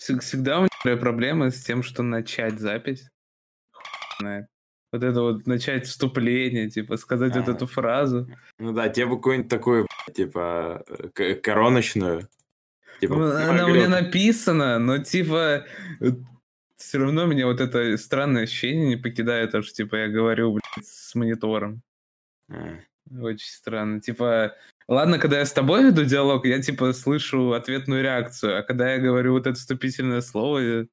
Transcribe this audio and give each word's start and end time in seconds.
Всегда 0.00 0.60
у 0.60 0.62
меня 0.62 0.96
проблемы 0.96 1.50
с 1.50 1.62
тем, 1.62 1.82
что 1.82 2.02
начать 2.02 2.58
запись. 2.58 3.06
Вот 4.92 5.02
это 5.04 5.20
вот 5.20 5.46
начать 5.46 5.86
вступление, 5.86 6.70
типа, 6.70 6.96
сказать 6.96 7.36
вот 7.36 7.48
эту 7.48 7.66
фразу. 7.66 8.26
Ну 8.58 8.72
да, 8.72 8.88
тебе 8.88 9.06
бы 9.06 9.16
какую-нибудь 9.16 9.50
такую, 9.50 9.86
типа, 10.14 10.84
короночную. 11.42 12.28
Типа, 13.00 13.14
ну, 13.14 13.30
она 13.30 13.66
у 13.66 13.68
меня 13.68 13.88
написана, 13.88 14.78
но, 14.78 14.98
типа, 14.98 15.66
все 16.76 16.98
равно 16.98 17.26
меня 17.26 17.46
вот 17.46 17.60
это 17.60 17.96
странное 17.98 18.44
ощущение 18.44 18.88
не 18.88 18.96
покидает, 18.96 19.52
то, 19.52 19.62
что, 19.62 19.74
типа, 19.74 19.96
я 19.96 20.08
говорю, 20.08 20.52
блядь, 20.52 20.86
с 20.86 21.14
монитором. 21.14 21.82
А. 22.48 22.78
Очень 23.20 23.50
странно. 23.50 24.00
Типа, 24.00 24.56
ладно, 24.90 25.18
когда 25.18 25.38
я 25.38 25.46
с 25.46 25.52
тобой 25.52 25.84
веду 25.84 26.04
диалог, 26.04 26.44
я, 26.44 26.60
типа, 26.60 26.92
слышу 26.92 27.52
ответную 27.52 28.02
реакцию, 28.02 28.58
а 28.58 28.62
когда 28.62 28.92
я 28.92 28.98
говорю 28.98 29.32
вот 29.32 29.46
это 29.46 29.54
вступительное 29.56 30.20
слово, 30.20 30.86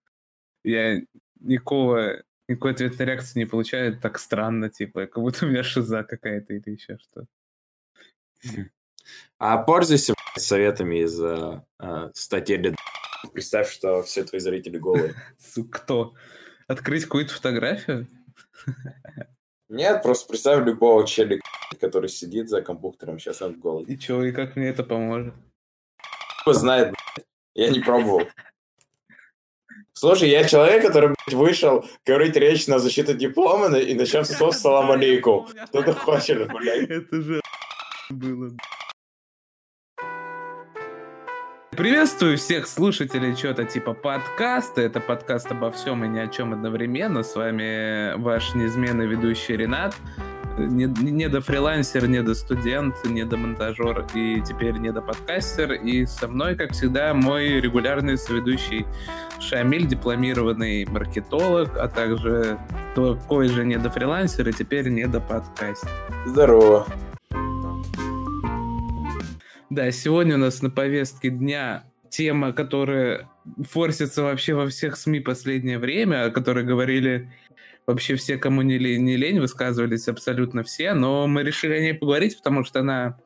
я 0.63 1.01
никакого, 1.39 2.21
никакой 2.47 2.71
ответной 2.71 3.05
реакции 3.07 3.39
не 3.39 3.45
получаю, 3.45 3.99
так 3.99 4.19
странно, 4.19 4.69
типа, 4.69 5.07
как 5.07 5.21
будто 5.23 5.45
у 5.45 5.49
меня 5.49 5.63
шиза 5.63 6.03
какая-то 6.03 6.53
или 6.53 6.69
еще 6.69 6.97
что. 6.97 7.25
А 9.39 9.57
пользуйся 9.57 10.13
советами 10.35 11.03
из 11.03 11.19
uh, 11.19 11.63
uh, 11.81 12.11
статьи 12.13 12.75
Представь, 13.33 13.71
что 13.71 14.03
все 14.03 14.23
твои 14.23 14.39
зрители 14.39 14.77
голые. 14.77 15.15
Кто? 15.71 16.13
Открыть 16.67 17.05
какую-то 17.05 17.33
фотографию? 17.33 18.07
Нет, 19.69 20.01
просто 20.01 20.29
представь 20.29 20.65
любого 20.65 21.05
челика, 21.05 21.43
который 21.79 22.09
сидит 22.09 22.49
за 22.49 22.61
компьютером, 22.61 23.19
сейчас 23.19 23.41
он 23.41 23.59
голый. 23.59 23.85
И 23.85 23.97
чё, 23.97 24.23
и 24.23 24.31
как 24.31 24.55
мне 24.55 24.69
это 24.69 24.83
поможет? 24.83 25.33
Кто 26.41 26.53
знает, 26.53 26.93
я 27.53 27.69
не 27.69 27.81
пробовал. 27.81 28.23
Слушай, 29.91 30.29
я 30.29 30.47
человек, 30.47 30.85
который 30.85 31.09
блядь, 31.09 31.33
вышел 31.33 31.85
говорить 32.05 32.35
речь 32.35 32.67
на 32.67 32.79
защиту 32.79 33.13
диплома 33.13 33.75
и 33.77 33.93
начал 33.95 34.23
со 34.23 34.33
слов 34.33 34.55
«Салам 34.55 34.91
алейкум». 34.91 35.47
Кто-то 35.67 35.93
хочет, 35.93 36.47
блядь. 36.47 36.89
Это 36.89 37.21
же 37.21 37.41
было, 38.09 38.51
Приветствую 41.77 42.39
всех 42.39 42.65
слушателей 42.65 43.35
чего-то 43.35 43.63
типа 43.63 43.93
подкаста. 43.93 44.81
Это 44.81 44.99
подкаст 44.99 45.51
обо 45.51 45.69
всем 45.69 46.03
и 46.03 46.07
ни 46.07 46.17
о 46.17 46.25
чем 46.25 46.53
одновременно. 46.53 47.21
С 47.21 47.35
вами 47.35 48.17
ваш 48.17 48.55
неизменный 48.55 49.05
ведущий 49.05 49.55
Ренат. 49.55 49.95
Не, 50.57 50.85
не 50.85 51.29
до 51.29 51.39
фрилансер, 51.39 52.07
не 52.07 52.23
до 52.23 52.33
студент, 52.33 52.95
не 53.05 53.23
до 53.25 53.37
монтажер 53.37 54.07
и 54.15 54.41
теперь 54.41 54.77
не 54.77 54.91
до 54.91 55.03
подкастер. 55.03 55.73
И 55.73 56.07
со 56.07 56.27
мной, 56.27 56.55
как 56.55 56.71
всегда, 56.71 57.13
мой 57.13 57.61
регулярный 57.61 58.17
соведущий 58.17 58.87
Шамиль, 59.39 59.85
дипломированный 59.85 60.83
маркетолог, 60.85 61.77
а 61.77 61.87
также 61.87 62.57
такой 62.95 63.49
же 63.49 63.63
не 63.63 63.77
до 63.77 63.91
фрилансер 63.91 64.49
и 64.49 64.51
теперь 64.51 64.89
не 64.89 65.05
до 65.05 65.19
подкастер. 65.19 65.91
Здорово. 66.25 66.87
Да, 69.77 69.91
сегодня 69.91 70.33
у 70.33 70.39
нас 70.39 70.63
на 70.63 70.71
повестке 70.71 71.29
дня 71.29 71.83
тема, 72.09 72.51
которая 72.51 73.29
форсится 73.69 74.23
вообще 74.23 74.55
во 74.55 74.65
всех 74.65 74.97
СМИ 74.97 75.19
последнее 75.19 75.77
время, 75.77 76.25
о 76.25 76.31
которой 76.31 76.65
говорили 76.65 77.31
вообще 77.85 78.15
все, 78.15 78.39
кому 78.39 78.63
не 78.63 78.79
лень, 78.79 79.03
не 79.03 79.17
лень, 79.17 79.39
высказывались 79.39 80.07
абсолютно 80.07 80.63
все, 80.63 80.95
но 80.95 81.27
мы 81.27 81.43
решили 81.43 81.73
о 81.73 81.79
ней 81.79 81.93
поговорить, 81.93 82.35
потому 82.37 82.63
что 82.63 82.79
она 82.79 83.19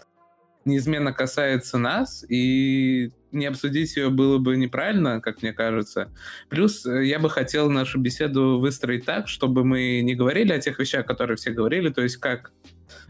неизменно 0.66 1.14
касается 1.14 1.78
нас, 1.78 2.26
и 2.28 3.12
не 3.32 3.46
обсудить 3.46 3.96
ее 3.96 4.10
было 4.10 4.38
бы 4.38 4.58
неправильно, 4.58 5.22
как 5.22 5.42
мне 5.42 5.54
кажется. 5.54 6.12
Плюс 6.50 6.86
э, 6.86 7.06
я 7.06 7.20
бы 7.20 7.30
хотел 7.30 7.70
нашу 7.70 7.98
беседу 7.98 8.60
выстроить 8.60 9.06
так, 9.06 9.30
чтобы 9.30 9.64
мы 9.64 10.02
не 10.02 10.16
говорили 10.16 10.52
о 10.52 10.60
тех 10.60 10.80
вещах, 10.80 11.06
которые 11.06 11.38
все 11.38 11.52
говорили, 11.52 11.88
то 11.88 12.02
есть 12.02 12.18
как 12.18 12.52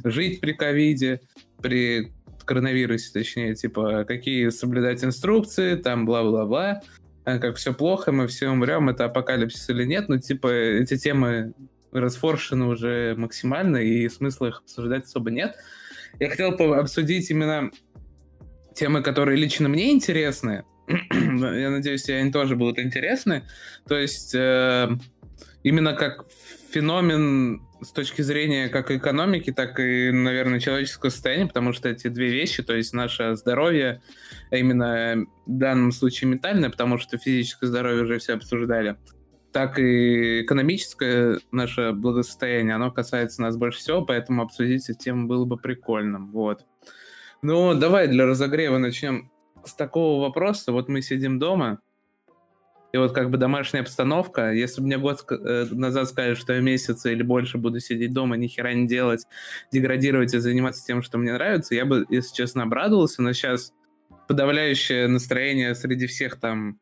жить 0.03 0.41
при 0.41 0.51
ковиде, 0.51 1.21
при 1.59 2.13
коронавирусе, 2.51 3.13
точнее, 3.13 3.55
типа, 3.55 4.03
какие 4.03 4.49
соблюдать 4.49 5.05
инструкции, 5.05 5.75
там, 5.75 6.05
бла-бла-бла, 6.05 6.81
а 7.23 7.39
как 7.39 7.55
все 7.55 7.73
плохо, 7.73 8.11
мы 8.11 8.27
все 8.27 8.49
умрем, 8.49 8.89
это 8.89 9.05
апокалипсис 9.05 9.69
или 9.69 9.85
нет, 9.85 10.09
ну, 10.09 10.19
типа, 10.19 10.49
эти 10.49 10.97
темы 10.97 11.53
расфоршены 11.93 12.65
уже 12.65 13.15
максимально, 13.17 13.77
и 13.77 14.09
смысла 14.09 14.47
их 14.47 14.59
обсуждать 14.65 15.05
особо 15.05 15.31
нет. 15.31 15.55
Я 16.19 16.29
хотел 16.29 16.51
обсудить 16.73 17.29
именно 17.31 17.71
темы, 18.75 19.01
которые 19.01 19.37
лично 19.37 19.69
мне 19.69 19.91
интересны. 19.91 20.65
Я 20.87 21.69
надеюсь, 21.69 22.09
они 22.09 22.33
тоже 22.33 22.57
будут 22.57 22.79
интересны. 22.79 23.43
То 23.87 23.97
есть 23.97 24.35
э, 24.35 24.89
именно 25.63 25.93
как 25.93 26.25
феномен 26.71 27.61
с 27.81 27.91
точки 27.91 28.21
зрения 28.21 28.69
как 28.69 28.91
экономики, 28.91 29.51
так 29.51 29.79
и, 29.79 30.11
наверное, 30.11 30.59
человеческого 30.59 31.09
состояния, 31.09 31.47
потому 31.47 31.73
что 31.73 31.89
эти 31.89 32.07
две 32.07 32.29
вещи, 32.29 32.63
то 32.63 32.75
есть 32.75 32.93
наше 32.93 33.35
здоровье, 33.35 34.01
а 34.51 34.57
именно 34.57 35.25
в 35.45 35.57
данном 35.57 35.91
случае 35.91 36.29
ментальное, 36.29 36.69
потому 36.69 36.97
что 36.97 37.17
физическое 37.17 37.67
здоровье 37.67 38.03
уже 38.03 38.19
все 38.19 38.33
обсуждали, 38.33 38.97
так 39.51 39.79
и 39.79 40.43
экономическое 40.43 41.39
наше 41.51 41.91
благосостояние, 41.91 42.75
оно 42.75 42.91
касается 42.91 43.41
нас 43.41 43.57
больше 43.57 43.79
всего, 43.79 44.03
поэтому 44.03 44.43
обсудить 44.43 44.89
эту 44.89 44.99
тему 44.99 45.27
было 45.27 45.45
бы 45.45 45.57
прикольным. 45.57 46.31
Вот. 46.31 46.65
Ну, 47.41 47.73
давай 47.73 48.07
для 48.07 48.25
разогрева 48.25 48.77
начнем 48.77 49.31
с 49.65 49.73
такого 49.73 50.21
вопроса. 50.21 50.71
Вот 50.71 50.87
мы 50.87 51.01
сидим 51.01 51.39
дома, 51.39 51.79
и 52.93 52.97
вот 52.97 53.13
как 53.13 53.29
бы 53.29 53.37
домашняя 53.37 53.81
обстановка, 53.81 54.51
если 54.51 54.81
бы 54.81 54.87
мне 54.87 54.97
год 54.97 55.25
э, 55.29 55.65
назад 55.71 56.09
сказали, 56.09 56.33
что 56.33 56.53
я 56.53 56.59
месяц 56.59 57.05
или 57.05 57.23
больше 57.23 57.57
буду 57.57 57.79
сидеть 57.79 58.13
дома, 58.13 58.35
ни 58.35 58.47
хера 58.47 58.73
не 58.73 58.85
делать, 58.85 59.25
деградировать 59.71 60.33
и 60.33 60.39
заниматься 60.39 60.85
тем, 60.85 61.01
что 61.01 61.17
мне 61.17 61.33
нравится, 61.33 61.73
я 61.73 61.85
бы, 61.85 62.05
если 62.09 62.35
честно, 62.35 62.63
обрадовался, 62.63 63.21
но 63.21 63.31
сейчас 63.31 63.73
подавляющее 64.27 65.07
настроение 65.07 65.73
среди 65.73 66.07
всех 66.07 66.39
там 66.39 66.79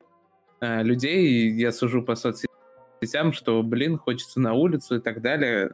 э, 0.61 0.81
людей, 0.83 1.51
я 1.51 1.71
сужу 1.71 2.01
по 2.01 2.15
соцсетям, 2.15 3.31
что, 3.31 3.61
блин, 3.61 3.97
хочется 3.97 4.39
на 4.39 4.53
улицу 4.53 4.95
и 4.95 4.99
так 4.99 5.21
далее. 5.21 5.71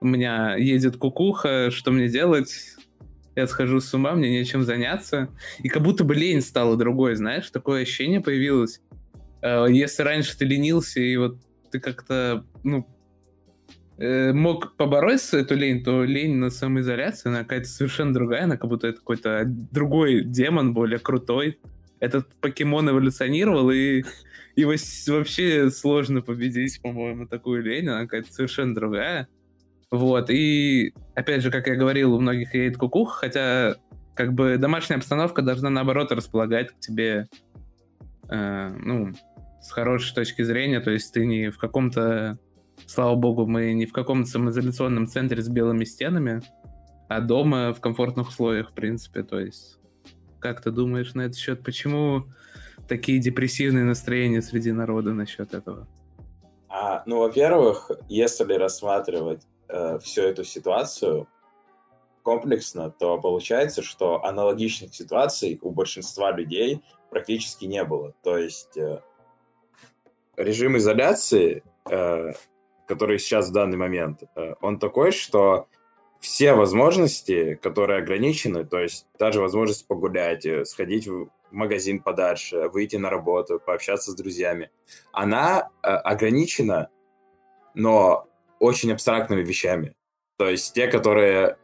У 0.00 0.06
меня 0.06 0.56
едет 0.56 0.96
кукуха, 0.96 1.70
что 1.70 1.92
мне 1.92 2.08
делать? 2.08 2.76
Я 3.36 3.46
схожу 3.46 3.80
с 3.80 3.94
ума, 3.94 4.14
мне 4.14 4.30
нечем 4.30 4.64
заняться. 4.64 5.28
И 5.60 5.68
как 5.68 5.82
будто 5.82 6.02
бы 6.02 6.16
лень 6.16 6.40
стала 6.40 6.76
другой, 6.76 7.14
знаешь, 7.14 7.48
такое 7.50 7.82
ощущение 7.82 8.20
появилось 8.20 8.80
если 9.42 10.02
раньше 10.02 10.36
ты 10.36 10.44
ленился, 10.44 11.00
и 11.00 11.16
вот 11.16 11.38
ты 11.70 11.80
как-то, 11.80 12.44
ну, 12.64 12.86
э, 13.98 14.32
мог 14.32 14.76
побороть 14.76 15.32
эту 15.32 15.54
лень, 15.54 15.84
то 15.84 16.04
лень 16.04 16.36
на 16.36 16.50
самоизоляции, 16.50 17.28
она 17.28 17.40
какая-то 17.40 17.68
совершенно 17.68 18.14
другая, 18.14 18.44
она 18.44 18.56
как 18.56 18.68
будто 18.68 18.86
это 18.86 18.98
какой-то 18.98 19.44
другой 19.46 20.24
демон, 20.24 20.74
более 20.74 20.98
крутой. 20.98 21.58
Этот 22.00 22.34
покемон 22.40 22.90
эволюционировал, 22.90 23.70
и 23.70 24.04
его 24.56 24.74
вообще 25.08 25.70
сложно 25.70 26.22
победить, 26.22 26.80
по-моему, 26.82 27.26
такую 27.26 27.62
лень, 27.62 27.88
она 27.88 28.02
какая-то 28.02 28.32
совершенно 28.32 28.74
другая. 28.74 29.28
Вот, 29.90 30.30
и 30.30 30.92
опять 31.14 31.42
же, 31.42 31.50
как 31.50 31.66
я 31.66 31.74
говорил, 31.74 32.14
у 32.14 32.20
многих 32.20 32.54
едет 32.54 32.76
кукуха, 32.76 33.20
хотя 33.20 33.76
как 34.14 34.34
бы 34.34 34.58
домашняя 34.58 34.98
обстановка 34.98 35.42
должна, 35.42 35.70
наоборот, 35.70 36.12
располагать 36.12 36.72
к 36.72 36.78
тебе, 36.80 37.28
э, 38.28 38.76
ну, 38.80 39.12
с 39.60 39.70
хорошей 39.70 40.14
точки 40.14 40.42
зрения, 40.42 40.80
то 40.80 40.90
есть 40.90 41.12
ты 41.12 41.26
не 41.26 41.50
в 41.50 41.58
каком-то, 41.58 42.38
слава 42.86 43.14
богу, 43.16 43.46
мы 43.46 43.72
не 43.72 43.86
в 43.86 43.92
каком-то 43.92 44.28
самоизоляционном 44.28 45.06
центре 45.06 45.42
с 45.42 45.48
белыми 45.48 45.84
стенами, 45.84 46.42
а 47.08 47.20
дома 47.20 47.72
в 47.72 47.80
комфортных 47.80 48.28
условиях, 48.28 48.70
в 48.70 48.74
принципе, 48.74 49.22
то 49.22 49.40
есть 49.40 49.78
как 50.40 50.62
ты 50.62 50.70
думаешь 50.70 51.14
на 51.14 51.22
этот 51.22 51.36
счет, 51.36 51.64
почему 51.64 52.24
такие 52.86 53.18
депрессивные 53.18 53.84
настроения 53.84 54.42
среди 54.42 54.72
народа 54.72 55.12
насчет 55.12 55.54
этого? 55.54 55.86
А, 56.68 57.02
ну, 57.06 57.18
во-первых, 57.18 57.90
если 58.08 58.52
рассматривать 58.54 59.42
э, 59.68 59.98
всю 59.98 60.22
эту 60.22 60.44
ситуацию 60.44 61.26
комплексно, 62.22 62.90
то 62.90 63.18
получается, 63.18 63.82
что 63.82 64.24
аналогичных 64.24 64.94
ситуаций 64.94 65.58
у 65.62 65.70
большинства 65.70 66.30
людей 66.30 66.82
практически 67.10 67.64
не 67.64 67.82
было. 67.84 68.12
То 68.22 68.36
есть 68.36 68.76
э, 68.76 69.00
режим 70.38 70.76
изоляции, 70.76 71.62
э, 71.90 72.32
который 72.86 73.18
сейчас 73.18 73.48
в 73.48 73.52
данный 73.52 73.76
момент, 73.76 74.22
э, 74.36 74.54
он 74.60 74.78
такой, 74.78 75.12
что 75.12 75.66
все 76.20 76.54
возможности, 76.54 77.54
которые 77.56 77.98
ограничены, 77.98 78.64
то 78.64 78.78
есть 78.78 79.06
та 79.18 79.32
же 79.32 79.40
возможность 79.40 79.86
погулять, 79.86 80.46
э, 80.46 80.64
сходить 80.64 81.06
в 81.06 81.28
магазин 81.50 82.00
подальше, 82.00 82.68
выйти 82.68 82.96
на 82.96 83.10
работу, 83.10 83.60
пообщаться 83.64 84.12
с 84.12 84.14
друзьями, 84.14 84.70
она 85.12 85.70
ограничена, 85.80 86.90
но 87.74 88.28
очень 88.58 88.92
абстрактными 88.92 89.42
вещами. 89.42 89.94
То 90.36 90.48
есть 90.48 90.74
те, 90.74 90.88
которые... 90.88 91.56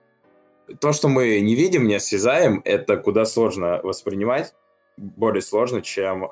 То, 0.81 0.95
что 0.95 1.09
мы 1.09 1.39
не 1.41 1.55
видим, 1.55 1.87
не 1.87 1.97
осязаем, 1.97 2.63
это 2.65 2.97
куда 2.97 3.27
сложно 3.27 3.81
воспринимать, 3.83 4.55
более 4.97 5.43
сложно, 5.43 5.83
чем 5.83 6.31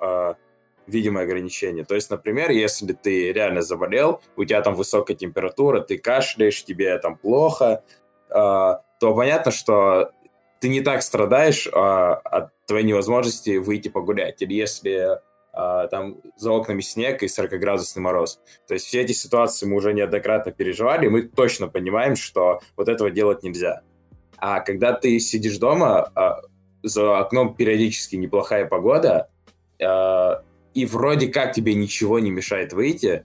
видимое 0.87 1.25
ограничение. 1.25 1.84
То 1.84 1.94
есть, 1.94 2.11
например, 2.11 2.50
если 2.50 2.93
ты 2.93 3.32
реально 3.32 3.62
заболел, 3.62 4.20
у 4.37 4.44
тебя 4.44 4.61
там 4.62 4.75
высокая 4.75 5.17
температура, 5.17 5.81
ты 5.81 5.99
кашляешь, 5.99 6.64
тебе 6.64 6.99
там 6.99 7.17
плохо, 7.17 7.82
э, 8.29 8.34
то 8.34 9.14
понятно, 9.14 9.50
что 9.50 10.12
ты 10.61 10.69
не 10.69 10.81
так 10.81 11.02
страдаешь 11.02 11.67
э, 11.67 11.70
от 11.70 12.50
твоей 12.67 12.84
невозможности 12.84 13.56
выйти 13.56 13.88
погулять. 13.88 14.43
Или 14.43 14.55
если 14.55 15.19
э, 15.52 15.88
там 15.88 16.19
за 16.37 16.52
окнами 16.52 16.81
снег 16.81 17.23
и 17.23 17.26
40-градусный 17.26 18.00
мороз. 18.00 18.40
То 18.69 18.75
есть 18.75 18.87
все 18.87 19.00
эти 19.00 19.12
ситуации 19.12 19.67
мы 19.67 19.76
уже 19.76 19.93
неоднократно 19.93 20.52
переживали, 20.52 21.06
и 21.06 21.08
мы 21.08 21.23
точно 21.23 21.69
понимаем, 21.69 22.17
что 22.17 22.61
вот 22.76 22.88
этого 22.88 23.11
делать 23.11 23.43
нельзя. 23.43 23.82
А 24.37 24.61
когда 24.61 24.93
ты 24.93 25.19
сидишь 25.19 25.58
дома, 25.58 26.11
э, 26.14 26.46
за 26.85 27.19
окном 27.19 27.55
периодически 27.55 28.17
неплохая 28.17 28.67
погода, 28.67 29.28
и 30.74 30.86
вроде 30.86 31.28
как 31.28 31.52
тебе 31.52 31.74
ничего 31.74 32.19
не 32.19 32.30
мешает 32.30 32.72
выйти, 32.72 33.24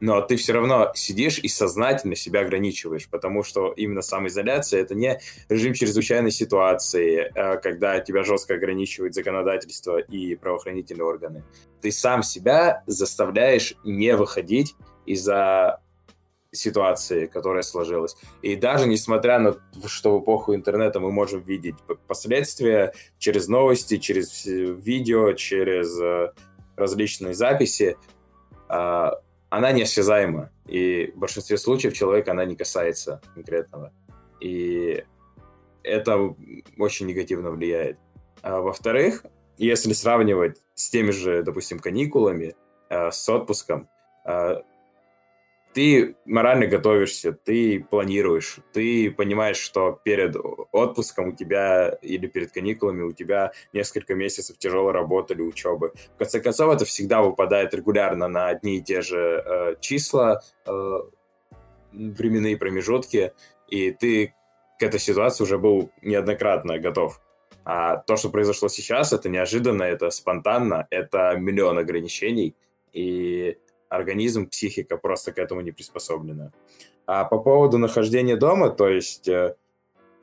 но 0.00 0.20
ты 0.20 0.36
все 0.36 0.52
равно 0.52 0.92
сидишь 0.94 1.38
и 1.38 1.48
сознательно 1.48 2.16
себя 2.16 2.40
ограничиваешь, 2.40 3.08
потому 3.08 3.42
что 3.42 3.72
именно 3.72 4.02
самоизоляция— 4.02 4.80
это 4.82 4.94
не 4.94 5.18
режим 5.48 5.74
чрезвычайной 5.74 6.30
ситуации, 6.30 7.32
э, 7.34 7.58
когда 7.58 8.00
тебя 8.00 8.22
жестко 8.22 8.54
ограничивает 8.54 9.14
законодательство 9.14 9.98
и 9.98 10.34
правоохранительные 10.34 11.06
органы. 11.06 11.44
Ты 11.80 11.92
сам 11.92 12.22
себя 12.22 12.82
заставляешь 12.86 13.74
не 13.84 14.14
выходить 14.16 14.74
из-за 15.06 15.80
ситуации, 16.52 17.26
которая 17.26 17.62
сложилась. 17.62 18.16
И 18.42 18.56
даже 18.56 18.86
несмотря 18.86 19.38
на 19.38 19.52
то, 19.52 19.88
что 19.88 20.18
в 20.18 20.22
эпоху 20.22 20.54
интернета 20.54 21.00
мы 21.00 21.12
можем 21.12 21.40
видеть 21.40 21.76
последствия 22.06 22.92
через 23.18 23.48
новости, 23.48 23.98
через 23.98 24.44
видео, 24.46 25.32
через 25.32 25.98
э, 26.00 26.32
различные 26.76 27.34
записи, 27.34 27.96
а, 28.68 29.12
она 29.48 29.72
неосязаема. 29.72 30.50
И 30.66 31.12
в 31.14 31.18
большинстве 31.18 31.58
случаев 31.58 31.94
человека 31.94 32.32
она 32.32 32.44
не 32.44 32.56
касается 32.56 33.20
конкретного. 33.34 33.92
И 34.40 35.04
это 35.82 36.34
очень 36.78 37.06
негативно 37.06 37.50
влияет. 37.50 37.98
А 38.42 38.60
во-вторых, 38.60 39.24
если 39.56 39.92
сравнивать 39.92 40.58
с 40.74 40.90
теми 40.90 41.10
же, 41.10 41.42
допустим, 41.42 41.78
каникулами, 41.78 42.54
э, 42.90 43.10
с 43.10 43.28
отпуском, 43.28 43.88
э, 44.24 44.60
ты 45.76 46.16
морально 46.24 46.68
готовишься, 46.68 47.32
ты 47.32 47.84
планируешь, 47.90 48.60
ты 48.72 49.10
понимаешь, 49.10 49.58
что 49.58 50.00
перед 50.02 50.34
отпуском 50.72 51.28
у 51.28 51.32
тебя 51.32 51.90
или 52.00 52.26
перед 52.28 52.50
каникулами 52.50 53.02
у 53.02 53.12
тебя 53.12 53.52
несколько 53.74 54.14
месяцев 54.14 54.56
тяжелой 54.56 54.94
работы 54.94 55.34
или 55.34 55.42
учебы. 55.42 55.92
В 56.14 56.18
конце 56.18 56.40
концов, 56.40 56.74
это 56.74 56.86
всегда 56.86 57.20
выпадает 57.20 57.74
регулярно 57.74 58.26
на 58.26 58.48
одни 58.48 58.78
и 58.78 58.82
те 58.82 59.02
же 59.02 59.44
э, 59.44 59.74
числа, 59.80 60.40
э, 60.64 60.98
временные 61.92 62.56
промежутки, 62.56 63.34
и 63.68 63.90
ты 63.90 64.32
к 64.78 64.82
этой 64.82 64.98
ситуации 64.98 65.44
уже 65.44 65.58
был 65.58 65.90
неоднократно 66.00 66.78
готов. 66.78 67.20
А 67.66 67.98
то, 67.98 68.16
что 68.16 68.30
произошло 68.30 68.70
сейчас, 68.70 69.12
это 69.12 69.28
неожиданно, 69.28 69.82
это 69.82 70.08
спонтанно, 70.08 70.86
это 70.88 71.36
миллион 71.36 71.76
ограничений, 71.76 72.56
и 72.94 73.58
организм, 73.88 74.48
психика 74.48 74.96
просто 74.96 75.32
к 75.32 75.38
этому 75.38 75.60
не 75.60 75.72
приспособлена. 75.72 76.52
А 77.06 77.24
по 77.24 77.38
поводу 77.38 77.78
нахождения 77.78 78.36
дома, 78.36 78.70
то 78.70 78.88
есть 78.88 79.28
э, 79.28 79.54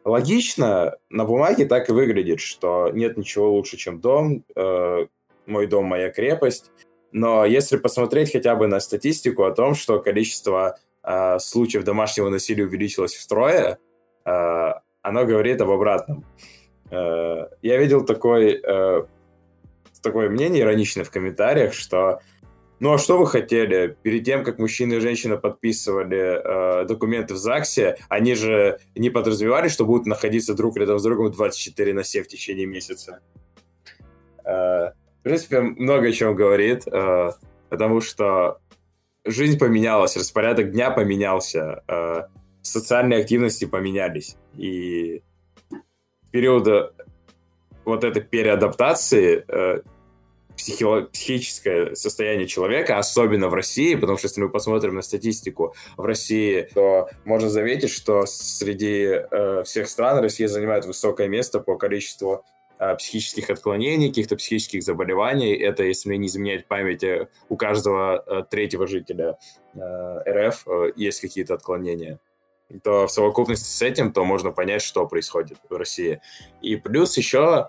логично, 0.03 0.97
на 1.09 1.25
бумаге 1.25 1.65
так 1.65 1.89
и 1.89 1.93
выглядит, 1.93 2.39
что 2.39 2.89
нет 2.93 3.17
ничего 3.17 3.51
лучше, 3.51 3.77
чем 3.77 3.99
дом, 3.99 4.43
э, 4.55 5.05
мой 5.45 5.67
дом, 5.67 5.85
моя 5.85 6.09
крепость. 6.09 6.71
Но 7.11 7.45
если 7.45 7.77
посмотреть 7.77 8.31
хотя 8.31 8.55
бы 8.55 8.67
на 8.67 8.79
статистику 8.79 9.43
о 9.43 9.51
том, 9.51 9.75
что 9.75 9.99
количество 9.99 10.77
э, 11.03 11.39
случаев 11.39 11.83
домашнего 11.83 12.29
насилия 12.29 12.65
увеличилось 12.65 13.15
втрое, 13.15 13.77
э, 14.25 14.73
оно 15.01 15.25
говорит 15.25 15.61
об 15.61 15.69
обратном. 15.69 16.25
Я 16.91 17.49
видел 17.61 18.05
такой, 18.05 18.61
такое 20.03 20.29
мнение 20.29 20.61
ироничное 20.61 21.03
в 21.03 21.09
комментариях, 21.09 21.73
что 21.73 22.19
ну 22.83 22.91
а 22.91 22.97
что 22.97 23.17
вы 23.17 23.27
хотели? 23.27 23.95
Перед 24.03 24.25
тем, 24.25 24.43
как 24.43 24.59
мужчина 24.59 24.95
и 24.95 24.99
женщина 24.99 25.37
подписывали 25.37 26.81
э, 26.81 26.85
документы 26.85 27.33
в 27.33 27.37
ЗАГСе, 27.37 27.95
они 28.09 28.35
же 28.35 28.77
не 28.93 29.09
подразумевали, 29.09 29.69
что 29.69 29.85
будут 29.85 30.05
находиться 30.05 30.53
друг 30.53 30.75
рядом 30.75 30.99
с 30.99 31.03
другом 31.03 31.31
24 31.31 31.93
на 31.93 32.03
7 32.03 32.25
в 32.25 32.27
течение 32.27 32.65
месяца. 32.65 33.21
Э, 34.43 34.89
в 34.89 35.23
принципе, 35.23 35.61
много 35.61 36.09
о 36.09 36.11
чем 36.11 36.35
говорит, 36.35 36.85
э, 36.85 37.31
потому 37.69 38.01
что 38.01 38.59
жизнь 39.23 39.57
поменялась, 39.57 40.17
распорядок 40.17 40.71
дня 40.71 40.91
поменялся, 40.91 41.83
э, 41.87 42.23
социальные 42.63 43.21
активности 43.21 43.63
поменялись. 43.63 44.35
И 44.57 45.23
в 45.71 46.31
период 46.31 46.93
вот 47.85 48.03
этой 48.03 48.21
переадаптации 48.21 49.45
э, 49.47 49.81
психи- 50.57 51.07
психическое 51.11 51.95
состояние 51.95 52.47
человека, 52.47 52.97
особенно 52.97 53.49
в 53.49 53.53
России, 53.53 53.95
потому 53.95 54.17
что 54.17 54.27
если 54.27 54.41
мы 54.41 54.49
посмотрим 54.49 54.95
на 54.95 55.01
статистику 55.01 55.75
в 55.97 56.05
России, 56.05 56.67
то 56.73 57.09
можно 57.25 57.49
заметить, 57.49 57.91
что 57.91 58.25
среди 58.25 59.05
э, 59.09 59.63
всех 59.65 59.89
стран 59.89 60.19
Россия 60.19 60.47
занимает 60.47 60.85
высокое 60.85 61.27
место 61.27 61.59
по 61.59 61.77
количеству 61.77 62.45
э, 62.79 62.95
психических 62.95 63.49
отклонений, 63.49 64.09
каких-то 64.09 64.35
психических 64.35 64.83
заболеваний. 64.83 65.53
Это, 65.53 65.83
если 65.83 66.09
мне 66.09 66.17
не 66.17 66.27
изменяет 66.27 66.67
память, 66.67 67.03
э, 67.03 67.27
у 67.49 67.57
каждого 67.57 68.23
э, 68.25 68.43
третьего 68.49 68.87
жителя 68.87 69.37
РФ 69.75 70.67
есть 70.95 71.19
какие-то 71.19 71.55
отклонения 71.55 72.19
то 72.81 73.07
в 73.07 73.11
совокупности 73.11 73.65
с 73.67 73.81
этим, 73.81 74.11
то 74.11 74.23
можно 74.23 74.51
понять, 74.51 74.81
что 74.81 75.05
происходит 75.05 75.57
в 75.69 75.75
России. 75.75 76.21
И 76.61 76.75
плюс 76.75 77.17
еще 77.17 77.67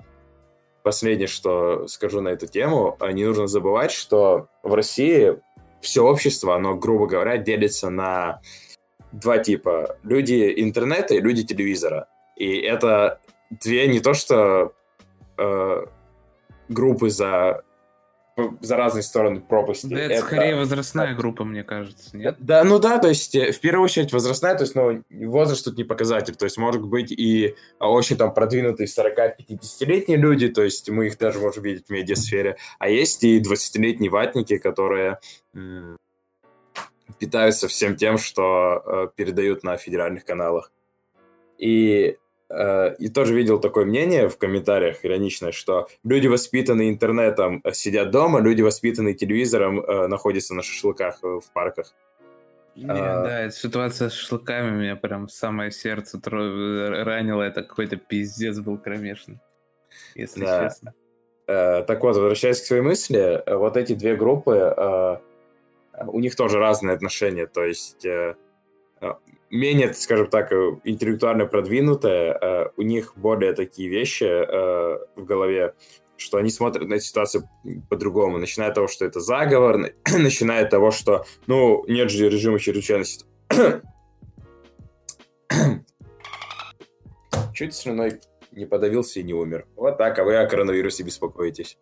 последнее, 0.84 1.26
что 1.26 1.88
скажу 1.88 2.20
на 2.20 2.28
эту 2.28 2.46
тему, 2.46 2.96
а, 3.00 3.10
не 3.10 3.25
нужно 3.25 3.48
забывать, 3.48 3.90
что 3.90 4.48
в 4.62 4.75
России 4.75 5.40
все 5.81 6.04
общество, 6.04 6.54
оно, 6.54 6.76
грубо 6.76 7.06
говоря, 7.06 7.38
делится 7.38 7.90
на 7.90 8.40
два 9.10 9.38
типа. 9.38 9.96
Люди 10.02 10.52
интернета 10.56 11.14
и 11.14 11.20
люди 11.20 11.42
телевизора. 11.42 12.06
И 12.36 12.58
это 12.58 13.20
две 13.50 13.88
не 13.88 14.00
то 14.00 14.14
что 14.14 14.72
э, 15.38 15.86
группы 16.69 17.10
за 17.10 17.62
за 18.60 18.76
разные 18.76 19.02
стороны 19.02 19.40
пропасти. 19.40 19.86
Да, 19.86 19.98
это, 19.98 20.14
это 20.14 20.26
скорее 20.26 20.56
возрастная 20.56 21.14
группа, 21.14 21.44
мне 21.44 21.62
кажется, 21.62 22.16
нет? 22.16 22.37
Да, 22.38 22.64
ну 22.64 22.78
да, 22.78 22.99
то 22.99 23.09
есть 23.09 23.35
э, 23.35 23.52
в 23.52 23.61
первую 23.61 23.85
очередь 23.85 24.12
возрастная, 24.12 24.56
то 24.56 24.62
есть, 24.62 24.75
ну, 24.75 25.02
возраст 25.11 25.64
тут 25.64 25.76
не 25.76 25.85
показатель, 25.85 26.35
то 26.35 26.44
есть 26.44 26.59
может 26.59 26.82
быть 26.82 27.12
и 27.12 27.54
очень 27.78 28.16
там 28.16 28.35
продвинутые 28.35 28.87
40-50-летние 28.87 30.18
люди, 30.18 30.49
то 30.49 30.62
есть 30.62 30.90
мы 30.90 31.06
их 31.06 31.18
даже 31.18 31.38
можем 31.38 31.62
видеть 31.62 31.87
в 31.87 31.90
медиасфере, 31.90 32.56
а 32.78 32.88
есть 32.88 33.23
и 33.25 33.40
20-летние 33.40 34.11
ватники, 34.11 34.59
которые 34.59 35.18
питаются 37.18 37.68
всем 37.68 37.97
тем, 37.97 38.18
что 38.18 38.82
э, 38.85 39.06
передают 39.14 39.62
на 39.62 39.76
федеральных 39.76 40.25
каналах. 40.25 40.73
И 41.59 42.16
и 42.99 43.08
тоже 43.08 43.34
видел 43.34 43.58
такое 43.58 43.84
мнение 43.84 44.28
в 44.28 44.38
комментариях 44.38 45.04
ироничное, 45.04 45.50
что 45.50 45.88
люди, 46.04 46.28
воспитанные 46.28 46.90
интернетом, 46.90 47.61
э, 47.64 47.73
сидят 47.73 48.11
дома, 48.11 48.40
люди, 48.40 48.62
воспитанные 48.62 49.14
телевизором, 49.14 49.80
э, 49.80 50.06
находятся 50.06 50.54
на 50.54 50.62
шашлыках 50.62 51.23
в 51.23 51.44
парках. 51.52 51.92
Не, 52.76 52.90
а... 52.90 53.23
Да, 53.25 53.40
эта 53.40 53.54
ситуация 53.54 54.08
с 54.08 54.12
шашлыками 54.12 54.70
меня 54.70 54.96
прям 54.96 55.26
в 55.26 55.32
самое 55.32 55.70
сердце 55.73 56.20
ранила. 56.25 57.42
Это 57.42 57.62
какой-то 57.62 57.96
пиздец 57.96 58.58
был 58.58 58.78
кромешный, 58.78 59.40
если 60.14 60.44
да. 60.44 60.64
честно. 60.64 60.94
Так 61.46 62.02
вот, 62.02 62.16
возвращаясь 62.16 62.61
к 62.61 62.64
своей 62.64 62.82
мысли, 62.82 63.42
вот 63.46 63.76
эти 63.76 63.94
две 63.94 64.16
группы, 64.16 65.20
у 66.06 66.20
них 66.20 66.34
тоже 66.37 66.58
разные 66.58 66.94
отношения. 66.94 67.46
То 67.46 67.62
есть 67.62 68.06
менее, 69.54 69.94
скажем 69.94 70.26
так, 70.26 70.52
э, 70.52 70.76
интеллектуально 70.84 71.46
продвинутая, 71.46 72.32
э, 72.34 72.68
у 72.76 72.82
них 72.82 73.14
более 73.16 73.54
такие 73.54 73.88
вещи 73.88 74.25
э, 74.25 74.99
в 75.16 75.25
голове, 75.25 75.75
что 76.16 76.38
они 76.38 76.50
смотрят 76.50 76.88
на 76.88 76.99
ситуацию 77.00 77.49
по-другому, 77.88 78.38
начиная 78.38 78.68
от 78.68 78.75
того, 78.75 78.88
что 78.88 79.04
это 79.04 79.20
заговор, 79.20 79.92
начиная 80.12 80.64
от 80.64 80.70
того, 80.70 80.90
что, 80.90 81.25
ну, 81.46 81.84
нет 81.87 82.11
же 82.11 82.28
режима 82.28 82.58
чрезвычайности. 82.58 83.26
Чуть 87.54 87.75
слюной 87.75 88.20
не 88.50 88.66
подавился 88.66 89.20
и 89.20 89.23
не 89.23 89.34
умер. 89.34 89.66
Вот 89.76 89.96
так, 89.99 90.18
а 90.18 90.25
вы 90.25 90.37
о 90.37 90.46
коронавирусе 90.46 91.04
беспокоитесь. 91.04 91.78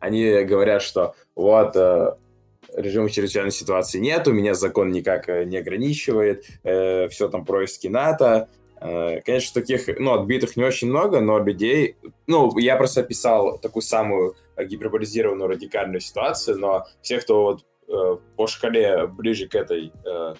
Они 0.00 0.42
говорят, 0.42 0.82
что 0.82 1.14
вот 1.34 1.74
режима 2.74 3.10
чрезвычайной 3.10 3.52
ситуации 3.52 3.98
нет, 3.98 4.26
у 4.28 4.32
меня 4.32 4.54
закон 4.54 4.90
никак 4.90 5.28
э, 5.28 5.44
не 5.44 5.58
ограничивает, 5.58 6.44
э, 6.62 7.08
все 7.08 7.28
там 7.28 7.44
происки 7.44 7.88
НАТО, 7.88 8.48
Э, 8.80 9.20
конечно, 9.20 9.60
таких, 9.60 9.98
ну, 9.98 10.14
отбитых 10.14 10.56
не 10.56 10.64
очень 10.64 10.88
много, 10.88 11.20
но 11.20 11.38
людей... 11.38 11.96
Ну, 12.26 12.56
я 12.58 12.76
просто 12.76 13.02
описал 13.02 13.58
такую 13.58 13.82
самую 13.82 14.36
гиперболизированную 14.56 15.48
радикальную 15.48 16.00
ситуацию, 16.00 16.58
но 16.58 16.86
все, 17.02 17.20
кто 17.20 17.42
вот 17.42 17.66
э, 17.88 18.16
по 18.36 18.46
шкале 18.46 19.06
ближе 19.06 19.48
к 19.48 19.54
этой 19.54 19.92
э, 20.04 20.34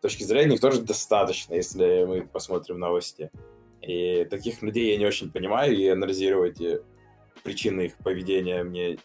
точке 0.00 0.24
зрения, 0.24 0.54
их 0.54 0.60
тоже 0.60 0.80
достаточно, 0.80 1.54
если 1.54 2.04
мы 2.04 2.26
посмотрим 2.26 2.78
новости. 2.78 3.30
И 3.82 4.24
таких 4.24 4.62
людей 4.62 4.92
я 4.92 4.96
не 4.96 5.06
очень 5.06 5.30
понимаю, 5.30 5.76
и 5.76 5.86
анализировать 5.86 6.60
причины 7.44 7.82
их 7.82 7.96
поведения 7.98 8.62
мне 8.62 8.98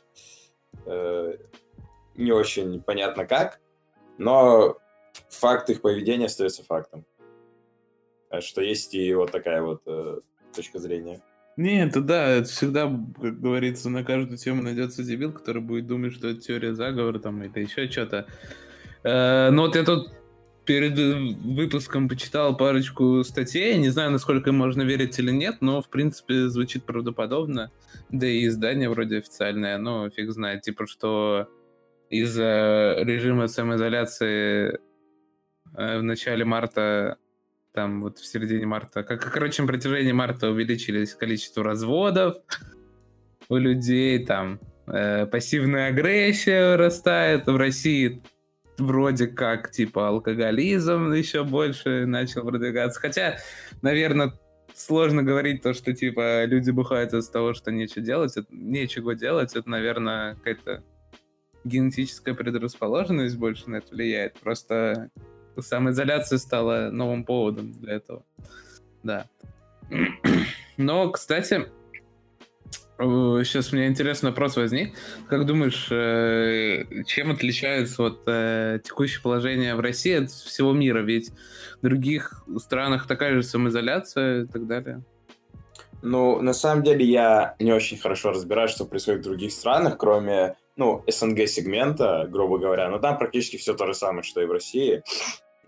э, 0.86 1.38
не 2.22 2.32
очень 2.32 2.82
понятно 2.82 3.25
как, 3.25 3.60
но 4.18 4.78
факт 5.30 5.70
их 5.70 5.82
поведения 5.82 6.25
остается 6.25 6.63
фактом. 6.63 7.06
Что 8.40 8.62
есть 8.62 8.94
и 8.94 9.13
вот 9.13 9.32
такая 9.32 9.62
вот 9.62 9.82
э, 9.86 10.20
точка 10.56 10.80
зрения. 10.80 11.22
Не, 11.58 11.84
это 11.84 12.00
да, 12.00 12.30
это 12.30 12.48
всегда, 12.48 12.84
как 13.22 13.42
говорится, 13.42 13.90
на 13.90 14.06
каждую 14.06 14.38
тему 14.38 14.63
найдется 14.63 15.04
дебил, 15.04 15.34
который 15.34 15.62
будет 15.62 15.88
думать, 15.88 16.13
что 16.13 16.30
это 16.30 16.40
теория 16.40 16.74
заговора 16.74 17.20
там 17.20 17.44
или 17.44 17.63
еще 17.63 17.90
что-то. 17.90 18.25
Э, 19.04 19.50
но 19.51 19.63
вот 19.63 19.75
я 19.75 19.84
тут 19.84 20.13
перед 20.63 20.98
выпуском 21.44 22.08
почитал 22.08 22.56
парочку 22.56 23.22
статей. 23.25 23.78
Не 23.78 23.90
знаю, 23.90 24.12
насколько 24.12 24.51
им 24.51 24.58
можно 24.58 24.84
верить 24.84 25.20
или 25.20 25.32
нет, 25.32 25.58
но, 25.60 25.82
в 25.82 25.90
принципе, 25.90 26.48
звучит 26.48 26.86
правдоподобно. 26.86 27.72
Да 28.10 28.28
и 28.28 28.48
издание 28.48 28.90
вроде 28.90 29.18
официальное, 29.18 29.78
но 29.78 30.10
фиг 30.10 30.32
знает. 30.32 30.62
Типа, 30.62 30.88
что 30.88 31.50
из-за 32.12 32.98
режима 33.00 33.48
самоизоляции 33.48 34.80
э, 35.75 35.98
в 35.98 36.03
начале 36.03 36.44
марта, 36.44 37.18
там 37.74 38.01
вот 38.01 38.20
в 38.20 38.25
середине 38.25 38.65
марта, 38.65 39.03
как, 39.03 39.32
короче, 39.32 39.62
на 39.62 39.68
протяжении 39.68 40.12
марта 40.12 40.50
увеличились 40.50 41.15
количество 41.15 41.63
разводов 41.63 42.36
у 43.48 43.56
людей, 43.56 44.25
там 44.25 44.60
э, 44.88 45.25
пассивная 45.25 45.88
агрессия 45.88 46.75
растает 46.75 47.48
в 47.48 47.56
России 47.56 48.22
вроде 48.77 49.27
как, 49.27 49.72
типа, 49.72 50.10
алкоголизм 50.10 51.13
еще 51.13 51.46
больше 51.46 52.06
начал 52.06 52.44
продвигаться. 52.44 53.00
Хотя, 53.00 53.38
наверное, 53.82 54.34
сложно 54.74 55.24
говорить 55.24 55.62
то, 55.62 55.74
что, 55.74 55.94
типа, 55.94 56.44
люди 56.46 56.72
бухают 56.72 57.13
из-за 57.13 57.32
того, 57.32 57.53
что 57.53 57.72
нечего 57.72 58.01
делать. 58.01 58.36
Это, 58.36 58.48
нечего 58.51 59.15
делать, 59.15 59.56
это, 59.56 59.70
наверное, 59.70 60.36
какая-то 60.36 60.84
генетическая 61.63 62.34
предрасположенность 62.34 63.38
больше 63.38 63.70
на 63.70 63.77
это 63.77 63.94
влияет. 63.94 64.39
Просто 64.39 65.10
самоизоляция 65.60 66.38
стала 66.38 66.89
новым 66.91 67.24
поводом 67.24 67.74
для 67.74 67.96
этого. 67.96 68.24
Да. 69.03 69.27
Но, 70.77 71.10
кстати, 71.10 71.68
Сейчас 72.98 73.74
у 73.74 73.77
меня 73.77 73.88
интересный 73.88 74.30
вопрос 74.30 74.58
возник. 74.58 74.94
Как 75.27 75.48
думаешь, 75.48 75.88
э, 75.89 76.86
чем 77.08 77.32
отличается 77.32 78.03
вот 78.03 78.22
э, 78.27 78.80
текущее 78.84 79.24
положение 79.24 79.74
в 79.74 79.80
России 79.80 80.24
от 80.24 80.30
всего 80.30 80.72
мира? 80.72 81.00
Ведь 81.00 81.32
в 81.82 81.82
других 81.82 82.44
странах 82.60 83.08
такая 83.08 83.34
же 83.34 83.41
самоизоляция 83.41 84.44
и 84.44 84.46
так 84.46 84.68
далее. 84.68 85.01
Ну, 86.03 86.41
на 86.41 86.53
самом 86.53 86.84
деле 86.84 87.03
я 87.03 87.56
не 87.60 87.74
очень 87.74 87.98
хорошо 87.98 88.32
разбираюсь, 88.32 88.72
что 88.72 88.86
происходит 88.86 89.22
в 89.22 89.24
других 89.24 89.51
странах, 89.51 89.98
кроме, 89.98 90.56
ну, 90.82 91.04
СНГ-сегмента, 91.08 92.28
грубо 92.30 92.58
говоря. 92.58 92.90
Но 92.90 93.00
там 93.00 93.18
практически 93.18 93.58
все 93.58 93.74
то 93.74 93.86
же 93.88 93.94
самое, 93.94 94.24
что 94.24 94.42
и 94.42 94.46
в 94.46 94.52
России. 94.52 95.04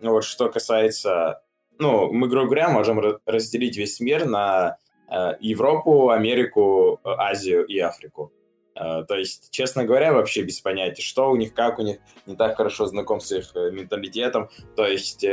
Вот 0.01 0.23
что 0.23 0.49
касается... 0.49 1.41
Ну, 1.79 2.11
мы, 2.11 2.27
грубо 2.27 2.45
говоря, 2.45 2.69
можем 2.69 3.01
разделить 3.25 3.77
весь 3.77 3.99
мир 3.99 4.25
на 4.25 4.77
Э, 5.13 5.35
Европу, 5.39 6.09
Америку, 6.09 6.99
Азию 7.03 7.65
и 7.65 7.77
Африку. 7.77 8.31
Э, 8.75 9.03
то 9.07 9.15
есть, 9.15 9.51
честно 9.51 9.83
говоря, 9.83 10.11
вообще 10.11 10.41
без 10.41 10.59
понятия, 10.59 11.03
что 11.03 11.29
у 11.29 11.35
них, 11.35 11.53
как 11.53 11.77
у 11.77 11.83
них, 11.83 11.97
не 12.25 12.35
так 12.35 12.57
хорошо 12.57 12.87
знаком 12.87 13.19
с 13.19 13.31
их 13.31 13.51
э, 13.55 13.69
менталитетом. 13.69 14.49
То 14.75 14.87
есть, 14.87 15.23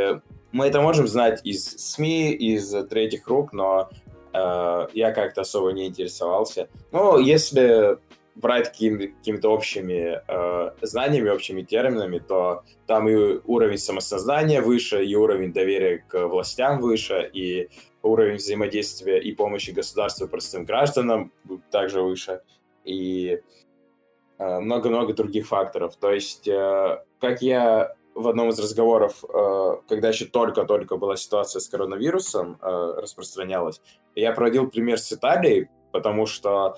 мы 0.52 0.66
это 0.66 0.82
можем 0.82 1.08
знать 1.08 1.40
из 1.44 1.64
СМИ, 1.64 2.32
из 2.32 2.70
третьих 2.88 3.26
рук, 3.28 3.52
но 3.52 3.88
я 4.32 5.12
как-то 5.12 5.40
особо 5.40 5.72
не 5.72 5.88
интересовался. 5.88 6.68
Ну, 6.92 7.18
если 7.18 7.98
брать 8.40 8.68
какими-то 8.68 9.50
общими 9.50 10.20
э, 10.26 10.70
знаниями, 10.82 11.30
общими 11.30 11.62
терминами, 11.62 12.18
то 12.18 12.62
там 12.86 13.08
и 13.08 13.40
уровень 13.44 13.78
самосознания 13.78 14.62
выше, 14.62 15.04
и 15.04 15.14
уровень 15.14 15.52
доверия 15.52 16.04
к 16.08 16.26
властям 16.26 16.80
выше, 16.80 17.30
и 17.32 17.68
уровень 18.02 18.36
взаимодействия 18.36 19.18
и 19.18 19.32
помощи 19.32 19.70
государству 19.70 20.26
простым 20.26 20.64
гражданам 20.64 21.32
также 21.70 22.02
выше, 22.02 22.42
и 22.84 23.40
э, 24.38 24.60
много-много 24.60 25.12
других 25.12 25.46
факторов. 25.46 25.96
То 25.96 26.12
есть, 26.12 26.48
э, 26.48 27.02
как 27.20 27.42
я 27.42 27.94
в 28.14 28.26
одном 28.28 28.48
из 28.48 28.58
разговоров, 28.58 29.24
э, 29.24 29.76
когда 29.88 30.08
еще 30.08 30.24
только-только 30.24 30.96
была 30.96 31.16
ситуация 31.16 31.60
с 31.60 31.68
коронавирусом 31.68 32.58
распространялась, 32.60 33.80
я 34.14 34.32
проводил 34.32 34.68
пример 34.68 34.98
с 34.98 35.12
Италией, 35.12 35.68
потому 35.92 36.26
что 36.26 36.76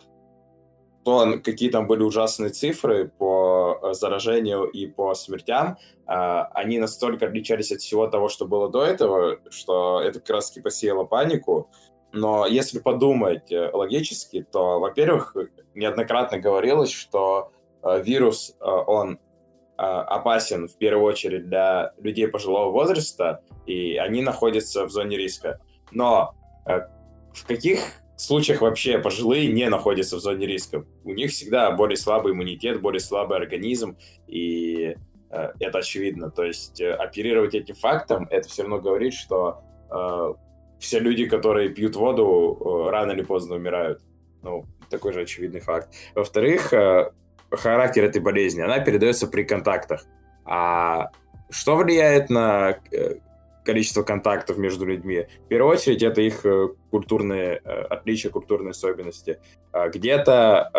то, 1.04 1.40
какие 1.42 1.70
там 1.70 1.86
были 1.86 2.02
ужасные 2.02 2.50
цифры 2.50 3.08
по 3.08 3.78
э, 3.82 3.92
заражению 3.94 4.64
и 4.64 4.86
по 4.86 5.14
смертям, 5.14 5.76
а, 6.06 6.44
они 6.54 6.78
настолько 6.78 7.26
отличались 7.26 7.72
от 7.72 7.80
всего 7.80 8.06
того, 8.06 8.28
что 8.28 8.46
было 8.46 8.68
до 8.68 8.84
этого, 8.84 9.38
что 9.50 10.00
это 10.00 10.20
как 10.20 10.30
раз 10.30 10.50
посеяло 10.50 11.04
панику. 11.04 11.70
Но 12.12 12.46
если 12.46 12.78
подумать 12.78 13.50
э, 13.50 13.70
логически, 13.72 14.46
то, 14.50 14.78
во-первых, 14.78 15.36
неоднократно 15.74 16.38
говорилось, 16.38 16.92
что 16.92 17.52
э, 17.82 18.02
вирус, 18.02 18.56
он 18.60 19.18
опасен 19.76 20.68
в 20.68 20.76
первую 20.76 21.06
очередь 21.06 21.48
для 21.48 21.92
людей 21.98 22.28
пожилого 22.28 22.70
возраста, 22.70 23.42
и 23.66 23.96
они 23.96 24.22
находятся 24.22 24.84
в 24.84 24.90
зоне 24.90 25.16
риска. 25.16 25.58
Но 25.90 26.34
в 27.32 27.46
каких 27.46 28.01
случаях 28.20 28.60
вообще 28.60 28.98
пожилые 28.98 29.52
не 29.52 29.68
находятся 29.68 30.16
в 30.16 30.20
зоне 30.20 30.46
риска. 30.46 30.84
У 31.04 31.12
них 31.12 31.30
всегда 31.30 31.70
более 31.72 31.96
слабый 31.96 32.32
иммунитет, 32.32 32.80
более 32.80 33.00
слабый 33.00 33.38
организм, 33.38 33.96
и 34.26 34.96
э, 35.30 35.52
это 35.58 35.78
очевидно. 35.78 36.30
То 36.30 36.44
есть 36.44 36.80
э, 36.80 36.92
оперировать 36.92 37.54
этим 37.54 37.74
фактом, 37.74 38.28
это 38.30 38.48
все 38.48 38.62
равно 38.62 38.78
говорит, 38.78 39.14
что 39.14 39.62
э, 39.90 40.34
все 40.78 40.98
люди, 40.98 41.26
которые 41.26 41.70
пьют 41.70 41.96
воду, 41.96 42.58
э, 42.60 42.90
рано 42.90 43.12
или 43.12 43.22
поздно 43.22 43.56
умирают. 43.56 44.00
Ну, 44.42 44.66
такой 44.90 45.12
же 45.12 45.22
очевидный 45.22 45.60
факт. 45.60 45.94
Во-вторых, 46.14 46.72
э, 46.72 47.10
характер 47.50 48.04
этой 48.04 48.20
болезни, 48.20 48.60
она 48.60 48.80
передается 48.80 49.26
при 49.26 49.44
контактах. 49.44 50.04
А 50.44 51.10
что 51.50 51.76
влияет 51.76 52.30
на 52.30 52.78
э, 52.90 53.16
количество 53.64 54.02
контактов 54.02 54.58
между 54.58 54.84
людьми. 54.84 55.26
В 55.44 55.48
первую 55.48 55.72
очередь 55.72 56.02
это 56.02 56.20
их 56.20 56.44
э, 56.44 56.68
культурные 56.90 57.60
э, 57.64 57.82
отличия, 57.82 58.30
культурные 58.30 58.70
особенности. 58.70 59.40
А 59.72 59.88
где-то, 59.88 60.70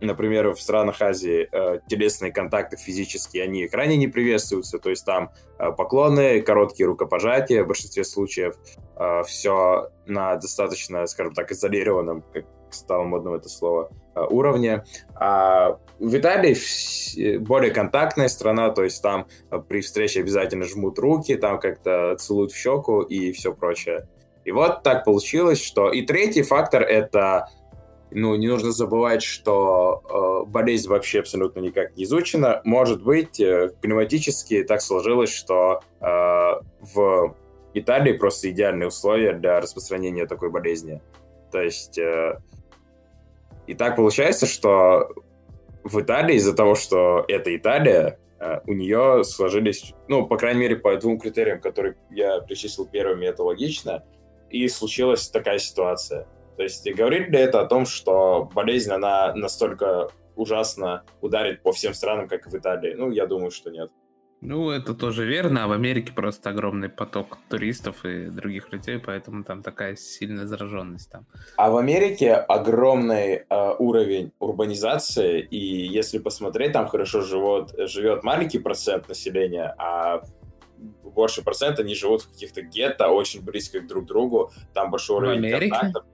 э, 0.00 0.04
например, 0.04 0.50
в 0.54 0.60
странах 0.60 1.00
Азии 1.00 1.48
телесные 1.88 2.32
контакты 2.32 2.76
физические, 2.76 3.44
они 3.44 3.68
крайне 3.68 3.96
не 3.96 4.08
приветствуются, 4.08 4.78
то 4.78 4.90
есть 4.90 5.04
там 5.06 5.30
поклоны, 5.58 6.42
короткие 6.42 6.86
рукопожатия, 6.86 7.62
в 7.62 7.68
большинстве 7.68 8.02
случаев 8.02 8.56
все 9.26 9.90
на 10.06 10.34
достаточно, 10.34 11.06
скажем 11.06 11.34
так, 11.34 11.52
изолированном, 11.52 12.24
стало 12.74 13.04
модным 13.04 13.34
это 13.34 13.48
слово, 13.48 13.90
Э, 14.14 14.26
уровня. 14.28 14.84
А 15.14 15.78
в 15.98 16.16
Италии 16.16 17.38
более 17.38 17.70
контактная 17.70 18.28
страна, 18.28 18.70
то 18.70 18.84
есть 18.84 19.02
там 19.02 19.26
э, 19.50 19.58
при 19.66 19.80
встрече 19.80 20.20
обязательно 20.20 20.64
жмут 20.64 20.98
руки, 20.98 21.34
там 21.36 21.58
как-то 21.58 22.16
целуют 22.16 22.52
в 22.52 22.56
щеку 22.56 23.00
и 23.00 23.32
все 23.32 23.54
прочее. 23.54 24.06
И 24.44 24.52
вот 24.52 24.82
так 24.82 25.04
получилось, 25.04 25.62
что... 25.62 25.90
И 25.90 26.02
третий 26.02 26.42
фактор— 26.42 26.82
это 26.82 27.48
ну, 28.10 28.34
не 28.34 28.48
нужно 28.48 28.72
забывать, 28.72 29.22
что 29.22 30.44
э, 30.46 30.50
болезнь 30.50 30.90
вообще 30.90 31.20
абсолютно 31.20 31.60
никак 31.60 31.96
не 31.96 32.04
изучена. 32.04 32.60
Может 32.64 33.02
быть, 33.02 33.40
э, 33.40 33.70
климатически 33.80 34.62
так 34.64 34.82
сложилось, 34.82 35.30
что 35.30 35.80
э, 36.00 36.06
в 36.80 37.34
Италии 37.72 38.12
просто 38.12 38.50
идеальные 38.50 38.88
условия 38.88 39.32
для 39.32 39.58
распространения 39.58 40.26
такой 40.26 40.50
болезни. 40.50 41.00
То 41.50 41.62
есть 41.62 41.96
э, 41.96 42.38
и 43.66 43.74
так 43.74 43.96
получается, 43.96 44.46
что 44.46 45.08
в 45.84 46.00
Италии 46.00 46.36
из-за 46.36 46.54
того, 46.54 46.74
что 46.74 47.24
это 47.28 47.54
Италия, 47.54 48.18
э, 48.40 48.60
у 48.66 48.72
нее 48.72 49.24
сложились, 49.24 49.94
ну, 50.08 50.26
по 50.26 50.36
крайней 50.36 50.60
мере, 50.60 50.76
по 50.76 50.96
двум 50.96 51.18
критериям, 51.18 51.60
которые 51.60 51.96
я 52.10 52.40
причислил 52.40 52.86
первыми, 52.86 53.26
это 53.26 53.42
логично, 53.42 54.04
и 54.50 54.68
случилась 54.68 55.28
такая 55.28 55.58
ситуация. 55.58 56.26
То 56.56 56.62
есть 56.62 56.88
говорит 56.92 57.30
ли 57.30 57.38
это 57.38 57.60
о 57.60 57.66
том, 57.66 57.86
что 57.86 58.50
болезнь, 58.54 58.90
она 58.90 59.34
настолько 59.34 60.08
ужасно 60.36 61.04
ударит 61.20 61.62
по 61.62 61.72
всем 61.72 61.94
странам, 61.94 62.28
как 62.28 62.46
в 62.46 62.56
Италии? 62.56 62.94
Ну, 62.94 63.10
я 63.10 63.26
думаю, 63.26 63.50
что 63.50 63.70
нет. 63.70 63.90
Ну, 64.44 64.70
это 64.70 64.94
тоже 64.94 65.24
верно, 65.24 65.64
а 65.64 65.68
в 65.68 65.72
Америке 65.72 66.12
просто 66.12 66.50
огромный 66.50 66.88
поток 66.88 67.38
туристов 67.48 68.04
и 68.04 68.26
других 68.26 68.72
людей, 68.72 68.98
поэтому 68.98 69.44
там 69.44 69.62
такая 69.62 69.94
сильная 69.94 70.46
зараженность 70.46 71.12
там. 71.12 71.26
А 71.56 71.70
в 71.70 71.76
Америке 71.76 72.34
огромный 72.34 73.44
э, 73.48 73.74
уровень 73.78 74.32
урбанизации, 74.40 75.40
и 75.40 75.86
если 75.86 76.18
посмотреть, 76.18 76.72
там 76.72 76.88
хорошо 76.88 77.20
живет, 77.20 77.72
живет 77.88 78.24
маленький 78.24 78.58
процент 78.58 79.08
населения, 79.08 79.76
а 79.78 80.22
больше 81.04 81.44
процент 81.44 81.78
они 81.78 81.94
живут 81.94 82.22
в 82.22 82.32
каких-то 82.32 82.62
гетто, 82.62 83.10
очень 83.10 83.44
близко 83.44 83.80
друг 83.80 84.06
к 84.06 84.08
другу, 84.08 84.50
там 84.74 84.90
большой 84.90 85.18
уровень 85.18 85.40
в 85.40 85.44
Америке? 85.44 85.70
контактов. 85.70 86.04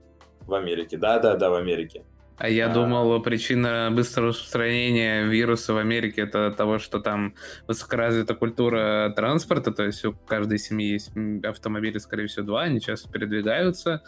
В 0.41 0.53
Америке, 0.53 0.97
да-да-да, 0.97 1.49
в 1.49 1.55
Америке. 1.55 2.03
А 2.39 2.47
я 2.49 2.71
а... 2.71 2.73
думал, 2.73 3.21
причина 3.21 3.89
быстрого 3.91 4.29
распространения 4.29 5.23
вируса 5.25 5.73
в 5.73 5.77
Америке 5.77 6.21
это 6.21 6.51
того, 6.51 6.79
что 6.79 6.99
там 6.99 7.35
высокоразвита 7.67 8.33
культура 8.33 9.11
транспорта, 9.15 9.71
то 9.71 9.83
есть 9.83 10.05
у 10.05 10.13
каждой 10.13 10.57
семьи 10.57 10.93
есть 10.93 11.11
автомобили, 11.43 11.97
скорее 11.97 12.27
всего, 12.27 12.45
два, 12.45 12.63
они 12.63 12.79
часто 12.79 13.11
передвигаются, 13.11 14.01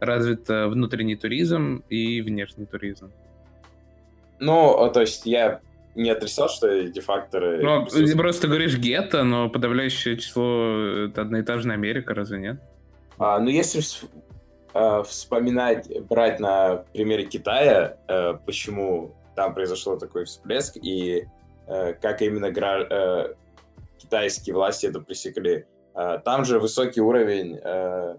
развит 0.00 0.50
э, 0.50 0.66
внутренний 0.66 1.14
туризм 1.14 1.84
и 1.88 2.20
внешний 2.20 2.66
туризм. 2.66 3.12
Ну, 4.40 4.90
то 4.92 5.00
есть 5.00 5.24
я 5.24 5.60
не 5.94 6.10
отрицал, 6.10 6.48
что 6.48 6.66
эти 6.66 6.98
факторы... 6.98 7.62
Ну, 7.62 7.86
ты 7.86 8.16
просто 8.16 8.48
говоришь 8.48 8.76
гетто, 8.76 9.22
но 9.22 9.48
подавляющее 9.48 10.18
число 10.18 11.06
это 11.06 11.22
одноэтажная 11.22 11.76
Америка, 11.76 12.14
разве 12.14 12.38
нет? 12.38 12.60
А, 13.16 13.38
ну, 13.38 13.48
если 13.48 13.80
э, 14.76 15.02
вспоминать, 15.04 15.88
брать 16.08 16.40
на 16.40 16.84
примере 16.92 17.24
Китая, 17.24 17.96
э, 18.08 18.34
почему 18.44 19.14
там 19.34 19.54
произошел 19.54 19.98
такой 19.98 20.24
всплеск 20.24 20.76
и 20.76 21.26
э, 21.66 21.94
как 21.94 22.22
именно 22.22 22.50
гра- 22.50 22.86
э, 22.88 23.34
китайские 23.98 24.54
власти 24.54 24.86
это 24.86 25.00
пресекли. 25.00 25.64
Э, 25.94 26.18
там 26.24 26.44
же 26.44 26.58
высокий 26.58 27.00
уровень 27.00 27.58
э, 27.62 28.16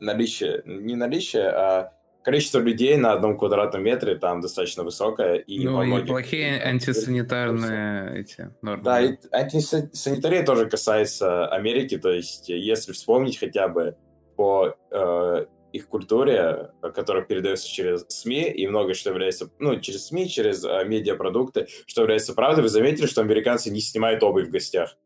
наличия, 0.00 0.62
не 0.64 0.96
наличия, 0.96 1.48
а 1.48 1.92
количество 2.22 2.58
людей 2.58 2.96
на 2.96 3.12
одном 3.12 3.38
квадратном 3.38 3.82
метре 3.82 4.14
там 4.14 4.40
достаточно 4.40 4.84
высокое. 4.84 5.36
И 5.36 5.64
ну, 5.64 5.98
и 5.98 6.04
плохие 6.04 6.62
антисанитарные 6.62 8.20
эти 8.20 8.50
нормы. 8.62 8.84
Да, 8.84 9.00
и 9.00 9.16
антисанитария 9.32 10.44
тоже 10.44 10.68
касается 10.68 11.46
Америки, 11.46 11.98
то 11.98 12.10
есть 12.10 12.48
если 12.48 12.92
вспомнить 12.92 13.38
хотя 13.38 13.68
бы 13.68 13.96
по 14.40 14.74
э, 14.90 15.46
их 15.74 15.86
культуре, 15.86 16.70
которая 16.94 17.22
передается 17.22 17.68
через 17.68 18.06
СМИ, 18.08 18.50
и 18.50 18.66
многое, 18.66 18.94
что 18.94 19.10
является, 19.10 19.50
ну, 19.58 19.78
через 19.78 20.06
СМИ, 20.06 20.30
через 20.30 20.64
э, 20.64 20.82
медиапродукты, 20.86 21.66
что 21.84 22.00
является 22.00 22.32
правдой, 22.32 22.62
вы 22.62 22.70
заметили, 22.70 23.04
что 23.04 23.20
американцы 23.20 23.70
не 23.70 23.82
снимают 23.82 24.22
обувь 24.22 24.46
в 24.48 24.50
гостях. 24.50 24.96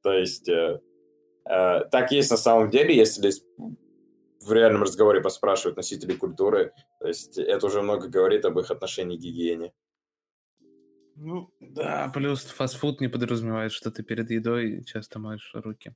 То 0.00 0.14
есть 0.14 0.48
э, 0.48 0.80
э, 1.44 1.80
так 1.90 2.10
есть 2.10 2.30
на 2.30 2.38
самом 2.38 2.70
деле, 2.70 2.96
если 2.96 3.30
в 4.40 4.50
реальном 4.50 4.84
разговоре 4.84 5.20
поспрашивают 5.20 5.76
носителей 5.76 6.16
культуры, 6.16 6.72
то 7.00 7.06
есть 7.06 7.36
это 7.36 7.66
уже 7.66 7.82
много 7.82 8.08
говорит 8.08 8.46
об 8.46 8.58
их 8.58 8.70
отношении 8.70 9.18
к 9.18 9.20
гигиене. 9.20 9.74
Ну, 11.16 11.50
да, 11.60 12.10
плюс 12.14 12.44
фастфуд 12.44 13.02
не 13.02 13.08
подразумевает, 13.08 13.72
что 13.72 13.90
ты 13.90 14.02
перед 14.02 14.30
едой 14.30 14.82
часто 14.84 15.18
моешь 15.18 15.50
руки. 15.52 15.94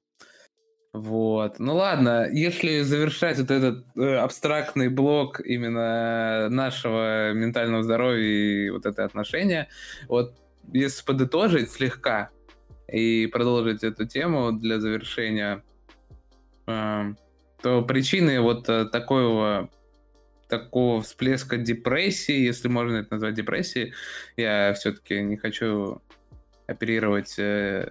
Вот. 0.94 1.58
Ну 1.58 1.74
ладно, 1.74 2.28
если 2.30 2.82
завершать 2.82 3.40
вот 3.40 3.50
этот 3.50 3.84
э, 3.96 4.14
абстрактный 4.14 4.88
блок 4.88 5.40
именно 5.40 6.48
нашего 6.48 7.32
ментального 7.32 7.82
здоровья 7.82 8.22
и 8.22 8.70
вот 8.70 8.86
это 8.86 9.04
отношение, 9.04 9.66
вот 10.06 10.36
если 10.72 11.04
подытожить 11.04 11.72
слегка 11.72 12.30
и 12.86 13.26
продолжить 13.26 13.82
эту 13.82 14.06
тему 14.06 14.52
для 14.52 14.78
завершения, 14.78 15.64
э, 16.68 17.14
то 17.60 17.82
причины 17.82 18.40
вот 18.40 18.68
э, 18.68 18.84
такого 18.84 19.70
такого 20.48 21.02
всплеска 21.02 21.56
депрессии, 21.56 22.38
если 22.38 22.68
можно 22.68 22.98
это 22.98 23.14
назвать 23.14 23.34
депрессией, 23.34 23.94
я 24.36 24.72
все-таки 24.74 25.20
не 25.22 25.36
хочу 25.38 26.00
оперировать 26.68 27.36
э, 27.36 27.90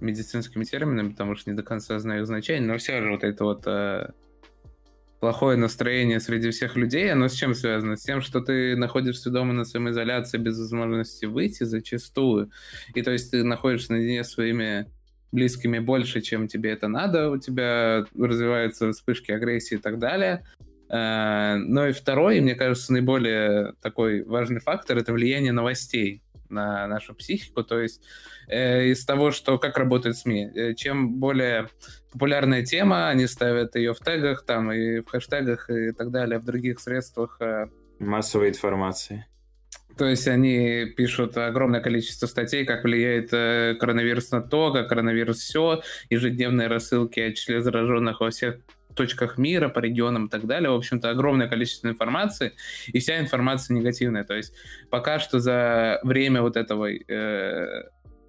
медицинскими 0.00 0.64
терминами, 0.64 1.10
потому 1.10 1.36
что 1.36 1.50
не 1.50 1.56
до 1.56 1.62
конца 1.62 1.98
знаю 1.98 2.22
их 2.22 2.26
значение, 2.26 2.66
но 2.66 2.78
все 2.78 3.00
же 3.00 3.10
вот 3.10 3.24
это 3.24 3.44
вот 3.44 3.62
э, 3.66 4.10
плохое 5.20 5.56
настроение 5.56 6.20
среди 6.20 6.50
всех 6.50 6.76
людей, 6.76 7.10
оно 7.12 7.28
с 7.28 7.34
чем 7.34 7.54
связано? 7.54 7.96
С 7.96 8.02
тем, 8.02 8.20
что 8.20 8.40
ты 8.40 8.76
находишься 8.76 9.30
дома 9.30 9.52
на 9.52 9.64
самоизоляции 9.64 10.38
без 10.38 10.58
возможности 10.58 11.24
выйти 11.24 11.64
зачастую, 11.64 12.50
и 12.94 13.02
то 13.02 13.10
есть 13.10 13.30
ты 13.30 13.42
находишься 13.42 13.92
наедине 13.92 14.24
с 14.24 14.30
своими 14.30 14.90
близкими 15.32 15.78
больше, 15.78 16.20
чем 16.20 16.48
тебе 16.48 16.70
это 16.70 16.88
надо, 16.88 17.30
у 17.30 17.38
тебя 17.38 18.04
развиваются 18.16 18.92
вспышки 18.92 19.32
агрессии 19.32 19.74
и 19.74 19.78
так 19.78 19.98
далее. 19.98 20.46
Э, 20.88 21.56
но 21.56 21.88
и 21.88 21.92
второй, 21.92 22.40
мне 22.40 22.54
кажется, 22.54 22.92
наиболее 22.92 23.74
такой 23.82 24.22
важный 24.22 24.60
фактор— 24.60 24.96
это 24.98 25.12
влияние 25.12 25.52
новостей 25.52 26.22
на 26.50 26.86
нашу 26.86 27.14
психику. 27.14 27.62
То 27.62 27.80
есть 27.80 28.02
э, 28.48 28.86
из 28.86 29.04
того, 29.04 29.30
что 29.30 29.58
как 29.58 29.76
работают 29.78 30.16
СМИ. 30.16 30.50
Э, 30.54 30.74
чем 30.74 31.14
более 31.14 31.68
популярная 32.12 32.64
тема, 32.64 33.08
они 33.08 33.26
ставят 33.26 33.76
ее 33.76 33.94
в 33.94 33.98
тегах, 33.98 34.44
там 34.44 34.72
и 34.72 35.00
в 35.00 35.08
хэштегах 35.08 35.70
и 35.70 35.92
так 35.92 36.10
далее, 36.10 36.38
в 36.38 36.44
других 36.44 36.80
средствах. 36.80 37.36
Э, 37.40 37.66
Массовой 37.98 38.50
информации. 38.50 39.26
То 39.96 40.04
есть 40.04 40.28
они 40.28 40.84
пишут 40.94 41.38
огромное 41.38 41.80
количество 41.80 42.26
статей, 42.26 42.66
как 42.66 42.84
влияет 42.84 43.30
э, 43.32 43.76
коронавирус 43.80 44.30
на 44.30 44.42
то, 44.42 44.70
как 44.72 44.90
коронавирус 44.90 45.38
все, 45.38 45.82
ежедневные 46.10 46.68
рассылки 46.68 47.18
о 47.20 47.32
числе 47.32 47.62
зараженных 47.62 48.20
во 48.20 48.30
всех 48.30 48.56
точках 48.96 49.38
мира, 49.38 49.68
по 49.68 49.78
регионам 49.78 50.26
и 50.26 50.28
так 50.28 50.46
далее. 50.46 50.70
В 50.70 50.74
общем-то, 50.74 51.10
огромное 51.10 51.48
количество 51.48 51.88
информации, 51.88 52.52
и 52.88 52.98
вся 52.98 53.20
информация 53.20 53.74
негативная. 53.74 54.24
То 54.24 54.34
есть 54.34 54.54
пока 54.90 55.18
что 55.20 55.38
за 55.38 56.00
время 56.02 56.42
вот 56.42 56.56
этого 56.56 56.90
э, 56.90 57.82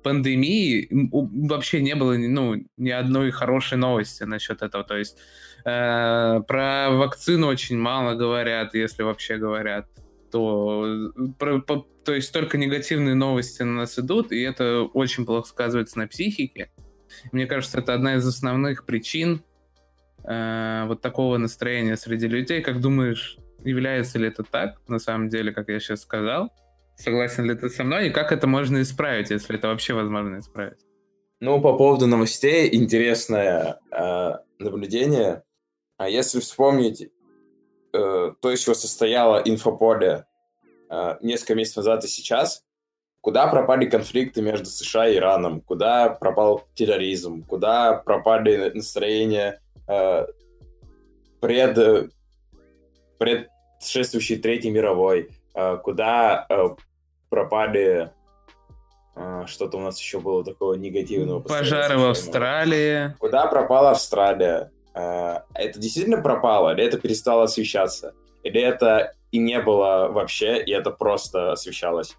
пандемии 0.03 0.88
вообще 1.12 1.82
не 1.82 1.95
было 1.95 2.13
ну, 2.13 2.56
ни 2.77 2.89
одной 2.89 3.32
хорошей 3.32 3.77
новости 3.77 4.23
насчет 4.23 4.62
этого. 4.62 4.84
То 4.84 4.95
есть 4.97 5.17
э, 5.65 6.41
про 6.47 6.89
вакцину 6.91 7.47
очень 7.47 7.77
мало 7.77 8.15
говорят, 8.15 8.73
если 8.73 9.03
вообще 9.03 9.38
говорят. 9.38 9.88
То, 10.32 11.12
про, 11.39 11.60
по, 11.60 11.88
то 12.06 12.13
есть 12.13 12.32
только 12.34 12.58
негативные 12.58 13.15
новости 13.15 13.63
на 13.63 13.73
нас 13.73 13.99
идут, 13.99 14.32
и 14.32 14.41
это 14.41 14.84
очень 14.84 15.25
плохо 15.25 15.47
сказывается 15.47 15.97
на 15.97 16.08
психике. 16.08 16.69
Мне 17.32 17.45
кажется, 17.45 17.80
это 17.80 17.93
одна 17.93 18.15
из 18.15 18.25
основных 18.25 18.86
причин 18.86 19.43
э, 20.28 20.86
вот 20.88 21.02
такого 21.02 21.38
настроения 21.38 21.98
среди 21.98 22.28
людей. 22.28 22.62
Как 22.62 22.82
думаешь, 22.82 23.38
является 23.63 24.20
ли 24.20 24.28
это 24.28 24.44
так, 24.44 24.82
на 24.88 25.00
самом 25.00 25.30
деле, 25.30 25.52
как 25.52 25.70
я 25.70 25.80
сейчас 25.80 26.02
сказал? 26.02 26.52
Согласен 26.96 27.46
ли 27.46 27.56
ты 27.56 27.70
со 27.70 27.84
мной? 27.84 28.08
И 28.08 28.12
как 28.12 28.32
это 28.32 28.48
можно 28.48 28.82
исправить, 28.82 29.30
если 29.30 29.56
это 29.56 29.68
вообще 29.68 29.94
возможно 29.94 30.40
исправить? 30.40 30.80
Ну, 31.40 31.62
по 31.62 31.78
поводу 31.78 32.08
новостей, 32.08 32.70
интересное 32.76 33.80
э, 33.92 34.32
наблюдение. 34.58 35.44
А 35.98 36.10
если 36.10 36.40
вспомнить 36.40 37.12
э, 37.94 38.32
то, 38.42 38.52
из 38.52 38.63
чего 38.63 38.74
состояло 38.74 39.42
инфополе 39.46 40.26
э, 40.90 41.18
несколько 41.22 41.54
месяцев 41.54 41.78
назад 41.78 42.04
и 42.06 42.08
сейчас, 42.08 42.63
куда 43.22 43.48
пропали 43.48 43.86
конфликты 43.86 44.42
между 44.42 44.66
США 44.66 45.08
и 45.08 45.18
Ираном, 45.18 45.62
куда 45.62 46.10
пропал 46.10 46.68
терроризм, 46.74 47.44
куда 47.44 47.94
пропали 47.94 48.72
настроения 48.74 49.62
э, 49.88 50.26
пред, 51.39 52.12
предшествующей 53.17 54.38
Третьей 54.38 54.71
мировой, 54.71 55.30
э, 55.54 55.78
куда 55.78 56.45
э, 56.50 56.69
пропали 57.30 58.12
э, 59.15 59.43
что-то 59.47 59.78
у 59.78 59.82
нас 59.82 60.00
еще 60.00 60.19
было 60.19 60.43
такого 60.43 60.73
негативного. 60.76 61.39
Пожары 61.39 61.97
в 61.97 62.10
Австралии. 62.10 63.15
Куда 63.19 63.47
пропала 63.47 63.91
Австралия? 63.91 64.71
Это 64.93 65.80
действительно 65.80 66.21
пропало? 66.21 66.73
Или 66.73 66.84
это 66.84 66.97
перестало 66.97 67.43
освещаться? 67.43 68.15
Или 68.41 68.60
это 68.60 69.13
и 69.32 69.38
не 69.38 69.62
было 69.62 70.08
вообще, 70.10 70.63
и 70.63 70.71
это 70.71 70.89
просто 70.89 71.52
освещалось? 71.52 72.17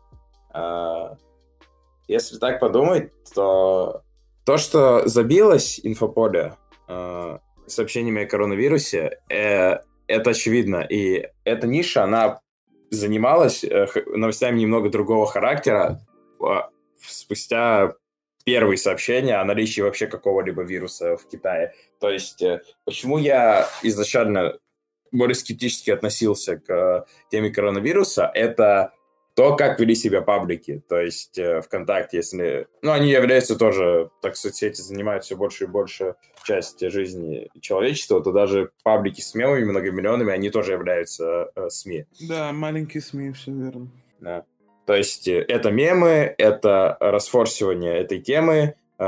Если 2.06 2.38
так 2.38 2.60
подумать, 2.60 3.10
то 3.34 4.02
то, 4.44 4.58
что 4.58 5.08
забилось 5.08 5.80
инфополе, 5.82 6.54
сообщениями 7.68 8.24
о 8.24 8.26
коронавирусе, 8.26 9.18
э, 9.28 9.78
это 10.06 10.30
очевидно. 10.30 10.86
И 10.88 11.28
эта 11.44 11.66
ниша, 11.66 12.04
она 12.04 12.40
занималась 12.90 13.64
э, 13.64 13.86
новостями 14.06 14.60
немного 14.60 14.88
другого 14.88 15.26
характера 15.26 16.00
а, 16.40 16.70
спустя 17.00 17.94
первые 18.44 18.78
сообщения 18.78 19.36
о 19.36 19.44
наличии 19.44 19.82
вообще 19.82 20.06
какого-либо 20.06 20.62
вируса 20.62 21.16
в 21.16 21.28
Китае. 21.28 21.74
То 22.00 22.10
есть, 22.10 22.42
э, 22.42 22.62
почему 22.84 23.18
я 23.18 23.68
изначально 23.82 24.58
более 25.12 25.34
скептически 25.34 25.90
относился 25.90 26.58
к 26.58 27.06
теме 27.30 27.50
коронавируса, 27.50 28.30
это 28.34 28.92
то, 29.38 29.54
как 29.54 29.78
вели 29.78 29.94
себя 29.94 30.20
паблики, 30.20 30.82
то 30.88 31.00
есть 31.00 31.38
э, 31.38 31.60
ВКонтакте, 31.60 32.16
если... 32.16 32.66
Ну, 32.82 32.90
они 32.90 33.08
являются 33.08 33.54
тоже, 33.54 34.10
так 34.20 34.36
соцсети 34.36 34.80
занимают 34.80 35.22
все 35.22 35.36
больше 35.36 35.62
и 35.62 35.66
больше 35.68 36.16
части 36.42 36.88
жизни 36.88 37.48
человечества, 37.60 38.20
то 38.20 38.32
даже 38.32 38.72
паблики 38.82 39.20
с 39.20 39.36
мемами 39.36 39.62
многомиллионными, 39.62 40.32
они 40.32 40.50
тоже 40.50 40.72
являются 40.72 41.52
э, 41.54 41.68
СМИ. 41.70 42.06
Да, 42.28 42.50
маленькие 42.50 43.00
СМИ, 43.00 43.30
все 43.30 43.52
верно. 43.52 43.88
Да. 44.18 44.42
То 44.86 44.96
есть 44.96 45.28
э, 45.28 45.38
это 45.46 45.70
мемы, 45.70 46.34
это 46.36 46.96
расфорсивание 46.98 47.96
этой 47.96 48.18
темы, 48.18 48.74
э, 48.98 49.04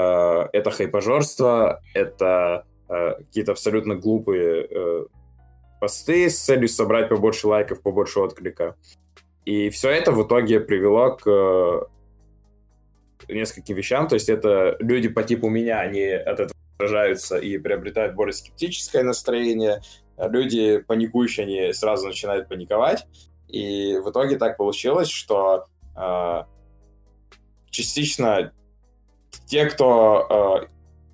это 0.53 0.71
хайпожорство, 0.71 1.83
это 1.93 2.67
э, 2.89 3.15
какие-то 3.15 3.51
абсолютно 3.51 3.97
глупые 3.97 4.69
э, 4.71 5.07
посты 5.81 6.31
с 6.31 6.39
целью 6.39 6.69
собрать 6.69 7.09
побольше 7.09 7.49
лайков, 7.49 7.83
побольше 7.83 8.21
отклика. 8.21 8.77
И 9.51 9.69
все 9.71 9.91
это 9.91 10.13
в 10.13 10.25
итоге 10.25 10.61
привело 10.61 11.11
к 11.17 11.27
э, 11.27 11.81
нескольким 13.35 13.75
вещам. 13.75 14.07
То 14.07 14.15
есть 14.15 14.29
это 14.29 14.77
люди 14.79 15.09
по 15.09 15.25
типу 15.25 15.49
меня, 15.49 15.81
они 15.81 16.05
от 16.05 16.39
этого 16.39 16.53
раздражаются 16.79 17.37
и 17.37 17.59
приобретают 17.59 18.15
более 18.15 18.33
скептическое 18.33 19.03
настроение. 19.03 19.83
Люди 20.17 20.79
паникующие, 20.79 21.47
они 21.47 21.73
сразу 21.73 22.07
начинают 22.07 22.49
паниковать. 22.49 23.05
И 23.49 23.99
в 23.99 24.11
итоге 24.11 24.39
так 24.39 24.57
получилось, 24.57 25.09
что 25.09 25.67
э, 25.97 26.45
частично 27.71 28.53
те, 29.47 29.65
кто 29.65 30.61
э, 30.63 30.69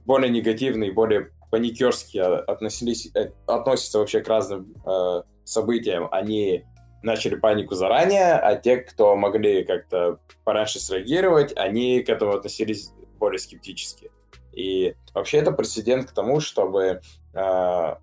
более 0.04 0.30
негативные, 0.30 0.92
более 0.92 1.30
паникерски 1.50 2.18
относились, 2.18 3.08
э, 3.14 3.30
относятся 3.46 3.98
вообще 3.98 4.20
к 4.20 4.28
разным 4.28 4.74
э, 4.84 5.22
событиям, 5.44 6.08
они 6.10 6.66
начали 7.06 7.36
панику 7.36 7.74
заранее, 7.74 8.34
а 8.34 8.56
те, 8.56 8.78
кто 8.78 9.16
могли 9.16 9.64
как-то 9.64 10.18
пораньше 10.44 10.80
среагировать, 10.80 11.56
они 11.56 12.02
к 12.02 12.08
этому 12.08 12.32
относились 12.32 12.90
более 13.18 13.38
скептически. 13.38 14.10
И 14.52 14.94
вообще 15.14 15.38
это 15.38 15.52
прецедент 15.52 16.10
к 16.10 16.12
тому, 16.12 16.40
чтобы 16.40 17.00
э, 17.32 17.94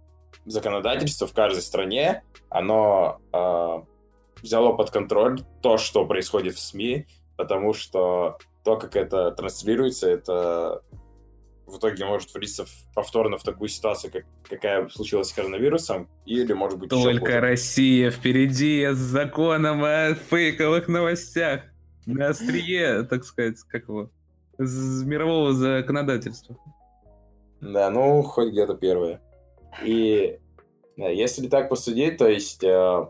законодательство 0.46 1.28
в 1.28 1.34
каждой 1.34 1.62
стране, 1.62 2.24
оно 2.50 3.20
э, 3.34 3.82
взяло 4.42 4.74
под 4.74 4.89
контроль 4.89 5.42
то, 5.62 5.78
что 5.78 6.06
происходит 6.06 6.56
в 6.56 6.60
СМИ, 6.60 7.06
потому 7.36 7.74
что 7.74 8.38
то, 8.63 8.78
как 8.78 8.96
это 8.96 9.32
транслируется, 9.32 10.10
это 10.10 10.82
в 11.65 11.78
итоге 11.78 12.06
может 12.06 12.34
влиться 12.34 12.65
в, 12.65 12.71
повторно 12.93 13.38
в 13.38 13.43
такую 13.43 13.69
ситуацию, 13.69 14.12
как, 14.12 14.26
какая 14.49 14.88
случилась 14.89 15.30
с 15.30 15.34
коронавирусом, 15.34 16.10
или, 16.26 16.54
может 16.54 16.80
быть, 16.80 16.89
Только 16.89 17.39
Россия 17.39 18.12
впереди 18.12 18.86
с 18.91 18.97
законом 18.97 19.84
о 19.84 20.13
фейковых 20.13 20.88
новостях. 20.88 21.62
На 22.06 22.30
острие, 22.30 23.04
так 23.04 23.23
сказать, 23.23 23.58
как 23.69 23.84
его, 23.88 24.10
с 24.58 25.04
мирового 25.04 25.54
законодательства. 25.54 26.58
Да, 27.62 27.89
ну, 27.89 28.21
хоть 28.23 28.52
где-то 28.52 28.76
первое. 28.76 29.21
И 29.84 30.38
да, 30.97 31.08
если 31.10 31.47
так 31.47 31.69
посудить, 31.69 32.17
то 32.17 32.28
есть 32.28 32.63
э, 32.63 33.08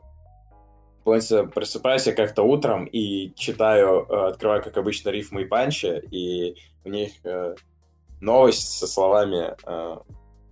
просыпаюсь 1.04 2.08
я 2.08 2.14
как-то 2.14 2.44
утром 2.44 2.86
и 2.86 3.34
читаю, 3.36 4.06
э, 4.08 4.28
открываю, 4.30 4.64
как 4.64 4.78
обычно, 4.78 5.10
рифмы 5.10 5.42
и 5.42 5.46
панчи, 5.46 6.02
и 6.12 6.56
в 6.84 6.90
них 6.90 7.14
э, 7.24 7.56
новость 8.24 8.78
со 8.78 8.88
словами 8.88 9.56
э, 9.66 9.98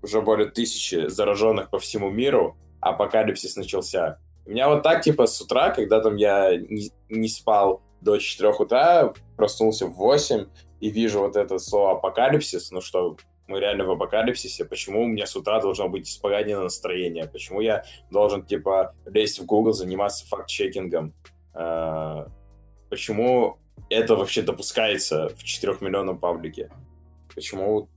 уже 0.02 0.22
более 0.22 0.50
тысячи 0.50 1.08
зараженных 1.08 1.70
по 1.70 1.80
всему 1.80 2.10
миру, 2.10 2.58
апокалипсис 2.82 3.56
начался. 3.56 4.20
У 4.46 4.52
меня 4.52 4.68
вот 4.68 4.84
так, 4.84 5.02
типа, 5.02 5.26
с 5.26 5.40
утра, 5.42 5.70
когда 5.70 6.02
там 6.02 6.16
я 6.18 6.58
не, 6.58 6.92
не 7.10 7.30
спал 7.30 7.82
до 8.02 8.18
4 8.18 8.54
утра, 8.60 9.14
проснулся 9.38 9.88
в 9.88 9.94
8 9.94 10.48
и 10.82 10.90
вижу 10.90 11.20
вот 11.22 11.36
это 11.36 11.60
слово 11.60 11.94
апокалипсис, 11.94 12.72
ну 12.72 12.82
что, 12.82 13.16
мы 13.48 13.60
реально 13.60 13.86
в 13.86 13.92
апокалипсисе, 13.92 14.66
почему 14.66 15.04
у 15.04 15.08
меня 15.08 15.26
с 15.26 15.36
утра 15.36 15.62
должно 15.62 15.88
быть 15.88 16.10
испоганено 16.10 16.64
настроение, 16.64 17.28
почему 17.28 17.62
я 17.62 17.84
должен, 18.10 18.46
типа, 18.46 18.96
лезть 19.06 19.40
в 19.40 19.46
Google, 19.46 19.74
заниматься 19.74 20.28
факт-чекингом, 20.28 21.14
э, 21.54 22.26
почему 22.90 23.60
это 23.90 24.16
вообще 24.16 24.42
допускается 24.42 25.30
в 25.38 25.44
4 25.44 25.78
миллионном 25.82 26.18
паблике. 26.18 26.70
Почему 27.36 27.90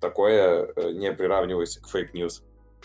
такое 0.00 0.72
э, 0.74 0.92
не 0.92 1.12
приравнивается 1.12 1.80
к 1.82 1.88
фейк-ньюс? 1.88 2.42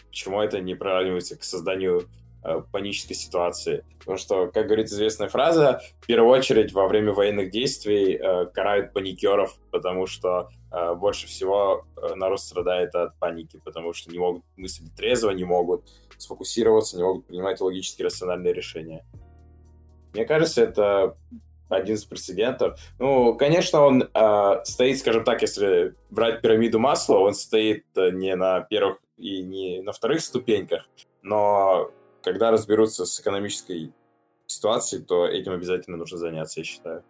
Почему 0.07 0.41
это 0.41 0.59
не 0.59 0.75
приравнивается 0.75 1.37
к 1.37 1.43
созданию 1.43 2.09
э, 2.43 2.61
панической 2.71 3.15
ситуации? 3.15 3.83
Потому 3.99 4.17
что, 4.17 4.47
как 4.47 4.67
говорит 4.67 4.87
известная 4.87 5.29
фраза, 5.29 5.81
в 6.01 6.05
первую 6.05 6.31
очередь 6.31 6.73
во 6.73 6.87
время 6.87 7.13
военных 7.13 7.49
действий 7.49 8.15
э, 8.15 8.45
карают 8.47 8.93
паникеров, 8.93 9.57
потому 9.71 10.05
что 10.05 10.49
э, 10.71 10.93
больше 10.95 11.27
всего 11.27 11.85
э, 11.97 12.15
народ 12.15 12.39
страдает 12.39 12.93
от 12.95 13.17
паники, 13.17 13.59
потому 13.63 13.93
что 13.93 14.11
не 14.11 14.19
могут 14.19 14.43
мыслить 14.57 14.93
трезво, 14.95 15.31
не 15.31 15.43
могут 15.43 15.89
сфокусироваться, 16.17 16.97
не 16.97 17.03
могут 17.03 17.25
принимать 17.27 17.59
логически 17.61 18.03
рациональные 18.03 18.53
решения. 18.53 19.05
Мне 20.13 20.25
кажется, 20.25 20.63
это 20.63 21.17
один 21.69 21.95
из 21.95 22.05
прецедентов. 22.05 22.79
Ну, 22.99 23.35
конечно, 23.35 23.81
он 23.81 24.09
э, 24.13 24.61
стоит, 24.63 24.99
скажем 24.99 25.23
так, 25.23 25.41
если 25.41 25.95
брать 26.09 26.41
пирамиду 26.41 26.79
масла, 26.79 27.17
он 27.17 27.33
стоит 27.33 27.85
э, 27.95 28.11
не 28.11 28.35
на 28.35 28.61
первых 28.61 28.99
и 29.17 29.41
не 29.41 29.81
на 29.81 29.91
вторых 29.91 30.21
ступеньках, 30.21 30.87
но 31.21 31.91
когда 32.21 32.51
разберутся 32.51 33.05
с 33.05 33.19
экономической 33.19 33.93
ситуацией, 34.47 35.03
то 35.03 35.25
этим 35.25 35.53
обязательно 35.53 35.97
нужно 35.97 36.17
заняться, 36.17 36.59
я 36.59 36.63
считаю. 36.63 37.03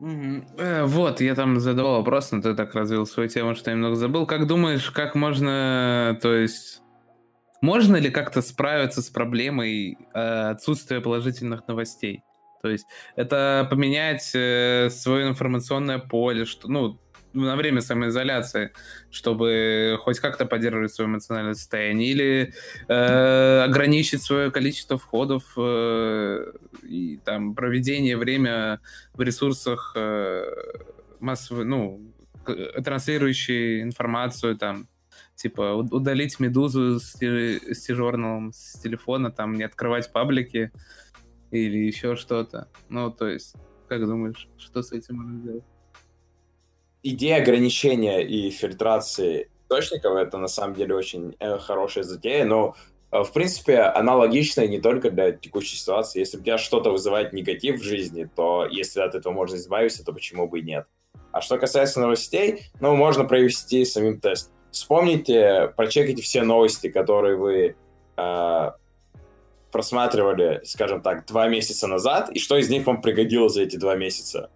Э, 0.00 0.84
вот, 0.84 1.20
я 1.20 1.34
там 1.34 1.60
задавал 1.60 1.98
вопрос, 1.98 2.32
но 2.32 2.42
ты 2.42 2.54
так 2.54 2.74
развил 2.74 3.06
свою 3.06 3.28
тему, 3.28 3.54
что 3.54 3.70
я 3.70 3.76
немного 3.76 3.96
забыл. 3.96 4.26
Как 4.26 4.46
думаешь, 4.46 4.90
как 4.90 5.14
можно, 5.14 6.18
то 6.20 6.34
есть, 6.34 6.82
можно 7.64 7.96
ли 7.96 8.10
как-то 8.10 8.42
справиться 8.42 9.00
с 9.00 9.08
проблемой 9.08 9.96
э, 10.12 10.50
отсутствия 10.50 11.00
положительных 11.00 11.66
новостей? 11.66 12.22
То 12.60 12.68
есть 12.68 12.86
это 13.16 13.66
поменять 13.70 14.30
э, 14.34 14.90
свое 14.90 15.28
информационное 15.28 15.98
поле, 15.98 16.44
что, 16.44 16.68
ну, 16.68 17.00
на 17.32 17.56
время 17.56 17.80
самоизоляции, 17.80 18.72
чтобы 19.10 19.98
хоть 20.02 20.20
как-то 20.20 20.44
поддерживать 20.44 20.92
свое 20.92 21.08
эмоциональное 21.08 21.54
состояние, 21.54 22.10
или 22.10 22.54
э, 22.86 23.62
ограничить 23.64 24.22
свое 24.22 24.50
количество 24.50 24.98
входов 24.98 25.44
э, 25.56 26.52
и 26.82 27.18
там 27.24 27.54
проведение 27.54 28.18
время 28.18 28.80
в 29.14 29.22
ресурсах 29.22 29.94
э, 29.96 30.44
массовой, 31.18 31.64
ну, 31.64 32.12
транслирующие 32.84 33.82
информацию 33.82 34.54
там 34.56 34.86
типа 35.36 35.74
удалить 35.74 36.40
медузу 36.40 37.00
с, 37.00 37.14
с 37.14 37.84
с 37.84 38.80
телефона, 38.80 39.30
там 39.30 39.54
не 39.54 39.64
открывать 39.64 40.12
паблики 40.12 40.70
или 41.50 41.78
еще 41.78 42.16
что-то. 42.16 42.68
Ну, 42.88 43.10
то 43.10 43.26
есть, 43.26 43.54
как 43.88 44.06
думаешь, 44.06 44.48
что 44.58 44.82
с 44.82 44.92
этим 44.92 45.16
можно 45.16 45.40
сделать? 45.40 45.64
Идея 47.02 47.42
ограничения 47.42 48.26
и 48.26 48.50
фильтрации 48.50 49.48
источников 49.62 50.16
это 50.16 50.38
на 50.38 50.48
самом 50.48 50.74
деле 50.74 50.94
очень 50.94 51.36
э, 51.38 51.58
хорошая 51.58 52.04
затея, 52.04 52.44
но 52.44 52.74
э, 53.10 53.22
в 53.22 53.32
принципе, 53.32 53.80
она 53.80 54.16
логичная 54.16 54.68
не 54.68 54.80
только 54.80 55.10
для 55.10 55.32
текущей 55.32 55.76
ситуации. 55.76 56.20
Если 56.20 56.38
у 56.38 56.40
тебя 56.40 56.58
что-то 56.58 56.90
вызывает 56.90 57.32
негатив 57.32 57.80
в 57.80 57.84
жизни, 57.84 58.28
то 58.34 58.66
если 58.70 59.00
от 59.00 59.14
этого 59.14 59.32
можно 59.32 59.56
избавиться, 59.56 60.04
то 60.04 60.12
почему 60.12 60.48
бы 60.48 60.60
и 60.60 60.62
нет? 60.62 60.86
А 61.32 61.40
что 61.40 61.58
касается 61.58 62.00
новостей, 62.00 62.70
ну, 62.80 62.94
можно 62.94 63.24
провести 63.24 63.84
самим 63.84 64.20
тест. 64.20 64.52
Вспомните, 64.74 65.72
прочекайте 65.76 66.20
все 66.20 66.42
новости, 66.42 66.90
которые 66.90 67.36
вы 67.36 67.76
э, 68.16 68.70
просматривали, 69.70 70.62
скажем 70.64 71.00
так, 71.00 71.26
два 71.26 71.46
месяца 71.46 71.86
назад, 71.86 72.28
и 72.30 72.40
что 72.40 72.56
из 72.56 72.68
них 72.68 72.84
вам 72.84 73.00
пригодилось 73.00 73.52
за 73.52 73.62
эти 73.62 73.76
два 73.76 73.94
месяца. 73.94 74.50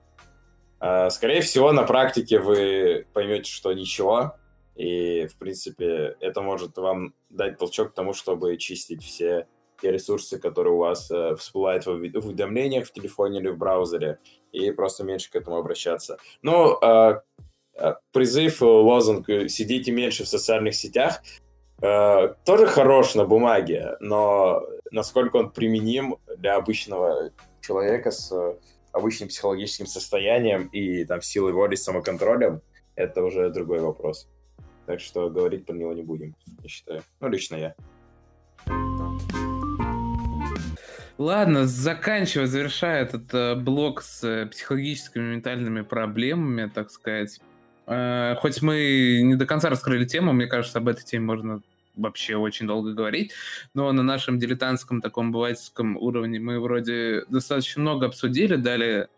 Э, 0.81 1.09
скорее 1.11 1.41
всего, 1.41 1.71
на 1.71 1.85
практике 1.85 2.41
вы 2.41 3.07
поймете, 3.13 3.49
что 3.49 3.73
ничего, 3.73 4.35
и, 4.75 5.29
в 5.29 5.39
принципе, 5.39 6.17
это 6.19 6.41
может 6.41 6.77
вам 6.79 7.15
дать 7.31 7.57
толчок 7.57 7.93
к 7.93 7.95
тому, 7.95 8.13
чтобы 8.13 8.57
чистить 8.57 9.05
все 9.05 9.47
те 9.81 9.93
ресурсы, 9.93 10.41
которые 10.41 10.75
у 10.75 10.79
вас 10.79 11.09
э, 11.13 11.37
всплывают 11.37 11.87
в 11.87 11.91
уведомлениях 11.91 12.89
в 12.89 12.93
телефоне 12.93 13.39
или 13.39 13.51
в 13.51 13.57
браузере, 13.57 14.19
и 14.51 14.73
просто 14.73 15.05
меньше 15.05 15.31
к 15.31 15.37
этому 15.37 15.59
обращаться. 15.59 16.19
Ну, 16.43 16.77
э, 16.83 17.21
призыв, 18.13 18.63
э, 18.63 18.65
лозунг 18.65 19.29
э, 19.29 19.49
«сидите 19.49 19.93
меньше 19.93 20.25
в 20.25 20.29
социальных 20.29 20.75
сетях» 20.75 21.23
тоже 21.81 22.67
хорош 22.67 23.15
на 23.15 23.25
бумаге, 23.25 23.93
но 24.01 24.65
насколько 24.91 25.37
он 25.37 25.51
применим 25.51 26.17
для 26.37 26.57
обычного 26.57 27.31
человека 27.61 28.11
с 28.11 28.33
обычным 28.91 29.29
психологическим 29.29 29.87
состоянием 29.87 30.67
и 30.73 31.05
там 31.05 31.23
силой 31.23 31.53
воли, 31.53 31.77
самоконтролем, 31.77 32.63
это 32.97 33.23
уже 33.23 33.51
другой 33.51 33.79
вопрос. 33.79 34.29
Так 34.87 34.99
что 34.99 35.31
говорить 35.31 35.67
про 35.67 35.75
него 35.75 35.93
не 35.93 36.03
будем, 36.03 36.35
я 36.63 36.69
считаю. 36.69 37.03
Ну, 37.21 37.29
лично 37.29 37.55
я. 37.55 37.75
Ладно, 41.19 41.67
заканчивая, 41.67 42.47
завершая 42.47 43.03
этот 43.03 43.35
э, 43.35 43.57
блок 43.57 44.03
с 44.03 44.23
э, 44.23 44.47
психологическими 44.47 45.35
ментальными 45.35 45.81
проблемами, 45.81 46.71
так 46.73 46.93
сказать. 46.93 47.41
Э, 47.89 48.35
хоть 48.37 48.61
мы 48.61 49.21
не 49.23 49.35
до 49.35 49.47
конца 49.47 49.71
раскрыли 49.71 50.05
тему, 50.05 50.33
мне 50.33 50.47
кажется, 50.47 50.79
об 50.79 50.89
этой 50.89 51.05
теме 51.05 51.25
можно 51.25 51.63
вообще 51.97 52.37
очень 52.37 52.67
долго 52.67 52.93
говорить, 52.93 53.33
но 53.75 53.91
на 53.93 54.03
нашем 54.03 54.39
дилетантском 54.39 55.01
таком 55.01 55.33
бывательском 55.33 55.97
уровне 55.97 56.39
мы 56.39 56.61
вроде 56.61 57.25
достаточно 57.29 57.83
много 57.83 58.07
обсудили, 58.07 58.57
дали 58.57 59.09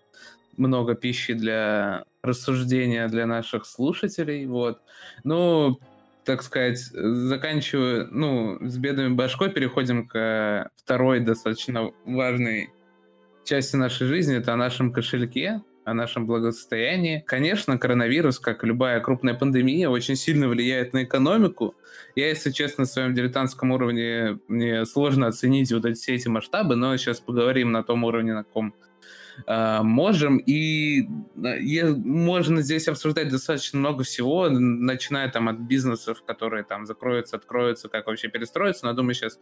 много 0.56 0.94
пищи 0.94 1.34
для 1.34 2.04
рассуждения 2.22 3.08
для 3.08 3.26
наших 3.26 3.66
слушателей, 3.66 4.46
вот. 4.46 4.80
Ну, 5.24 5.80
так 6.24 6.42
сказать, 6.42 6.78
заканчиваю, 6.78 8.08
ну, 8.12 8.58
с 8.60 8.76
бедами 8.78 9.14
башкой, 9.14 9.50
переходим 9.50 10.06
к 10.06 10.70
второй 10.76 11.20
достаточно 11.20 11.90
важной 12.04 12.70
части 13.44 13.74
нашей 13.74 14.06
жизни, 14.06 14.36
это 14.36 14.52
о 14.52 14.56
нашем 14.56 14.92
кошельке, 14.92 15.60
о 15.90 15.94
нашем 15.94 16.26
благосостоянии. 16.26 17.22
Конечно, 17.26 17.78
коронавирус, 17.78 18.38
как 18.38 18.64
любая 18.64 19.00
крупная 19.00 19.34
пандемия, 19.34 19.88
очень 19.88 20.16
сильно 20.16 20.48
влияет 20.48 20.92
на 20.92 21.04
экономику. 21.04 21.74
Я, 22.14 22.28
если 22.28 22.50
честно, 22.50 22.82
на 22.82 22.86
своем 22.86 23.14
дилетантском 23.14 23.72
уровне 23.72 24.38
мне 24.48 24.86
сложно 24.86 25.26
оценить 25.26 25.72
вот 25.72 25.84
эти, 25.84 25.98
все 25.98 26.14
эти 26.14 26.28
масштабы, 26.28 26.76
но 26.76 26.96
сейчас 26.96 27.20
поговорим 27.20 27.72
на 27.72 27.82
том 27.82 28.04
уровне, 28.04 28.34
на 28.34 28.44
каком 28.44 28.74
э, 29.46 29.82
можем. 29.82 30.38
И 30.38 31.02
э, 31.02 31.86
можно 31.94 32.62
здесь 32.62 32.88
обсуждать 32.88 33.28
достаточно 33.28 33.78
много 33.78 34.04
всего, 34.04 34.48
начиная 34.48 35.28
там 35.30 35.48
от 35.48 35.58
бизнесов, 35.58 36.22
которые 36.24 36.64
там 36.64 36.86
закроются, 36.86 37.36
откроются, 37.36 37.88
как 37.88 38.06
вообще 38.06 38.28
перестроиться. 38.28 38.86
Но 38.86 38.92
думаю, 38.92 39.14
сейчас 39.14 39.38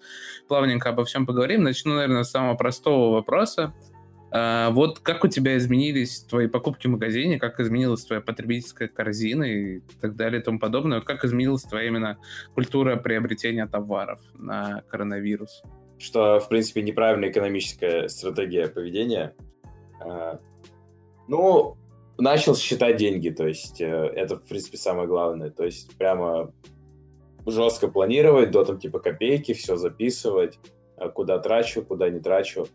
плавненько 0.48 0.88
обо 0.88 1.04
всем 1.04 1.26
поговорим. 1.26 1.62
Начну, 1.62 1.94
наверное, 1.94 2.24
с 2.24 2.30
самого 2.30 2.56
простого 2.56 3.12
вопроса. 3.12 3.74
Uh, 4.30 4.70
вот 4.72 4.98
как 4.98 5.24
у 5.24 5.28
тебя 5.28 5.56
изменились 5.56 6.20
твои 6.20 6.48
покупки 6.48 6.86
в 6.86 6.90
магазине, 6.90 7.38
как 7.38 7.60
изменилась 7.60 8.04
твоя 8.04 8.20
потребительская 8.20 8.86
корзина 8.86 9.44
и 9.44 9.80
так 10.02 10.16
далее 10.16 10.42
и 10.42 10.44
тому 10.44 10.58
подобное, 10.58 11.00
как 11.00 11.24
изменилась 11.24 11.62
твоя 11.62 11.88
именно 11.88 12.18
культура 12.54 12.96
приобретения 12.96 13.66
товаров 13.66 14.20
на 14.34 14.82
коронавирус? 14.88 15.62
Что, 15.98 16.40
в 16.40 16.48
принципе, 16.50 16.82
неправильная 16.82 17.30
экономическая 17.30 18.08
стратегия 18.08 18.68
поведения. 18.68 19.34
А, 20.00 20.38
ну, 21.26 21.78
начал 22.18 22.54
считать 22.54 22.96
деньги, 22.96 23.30
то 23.30 23.46
есть 23.46 23.80
э, 23.80 23.86
это, 23.86 24.36
в 24.36 24.42
принципе, 24.42 24.76
самое 24.76 25.08
главное. 25.08 25.50
То 25.50 25.64
есть 25.64 25.96
прямо 25.96 26.52
жестко 27.46 27.88
планировать, 27.88 28.50
до 28.50 28.64
там 28.64 28.78
типа 28.78 28.98
копейки, 28.98 29.54
все 29.54 29.76
записывать, 29.76 30.58
э, 30.98 31.08
куда 31.08 31.38
трачу, 31.38 31.82
куда 31.82 32.10
не 32.10 32.20
трачу. 32.20 32.66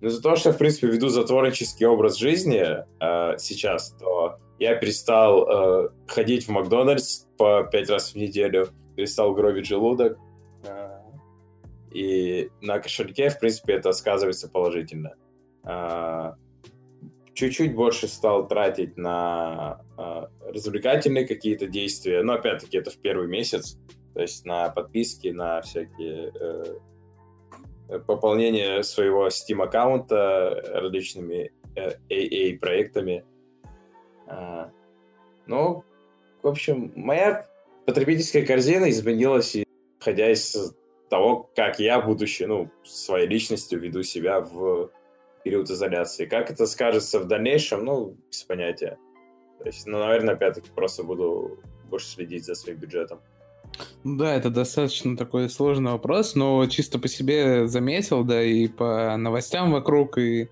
Но 0.00 0.08
из-за 0.08 0.22
того, 0.22 0.36
что 0.36 0.50
я, 0.50 0.54
в 0.54 0.58
принципе, 0.58 0.88
веду 0.88 1.08
затворнический 1.08 1.86
образ 1.86 2.16
жизни 2.16 2.62
э, 2.62 3.38
сейчас, 3.38 3.96
то 3.98 4.38
я 4.58 4.74
перестал 4.74 5.92
ходить 6.08 6.46
в 6.46 6.48
Макдональдс 6.48 7.26
по 7.36 7.62
пять 7.62 7.88
раз 7.88 8.12
в 8.12 8.16
неделю, 8.16 8.68
перестал 8.96 9.32
гробить 9.32 9.66
желудок. 9.66 10.18
И 11.92 12.50
на 12.60 12.80
кошельке, 12.80 13.30
в 13.30 13.38
принципе, 13.38 13.74
это 13.74 13.92
сказывается 13.92 14.48
положительно. 14.48 15.14
А, 15.64 16.36
чуть-чуть 17.34 17.74
больше 17.74 18.08
стал 18.08 18.46
тратить 18.46 18.96
на 18.96 19.80
а, 19.96 20.30
развлекательные 20.46 21.26
какие-то 21.26 21.66
действия, 21.66 22.22
но 22.22 22.34
опять-таки 22.34 22.78
это 22.78 22.90
в 22.90 22.98
первый 22.98 23.28
месяц, 23.28 23.78
то 24.14 24.20
есть 24.20 24.44
на 24.44 24.68
подписки, 24.70 25.28
на 25.28 25.60
всякие 25.60 26.32
э, 26.34 26.64
пополнение 28.06 28.82
своего 28.82 29.28
Steam 29.28 29.62
аккаунта 29.62 30.62
различными 30.74 31.52
э, 31.74 31.92
AA 32.10 32.58
проектами. 32.58 33.24
А, 34.26 34.70
ну, 35.46 35.84
в 36.42 36.48
общем, 36.48 36.92
моя 36.94 37.46
потребительская 37.86 38.44
корзина 38.44 38.90
изменилась, 38.90 39.56
исходя 40.00 40.30
из 40.30 40.74
того, 41.08 41.50
как 41.56 41.78
я, 41.80 42.00
будучи, 42.00 42.42
ну, 42.42 42.70
своей 42.84 43.26
личностью 43.26 43.80
веду 43.80 44.02
себя 44.02 44.40
в 44.40 44.90
период 45.42 45.70
изоляции. 45.70 46.26
Как 46.26 46.50
это 46.50 46.66
скажется 46.66 47.20
в 47.20 47.26
дальнейшем, 47.26 47.84
ну, 47.84 48.16
без 48.30 48.44
понятия. 48.44 48.98
То 49.58 49.66
есть, 49.66 49.86
ну, 49.86 49.98
наверное, 49.98 50.34
опять-таки 50.34 50.70
просто 50.70 51.02
буду 51.02 51.58
больше 51.88 52.06
следить 52.06 52.44
за 52.44 52.54
своим 52.54 52.78
бюджетом. 52.78 53.20
Да, 54.04 54.34
это 54.34 54.50
достаточно 54.50 55.16
такой 55.16 55.48
сложный 55.48 55.92
вопрос, 55.92 56.34
но 56.34 56.66
чисто 56.66 56.98
по 56.98 57.08
себе 57.08 57.68
заметил, 57.68 58.24
да, 58.24 58.42
и 58.42 58.68
по 58.68 59.16
новостям 59.16 59.72
вокруг, 59.72 60.18
и 60.18 60.48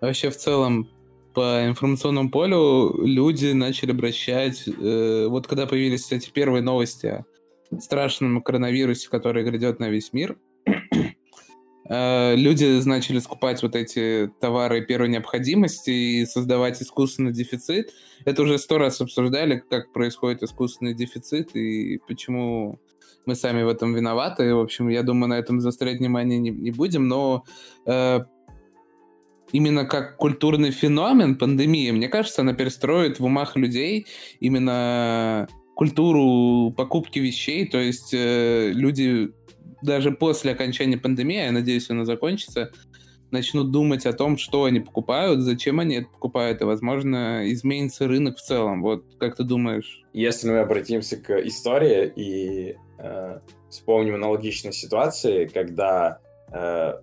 вообще 0.00 0.30
в 0.30 0.36
целом 0.36 0.88
по 1.34 1.66
информационному 1.66 2.30
полю 2.30 2.92
люди 3.04 3.52
начали 3.52 3.92
обращать, 3.92 4.68
э, 4.68 5.26
вот 5.28 5.46
когда 5.46 5.66
появились 5.66 6.12
эти 6.12 6.30
первые 6.30 6.62
новости 6.62 7.06
о 7.06 7.24
страшном 7.80 8.42
коронавирусе, 8.42 9.08
который 9.08 9.42
грядет 9.44 9.80
на 9.80 9.88
весь 9.88 10.12
мир, 10.12 10.36
Э, 11.88 12.34
люди 12.36 12.80
начали 12.86 13.18
скупать 13.18 13.62
вот 13.62 13.76
эти 13.76 14.30
товары 14.40 14.82
первой 14.82 15.08
необходимости 15.08 15.90
и 15.90 16.26
создавать 16.26 16.80
искусственный 16.80 17.32
дефицит. 17.32 17.92
Это 18.24 18.42
уже 18.42 18.58
сто 18.58 18.78
раз 18.78 19.00
обсуждали, 19.00 19.62
как 19.68 19.92
происходит 19.92 20.42
искусственный 20.42 20.94
дефицит 20.94 21.54
и 21.56 21.98
почему 22.06 22.78
мы 23.26 23.34
сами 23.34 23.62
в 23.62 23.68
этом 23.68 23.94
виноваты. 23.94 24.54
В 24.54 24.60
общем, 24.60 24.88
я 24.88 25.02
думаю, 25.02 25.28
на 25.28 25.38
этом 25.38 25.60
заострять 25.60 25.98
внимание 25.98 26.38
не, 26.38 26.50
не 26.50 26.70
будем, 26.70 27.08
но 27.08 27.44
э, 27.86 28.20
именно 29.52 29.84
как 29.84 30.16
культурный 30.16 30.70
феномен 30.70 31.36
пандемии, 31.36 31.90
мне 31.90 32.08
кажется, 32.08 32.42
она 32.42 32.54
перестроит 32.54 33.20
в 33.20 33.24
умах 33.24 33.56
людей 33.56 34.06
именно 34.40 35.48
культуру 35.74 36.72
покупки 36.76 37.18
вещей, 37.18 37.66
то 37.68 37.78
есть 37.78 38.12
э, 38.12 38.72
люди 38.74 39.32
даже 39.82 40.12
после 40.12 40.52
окончания 40.52 40.96
пандемии, 40.96 41.44
я 41.44 41.52
надеюсь, 41.52 41.90
она 41.90 42.04
закончится, 42.04 42.72
начнут 43.32 43.70
думать 43.70 44.06
о 44.06 44.12
том, 44.12 44.38
что 44.38 44.64
они 44.64 44.80
покупают, 44.80 45.40
зачем 45.40 45.80
они 45.80 45.96
это 45.96 46.08
покупают, 46.08 46.60
и, 46.60 46.64
возможно, 46.64 47.50
изменится 47.52 48.06
рынок 48.06 48.36
в 48.36 48.42
целом. 48.42 48.82
Вот 48.82 49.04
как 49.18 49.36
ты 49.36 49.44
думаешь? 49.44 50.04
Если 50.12 50.50
мы 50.50 50.58
обратимся 50.58 51.16
к 51.16 51.30
истории 51.40 52.12
и 52.14 52.76
э, 52.98 53.40
вспомним 53.70 54.16
аналогичные 54.16 54.72
ситуации, 54.72 55.46
когда 55.46 56.20
э, 56.52 57.00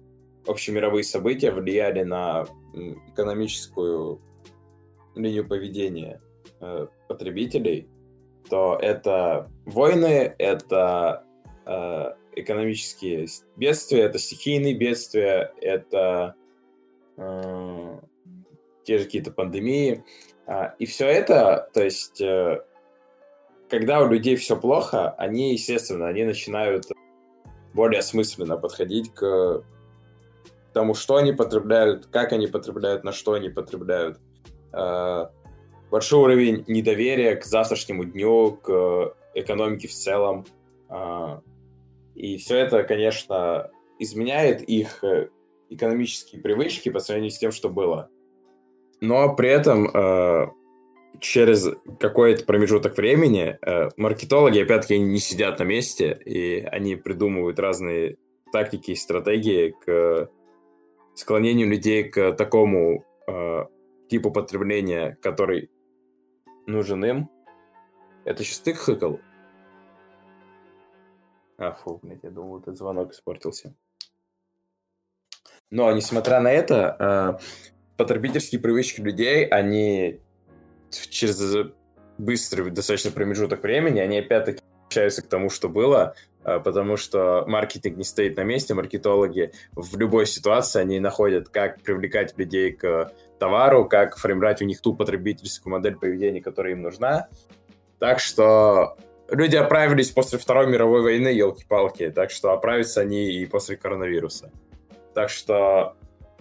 общемировые 0.47 1.03
события 1.03 1.51
влияли 1.51 2.03
на 2.03 2.45
экономическую 3.11 4.21
линию 5.15 5.47
поведения 5.47 6.21
э, 6.61 6.87
потребителей, 7.07 7.87
то 8.49 8.77
это 8.81 9.49
войны, 9.65 10.33
это 10.37 11.23
э, 11.65 12.13
экономические 12.41 13.27
бедствия, 13.55 14.03
это 14.03 14.19
стихийные 14.19 14.73
бедствия, 14.73 15.53
это 15.61 16.35
э, 17.17 17.99
те 18.83 18.97
же 18.97 19.05
какие-то 19.05 19.31
пандемии. 19.31 20.03
А, 20.45 20.73
и 20.79 20.85
все 20.85 21.05
это, 21.05 21.69
то 21.73 21.83
есть, 21.83 22.19
э, 22.21 22.63
когда 23.69 24.01
у 24.01 24.09
людей 24.09 24.35
все 24.35 24.59
плохо, 24.59 25.11
они, 25.11 25.53
естественно, 25.53 26.07
они 26.07 26.23
начинают 26.23 26.85
более 27.73 27.99
осмысленно 27.99 28.57
подходить 28.57 29.13
к 29.13 29.63
тому, 30.73 30.93
что 30.95 31.17
они 31.17 31.33
потребляют, 31.33 32.07
как 32.07 32.33
они 32.33 32.47
потребляют, 32.47 33.03
на 33.03 33.11
что 33.11 33.33
они 33.33 33.49
потребляют. 33.49 34.19
Э, 34.73 35.27
большой 35.91 36.19
уровень 36.19 36.63
недоверия 36.67 37.35
к 37.35 37.45
завтрашнему 37.45 38.05
дню, 38.05 38.53
к 38.53 39.13
экономике 39.33 39.87
в 39.87 39.93
целом. 39.93 40.45
Э, 40.89 41.41
и 42.19 42.35
все 42.35 42.57
это, 42.57 42.83
конечно, 42.83 43.71
изменяет 43.97 44.61
их 44.61 45.03
э, 45.05 45.29
экономические 45.69 46.41
привычки 46.41 46.89
по 46.89 46.99
сравнению 46.99 47.31
с 47.31 47.37
тем, 47.37 47.53
что 47.53 47.69
было. 47.69 48.09
Но 48.99 49.33
при 49.35 49.47
этом 49.49 49.87
э, 49.87 50.47
через 51.21 51.69
какой-то 51.97 52.43
промежуток 52.43 52.97
времени 52.97 53.57
э, 53.61 53.89
маркетологи, 53.95 54.59
опять-таки, 54.59 54.99
не 54.99 55.19
сидят 55.19 55.59
на 55.59 55.63
месте, 55.63 56.19
и 56.25 56.59
они 56.59 56.97
придумывают 56.97 57.57
разные 57.57 58.17
тактики 58.51 58.91
и 58.91 58.95
стратегии 58.95 59.73
к 59.85 60.29
склонению 61.15 61.69
людей 61.69 62.03
к 62.03 62.33
такому 62.33 63.05
э, 63.27 63.65
типу 64.09 64.29
потребления, 64.31 65.17
который 65.21 65.69
нужен 66.67 67.05
им. 67.05 67.29
Это 68.25 68.43
сейчас 68.43 68.59
ты 68.59 68.73
хыкал? 68.73 69.21
А, 71.59 71.73
фу, 71.73 71.99
блядь, 72.01 72.23
я 72.23 72.29
думал, 72.29 72.59
этот 72.59 72.77
звонок 72.77 73.11
испортился. 73.11 73.73
Но, 75.69 75.91
несмотря 75.91 76.39
на 76.39 76.51
это, 76.51 77.37
э, 77.37 77.45
потребительские 77.97 78.61
привычки 78.61 79.01
людей, 79.01 79.45
они 79.45 80.21
через 80.89 81.69
быстрый 82.17 82.71
достаточно 82.71 83.11
промежуток 83.11 83.61
времени, 83.61 83.99
они 83.99 84.19
опять-таки 84.19 84.61
возвращаются 84.85 85.21
к 85.21 85.27
тому, 85.27 85.49
что 85.49 85.67
было, 85.67 86.15
э, 86.45 86.61
потому 86.61 86.95
что 86.95 87.43
маркетинг 87.45 87.97
не 87.97 88.05
стоит 88.05 88.37
на 88.37 88.43
месте, 88.43 88.73
маркетологи 88.73 89.51
в 89.73 89.97
любой 89.97 90.27
ситуации, 90.27 90.79
они 90.79 91.01
находят, 91.01 91.49
как 91.49 91.81
привлекать 91.81 92.37
людей 92.37 92.71
к 92.71 93.11
товару, 93.37 93.83
как 93.85 94.17
формировать 94.17 94.61
у 94.61 94.65
них 94.65 94.79
ту 94.79 94.95
потребительскую 94.95 95.71
модель 95.71 95.97
поведения, 95.97 96.41
которая 96.41 96.71
им 96.71 96.83
нужна. 96.83 97.27
Так 97.99 98.21
что 98.21 98.97
люди 99.31 99.55
оправились 99.55 100.11
после 100.11 100.39
Второй 100.39 100.67
мировой 100.67 101.01
войны, 101.01 101.29
елки-палки, 101.29 102.09
так 102.09 102.31
что 102.31 102.51
оправятся 102.51 103.01
они 103.01 103.31
и 103.31 103.45
после 103.45 103.77
коронавируса. 103.77 104.51
Так 105.13 105.29
что, 105.29 105.95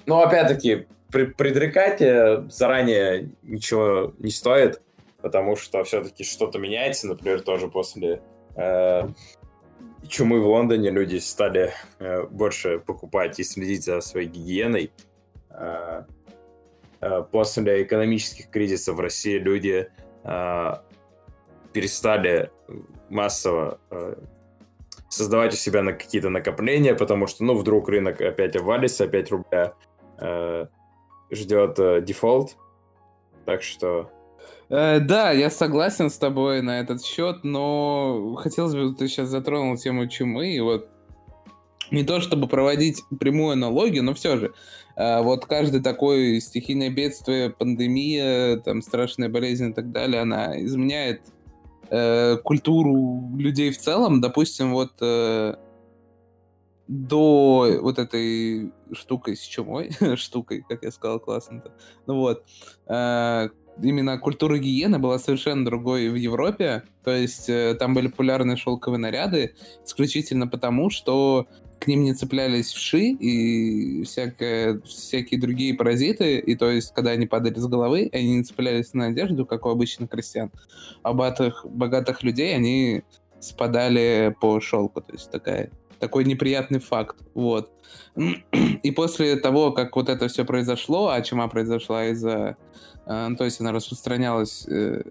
ну, 0.07 0.21
опять-таки, 0.21 0.87
предрекать 1.11 2.01
заранее 2.53 3.31
ничего 3.43 4.13
не 4.19 4.31
стоит, 4.31 4.83
потому 5.23 5.57
что 5.57 5.83
все-таки 5.85 6.25
что-то 6.25 6.59
меняется, 6.59 7.09
например, 7.09 7.41
тоже 7.41 7.69
после 7.69 8.21
э, 8.57 9.09
чумы 10.07 10.41
в 10.41 10.47
Лондоне 10.47 10.91
люди 10.91 11.17
стали 11.17 11.73
э, 11.99 12.23
больше 12.25 12.79
покупать 12.79 13.39
и 13.41 13.45
следить 13.45 13.85
за 13.85 14.01
своей 14.01 14.29
гигиеной. 14.29 14.93
Э, 15.51 16.05
э, 17.01 17.25
после 17.31 17.83
экономических 17.83 18.51
кризисов 18.51 18.97
в 18.97 19.01
России 19.01 19.39
люди 19.39 19.89
э, 20.25 20.75
перестали 21.79 22.51
массово 23.09 23.79
э, 23.93 24.17
создавать 25.09 25.55
у 25.55 25.57
себя 25.57 25.85
на 25.85 25.93
какие-то 25.93 26.29
накопления, 26.29 26.97
потому 26.97 27.29
что, 27.29 27.45
ну, 27.45 27.55
вдруг 27.55 27.89
рынок 27.89 28.21
опять 28.21 28.57
обвалится, 28.57 29.05
опять 29.05 29.31
рубля 29.31 29.75
э, 30.21 30.67
ждет 31.31 31.79
э, 31.79 32.01
дефолт. 32.03 32.57
Так 33.47 33.63
что... 33.63 34.11
Э, 34.71 34.99
да, 34.99 35.31
я 35.31 35.51
согласен 35.51 36.11
с 36.11 36.19
тобой 36.19 36.63
на 36.63 36.81
этот 36.81 37.05
счет, 37.05 37.45
но 37.45 38.35
хотелось 38.35 38.75
бы, 38.75 38.93
ты 38.93 39.07
сейчас 39.07 39.29
затронул 39.29 39.77
тему 39.77 40.09
чумы, 40.09 40.49
и 40.49 40.59
вот 40.59 40.89
не 41.93 42.03
то 42.03 42.21
чтобы 42.21 42.49
проводить 42.49 43.05
прямую 43.21 43.53
аналогию, 43.53 44.03
но 44.03 44.15
все 44.15 44.37
же, 44.37 44.53
э, 44.97 45.23
вот 45.23 45.47
каждый 45.47 45.81
такой 45.81 46.41
стихийное 46.41 46.91
бедствие, 46.91 47.51
пандемия, 47.51 48.57
там 48.57 48.83
страшная 48.83 49.29
болезнь 49.29 49.71
и 49.71 49.73
так 49.73 49.93
далее, 49.93 50.23
она 50.23 50.61
изменяет 50.61 51.23
э, 51.91 52.37
культуру 52.39 53.37
людей 53.37 53.71
в 53.71 53.79
целом. 53.79 54.21
Допустим, 54.21 54.73
вот 54.73 54.93
э, 55.01 55.55
до 56.89 57.79
вот 57.81 57.99
этой 57.99 58.73
штукой 58.93 59.37
с 59.37 59.43
чумой, 59.43 59.91
штукой, 60.17 60.65
как 60.69 60.83
я 60.83 60.91
сказал, 60.91 61.21
классно-то, 61.21 61.73
ну 62.07 62.17
вот, 62.17 62.45
э, 62.87 63.49
именно 63.83 64.19
культура 64.19 64.59
гиены 64.59 64.99
была 64.99 65.19
совершенно 65.19 65.65
другой 65.65 66.09
в 66.09 66.15
Европе, 66.15 66.85
то 67.05 67.11
есть 67.11 67.49
э, 67.49 67.77
там 67.79 67.95
были 67.95 68.09
популярны 68.09 68.57
шелковые 68.57 68.99
наряды 68.99 69.55
исключительно 69.85 70.49
потому, 70.49 70.91
что 70.91 71.47
к 71.79 71.87
ним 71.87 72.03
не 72.03 72.15
цеплялись 72.15 72.73
вши 72.73 73.11
и 73.11 74.03
всякое, 74.05 74.81
всякие 74.81 75.41
другие 75.41 75.75
паразиты, 75.75 76.39
и 76.39 76.57
то 76.57 76.71
есть, 76.71 76.93
когда 76.93 77.13
они 77.13 77.27
падали 77.27 77.59
с 77.59 77.67
головы, 77.67 78.11
они 78.13 78.39
не 78.39 78.43
цеплялись 78.43 78.95
на 78.95 79.07
одежду, 79.07 79.47
как 79.47 79.67
у 79.67 79.71
обычных 79.71 80.11
крестьян, 80.11 80.51
а 81.03 81.13
богатых, 81.13 81.65
богатых 81.65 82.23
людей 82.23 82.55
они 82.55 83.03
спадали 83.41 84.35
по 84.41 84.61
шелку, 84.61 85.01
то 85.01 85.13
есть 85.13 85.31
такая 85.31 85.71
такой 85.99 86.25
неприятный 86.25 86.79
факт, 86.79 87.17
вот. 87.35 87.73
И 88.83 88.91
после 88.91 89.37
того, 89.37 89.73
как 89.73 89.95
вот 89.97 90.09
это 90.09 90.29
все 90.29 90.45
произошло, 90.45 91.09
а 91.09 91.21
чума 91.23 91.49
произошла 91.49 92.07
из-за... 92.07 92.57
Э, 93.07 93.27
ну, 93.29 93.37
то 93.37 93.45
есть 93.45 93.61
она 93.61 93.73
распространялась 93.73 94.67
э, 94.69 95.03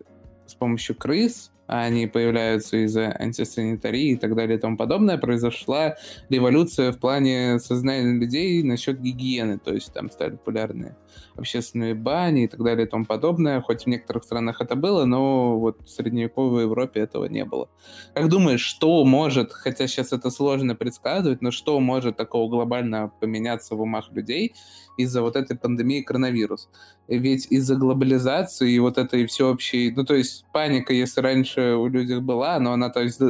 с 0.45 0.53
помощью 0.53 0.95
крыс, 0.95 1.51
а 1.67 1.81
они 1.81 2.07
появляются 2.07 2.77
из-за 2.85 3.11
антисанитарии 3.11 4.11
и 4.11 4.15
так 4.15 4.35
далее 4.35 4.57
и 4.57 4.61
тому 4.61 4.77
подобное, 4.77 5.17
произошла 5.17 5.95
революция 6.29 6.91
в 6.91 6.99
плане 6.99 7.59
сознания 7.59 8.13
людей 8.19 8.63
насчет 8.63 9.01
гигиены, 9.01 9.59
то 9.59 9.73
есть 9.73 9.93
там 9.93 10.09
стали 10.09 10.31
популярны 10.31 10.95
общественные 11.35 11.93
бани 11.93 12.45
и 12.45 12.47
так 12.47 12.63
далее 12.63 12.87
и 12.87 12.89
тому 12.89 13.05
подобное, 13.05 13.61
хоть 13.61 13.83
в 13.83 13.87
некоторых 13.87 14.23
странах 14.23 14.61
это 14.61 14.75
было, 14.75 15.05
но 15.05 15.59
вот 15.59 15.81
в 15.81 15.89
средневековой 15.89 16.63
Европе 16.63 17.01
этого 17.01 17.25
не 17.25 17.45
было. 17.45 17.69
Как 18.13 18.27
думаешь, 18.29 18.61
что 18.61 19.03
может, 19.05 19.51
хотя 19.51 19.87
сейчас 19.87 20.13
это 20.13 20.29
сложно 20.29 20.75
предсказывать, 20.75 21.41
но 21.41 21.51
что 21.51 21.79
может 21.79 22.17
такого 22.17 22.49
глобально 22.49 23.11
поменяться 23.19 23.75
в 23.75 23.81
умах 23.81 24.11
людей, 24.11 24.53
из-за 24.97 25.21
вот 25.21 25.35
этой 25.35 25.57
пандемии 25.57 26.01
коронавирус. 26.01 26.69
Ведь 27.07 27.47
из-за 27.51 27.75
глобализации 27.75 28.71
и 28.71 28.79
вот 28.79 28.97
этой 28.97 29.25
всеобщей... 29.27 29.91
Ну, 29.95 30.03
то 30.03 30.15
есть 30.15 30.45
паника, 30.53 30.93
если 30.93 31.21
раньше 31.21 31.75
у 31.75 31.87
людей 31.87 32.19
была, 32.19 32.59
но 32.59 32.73
она, 32.73 32.89
то 32.89 33.01
есть, 33.01 33.21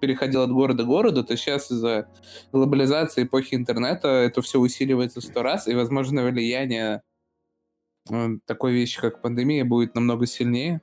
переходила 0.00 0.44
от 0.44 0.52
города 0.52 0.84
к 0.84 0.86
городу, 0.86 1.24
то 1.24 1.36
сейчас 1.36 1.70
из-за 1.70 2.08
глобализации, 2.52 3.24
эпохи 3.24 3.54
интернета 3.54 4.08
это 4.08 4.42
все 4.42 4.58
усиливается 4.58 5.20
сто 5.20 5.42
раз, 5.42 5.66
и, 5.66 5.74
возможно, 5.74 6.24
влияние 6.24 7.02
э, 8.10 8.28
такой 8.46 8.72
вещи, 8.72 9.00
как 9.00 9.22
пандемия, 9.22 9.64
будет 9.64 9.94
намного 9.94 10.26
сильнее. 10.26 10.82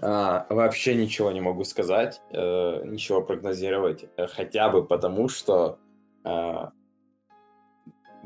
А, 0.00 0.46
вообще 0.48 0.94
ничего 0.94 1.30
не 1.32 1.40
могу 1.40 1.64
сказать, 1.64 2.20
э, 2.30 2.82
ничего 2.84 3.22
прогнозировать, 3.22 4.04
э, 4.16 4.26
хотя 4.26 4.68
бы 4.68 4.84
потому, 4.84 5.28
что 5.28 5.78
э, 6.24 6.54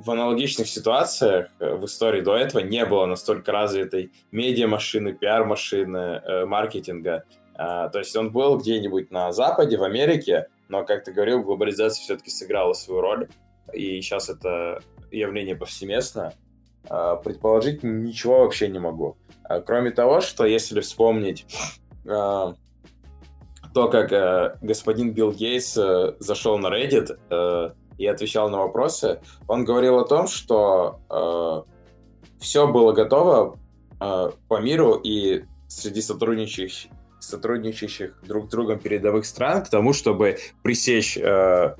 в 0.04 0.10
аналогичных 0.10 0.68
ситуациях 0.68 1.48
э, 1.60 1.74
в 1.74 1.84
истории 1.86 2.20
до 2.20 2.36
этого 2.36 2.60
не 2.60 2.84
было 2.84 3.06
настолько 3.06 3.52
развитой 3.52 4.12
медиа-машины, 4.32 5.12
пиар-машины, 5.12 5.96
э, 5.96 6.44
маркетинга. 6.44 7.24
А, 7.54 7.88
то 7.88 7.98
есть 7.98 8.16
он 8.16 8.32
был 8.32 8.58
где-нибудь 8.58 9.10
на 9.10 9.32
Западе, 9.32 9.76
в 9.76 9.84
Америке, 9.84 10.48
но, 10.68 10.84
как 10.84 11.04
ты 11.04 11.12
говорил, 11.12 11.42
глобализация 11.42 12.02
все-таки 12.02 12.30
сыграла 12.30 12.72
свою 12.72 13.00
роль, 13.00 13.28
и 13.72 14.00
сейчас 14.00 14.28
это 14.28 14.82
явление 15.10 15.54
повсеместно. 15.54 16.32
А, 16.88 17.16
предположить 17.16 17.82
ничего 17.82 18.40
вообще 18.40 18.68
не 18.68 18.78
могу. 18.78 19.16
А, 19.44 19.60
кроме 19.60 19.90
того, 19.90 20.20
что 20.20 20.44
если 20.44 20.80
вспомнить 20.80 21.46
то, 22.04 23.88
как 23.88 24.12
э, 24.12 24.58
господин 24.60 25.12
Билл 25.12 25.32
Гейтс 25.32 25.78
зашел 26.18 26.58
на 26.58 26.66
Reddit, 26.66 27.16
и 28.02 28.06
отвечал 28.06 28.50
на 28.50 28.58
вопросы, 28.58 29.20
он 29.46 29.64
говорил 29.64 29.98
о 30.00 30.04
том, 30.04 30.26
что 30.26 30.98
э, 31.08 32.40
все 32.40 32.66
было 32.66 32.92
готово 32.92 33.58
э, 34.00 34.30
по 34.48 34.60
миру 34.60 34.94
и 34.94 35.44
среди 35.68 36.02
сотрудничающих, 36.02 36.90
сотрудничающих 37.20 38.20
друг 38.26 38.46
с 38.46 38.48
другом 38.48 38.80
передовых 38.80 39.24
стран 39.24 39.62
к 39.62 39.70
тому, 39.70 39.92
чтобы 39.92 40.38
пресечь 40.64 41.16
э, 41.16 41.76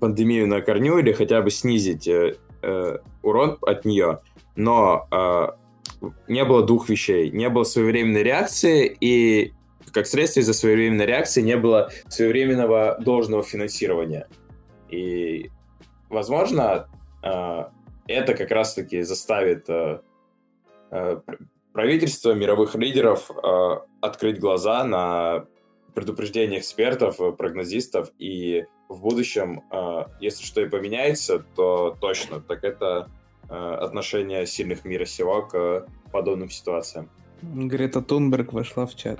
пандемию 0.00 0.48
на 0.48 0.60
корню 0.60 0.98
или 0.98 1.12
хотя 1.12 1.40
бы 1.40 1.52
снизить 1.52 2.08
э, 2.08 2.34
э, 2.62 2.98
урон 3.22 3.56
от 3.62 3.84
нее. 3.84 4.18
Но 4.56 5.06
э, 5.12 6.08
не 6.26 6.44
было 6.44 6.66
двух 6.66 6.88
вещей. 6.88 7.30
Не 7.30 7.48
было 7.48 7.62
своевременной 7.62 8.24
реакции 8.24 8.96
и 9.00 9.52
как 9.92 10.08
следствие 10.08 10.42
из-за 10.42 10.52
своевременной 10.52 11.06
реакции 11.06 11.42
не 11.42 11.56
было 11.56 11.90
своевременного 12.08 12.96
должного 12.98 13.44
финансирования. 13.44 14.26
И, 14.94 15.50
возможно, 16.08 16.88
э, 17.22 17.64
это 18.06 18.34
как 18.34 18.50
раз-таки 18.50 19.02
заставит 19.02 19.68
э, 19.68 20.00
э, 20.90 21.20
правительство, 21.72 22.32
мировых 22.32 22.76
лидеров 22.76 23.30
открыть 24.00 24.38
глаза 24.38 24.84
на 24.84 25.46
предупреждения 25.94 26.58
экспертов, 26.58 27.16
прогнозистов, 27.36 28.10
и 28.18 28.64
в 28.88 29.00
будущем, 29.00 29.62
если 30.20 30.44
что 30.44 30.60
и 30.60 30.68
поменяется, 30.68 31.44
то 31.56 31.96
точно, 32.00 32.40
так 32.40 32.62
это 32.62 33.08
отношение 33.48 34.46
сильных 34.46 34.84
мира 34.84 35.04
сего 35.04 35.42
к 35.42 35.86
подобным 36.12 36.50
ситуациям. 36.50 37.08
Грета 37.42 38.02
Тунберг 38.02 38.52
вошла 38.52 38.86
в 38.86 38.94
чат. 38.94 39.18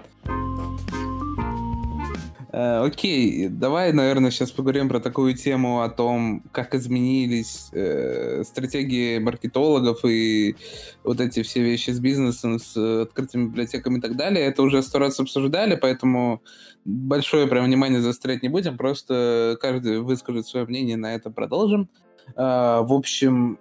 Э, 2.57 2.85
окей, 2.85 3.49
давай, 3.49 3.93
наверное, 3.93 4.31
сейчас 4.31 4.53
поговорим 4.53 4.89
про 4.89 5.01
такую 5.01 5.35
тему 5.35 5.83
о 5.83 5.89
том, 5.89 6.45
как 6.53 6.73
изменились 6.77 7.69
э, 7.73 8.45
стратегии 8.45 9.19
маркетологов 9.19 10.05
и 10.05 10.55
вот 11.03 11.21
эти 11.21 11.43
все 11.43 11.63
вещи 11.63 11.91
с 11.91 11.99
бизнесом, 11.99 12.61
с 12.61 12.77
открытыми 12.77 13.47
библиотеками 13.47 13.99
и 13.99 14.01
так 14.01 14.15
далее. 14.15 14.47
Это 14.47 14.63
уже 14.63 14.83
сто 14.85 15.01
раз 15.01 15.19
обсуждали, 15.19 15.75
поэтому 15.75 16.43
большое 16.85 17.49
прям 17.49 17.65
внимание 17.65 18.01
заострять 18.01 18.45
не 18.45 18.49
будем, 18.49 18.77
просто 18.77 19.59
каждый 19.61 19.99
выскажет 19.99 20.47
свое 20.47 20.65
мнение, 20.65 20.97
на 20.97 21.13
это 21.13 21.31
продолжим. 21.31 21.89
Э, 22.37 22.83
в 22.83 22.93
общем, 22.93 23.59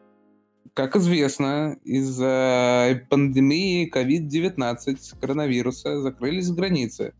как 0.75 0.95
известно, 0.95 1.77
из-за 1.83 3.01
пандемии 3.09 3.91
COVID-19, 3.91 5.19
коронавируса, 5.19 5.99
закрылись 5.99 6.51
границы. 6.51 7.13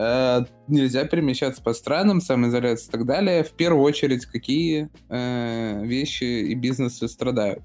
Э, 0.00 0.44
нельзя 0.68 1.04
перемещаться 1.06 1.60
по 1.60 1.72
странам, 1.72 2.20
самоизоляция 2.20 2.88
и 2.88 2.92
так 2.92 3.04
далее. 3.04 3.42
В 3.42 3.50
первую 3.50 3.82
очередь, 3.82 4.26
какие 4.26 4.90
э, 5.08 5.84
вещи 5.84 6.22
и 6.22 6.54
бизнесы 6.54 7.08
страдают? 7.08 7.64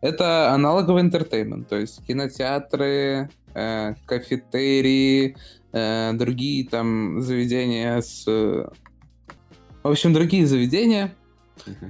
Это 0.00 0.52
аналоговый 0.52 1.02
интертеймент, 1.02 1.68
то 1.68 1.76
есть 1.76 2.02
кинотеатры, 2.06 3.28
э, 3.54 3.94
кафетерии, 4.06 5.36
э, 5.72 6.12
другие 6.14 6.66
там 6.66 7.20
заведения 7.20 8.00
с 8.00 8.24
В 8.24 8.70
общем, 9.82 10.14
другие 10.14 10.46
заведения. 10.46 11.14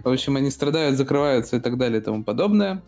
В 0.03 0.09
общем, 0.09 0.34
они 0.34 0.51
страдают, 0.51 0.97
закрываются 0.97 1.59
и 1.59 1.61
так 1.61 1.76
далее 1.76 2.01
и 2.01 2.05
тому 2.05 2.24
подобное. 2.24 2.82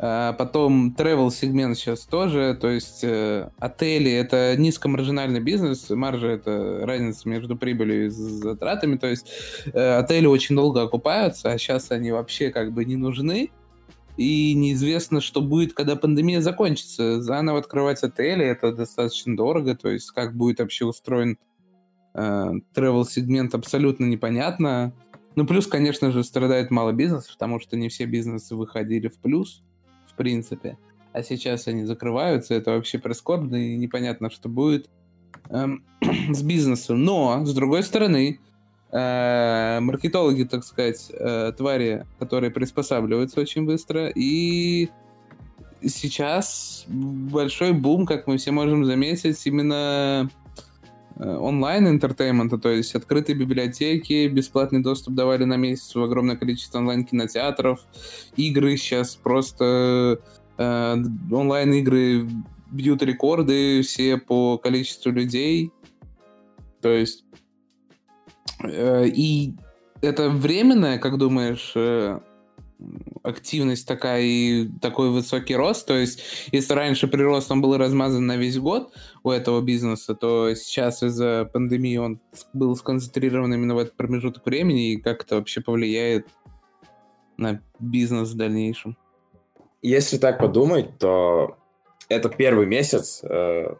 А 0.00 0.32
потом 0.34 0.94
travel 0.96 1.30
сегмент 1.30 1.76
сейчас 1.76 2.06
тоже, 2.06 2.56
то 2.60 2.68
есть 2.68 3.02
э, 3.02 3.50
отели 3.58 4.12
это 4.12 4.56
низкомаржинальный 4.56 5.40
бизнес, 5.40 5.90
маржа 5.90 6.28
это 6.28 6.82
разница 6.86 7.28
между 7.28 7.56
прибылью 7.56 8.06
и 8.06 8.08
затратами, 8.08 8.96
то 8.96 9.08
есть 9.08 9.28
э, 9.72 9.96
отели 9.96 10.26
очень 10.26 10.54
долго 10.54 10.82
окупаются, 10.82 11.50
а 11.50 11.58
сейчас 11.58 11.90
они 11.90 12.12
вообще 12.12 12.50
как 12.50 12.72
бы 12.72 12.84
не 12.84 12.94
нужны, 12.94 13.50
и 14.16 14.54
неизвестно, 14.54 15.20
что 15.20 15.40
будет, 15.40 15.72
когда 15.72 15.96
пандемия 15.96 16.40
закончится. 16.40 17.20
Заново 17.20 17.58
открывать 17.58 18.02
отели 18.04 18.44
это 18.44 18.72
достаточно 18.72 19.36
дорого, 19.36 19.76
то 19.76 19.88
есть 19.88 20.12
как 20.12 20.36
будет 20.36 20.60
вообще 20.60 20.84
устроен 20.84 21.38
э, 22.14 22.52
travel 22.72 23.04
сегмент 23.04 23.52
абсолютно 23.56 24.04
непонятно. 24.04 24.92
Ну 25.34 25.44
плюс, 25.44 25.66
конечно 25.66 26.12
же, 26.12 26.22
страдает 26.22 26.70
мало 26.70 26.92
бизнесов, 26.92 27.32
потому 27.32 27.58
что 27.58 27.76
не 27.76 27.88
все 27.88 28.06
бизнесы 28.06 28.54
выходили 28.54 29.08
в 29.08 29.18
плюс 29.18 29.64
принципе. 30.18 30.76
А 31.12 31.22
сейчас 31.22 31.66
они 31.66 31.84
закрываются, 31.84 32.54
это 32.54 32.72
вообще 32.72 32.98
прискорбно 32.98 33.56
и 33.56 33.76
непонятно, 33.76 34.30
что 34.30 34.48
будет 34.50 34.90
эм, 35.48 35.84
с 36.30 36.42
бизнесом. 36.42 37.02
Но, 37.02 37.44
с 37.46 37.54
другой 37.54 37.82
стороны, 37.82 38.40
э, 38.92 39.80
маркетологи, 39.80 40.44
так 40.44 40.64
сказать, 40.64 41.10
э, 41.10 41.52
твари, 41.56 42.04
которые 42.18 42.50
приспосабливаются 42.50 43.40
очень 43.40 43.64
быстро, 43.64 44.08
и 44.14 44.90
сейчас 45.82 46.84
большой 46.88 47.72
бум, 47.72 48.04
как 48.04 48.26
мы 48.26 48.36
все 48.36 48.50
можем 48.50 48.84
заметить, 48.84 49.40
именно 49.46 50.30
онлайн- 51.18 51.62
entertainment 51.62 52.45
а, 52.45 52.58
то 52.58 52.68
есть 52.68 52.94
открытые 52.94 53.36
библиотеки, 53.36 54.28
бесплатный 54.28 54.82
доступ 54.82 55.14
давали 55.14 55.44
на 55.44 55.56
месяц 55.56 55.94
в 55.94 56.02
огромное 56.02 56.36
количество 56.36 56.78
онлайн-кинотеатров, 56.78 57.80
игры 58.36 58.76
сейчас 58.76 59.16
просто 59.16 60.20
э, 60.56 60.96
онлайн-игры 61.30 62.28
бьют 62.70 63.02
рекорды 63.02 63.82
все 63.82 64.16
по 64.18 64.58
количеству 64.58 65.10
людей, 65.10 65.72
то 66.80 66.90
есть 66.90 67.24
э, 68.62 69.08
и 69.08 69.54
это 70.00 70.30
временное, 70.30 70.98
как 70.98 71.18
думаешь, 71.18 71.72
э, 71.74 72.20
активность 73.22 73.86
такая 73.86 74.22
и 74.22 74.68
такой 74.80 75.10
высокий 75.10 75.56
рост. 75.56 75.86
То 75.86 75.94
есть, 75.94 76.22
если 76.52 76.74
раньше 76.74 77.08
прирост 77.08 77.50
он 77.50 77.60
был 77.60 77.76
размазан 77.76 78.26
на 78.26 78.36
весь 78.36 78.58
год 78.58 78.92
у 79.22 79.30
этого 79.30 79.60
бизнеса, 79.60 80.14
то 80.14 80.54
сейчас 80.54 81.02
из-за 81.02 81.48
пандемии 81.52 81.96
он 81.96 82.20
был 82.52 82.74
сконцентрирован 82.76 83.52
именно 83.52 83.74
в 83.74 83.78
этот 83.78 83.96
промежуток 83.96 84.46
времени, 84.46 84.92
и 84.92 84.96
как 84.96 85.24
это 85.24 85.36
вообще 85.36 85.60
повлияет 85.60 86.26
на 87.36 87.60
бизнес 87.78 88.30
в 88.30 88.36
дальнейшем? 88.36 88.96
Если 89.82 90.18
так 90.18 90.38
подумать, 90.38 90.98
то 90.98 91.56
это 92.08 92.28
первый 92.28 92.66
месяц, 92.66 93.20
э, 93.22 93.76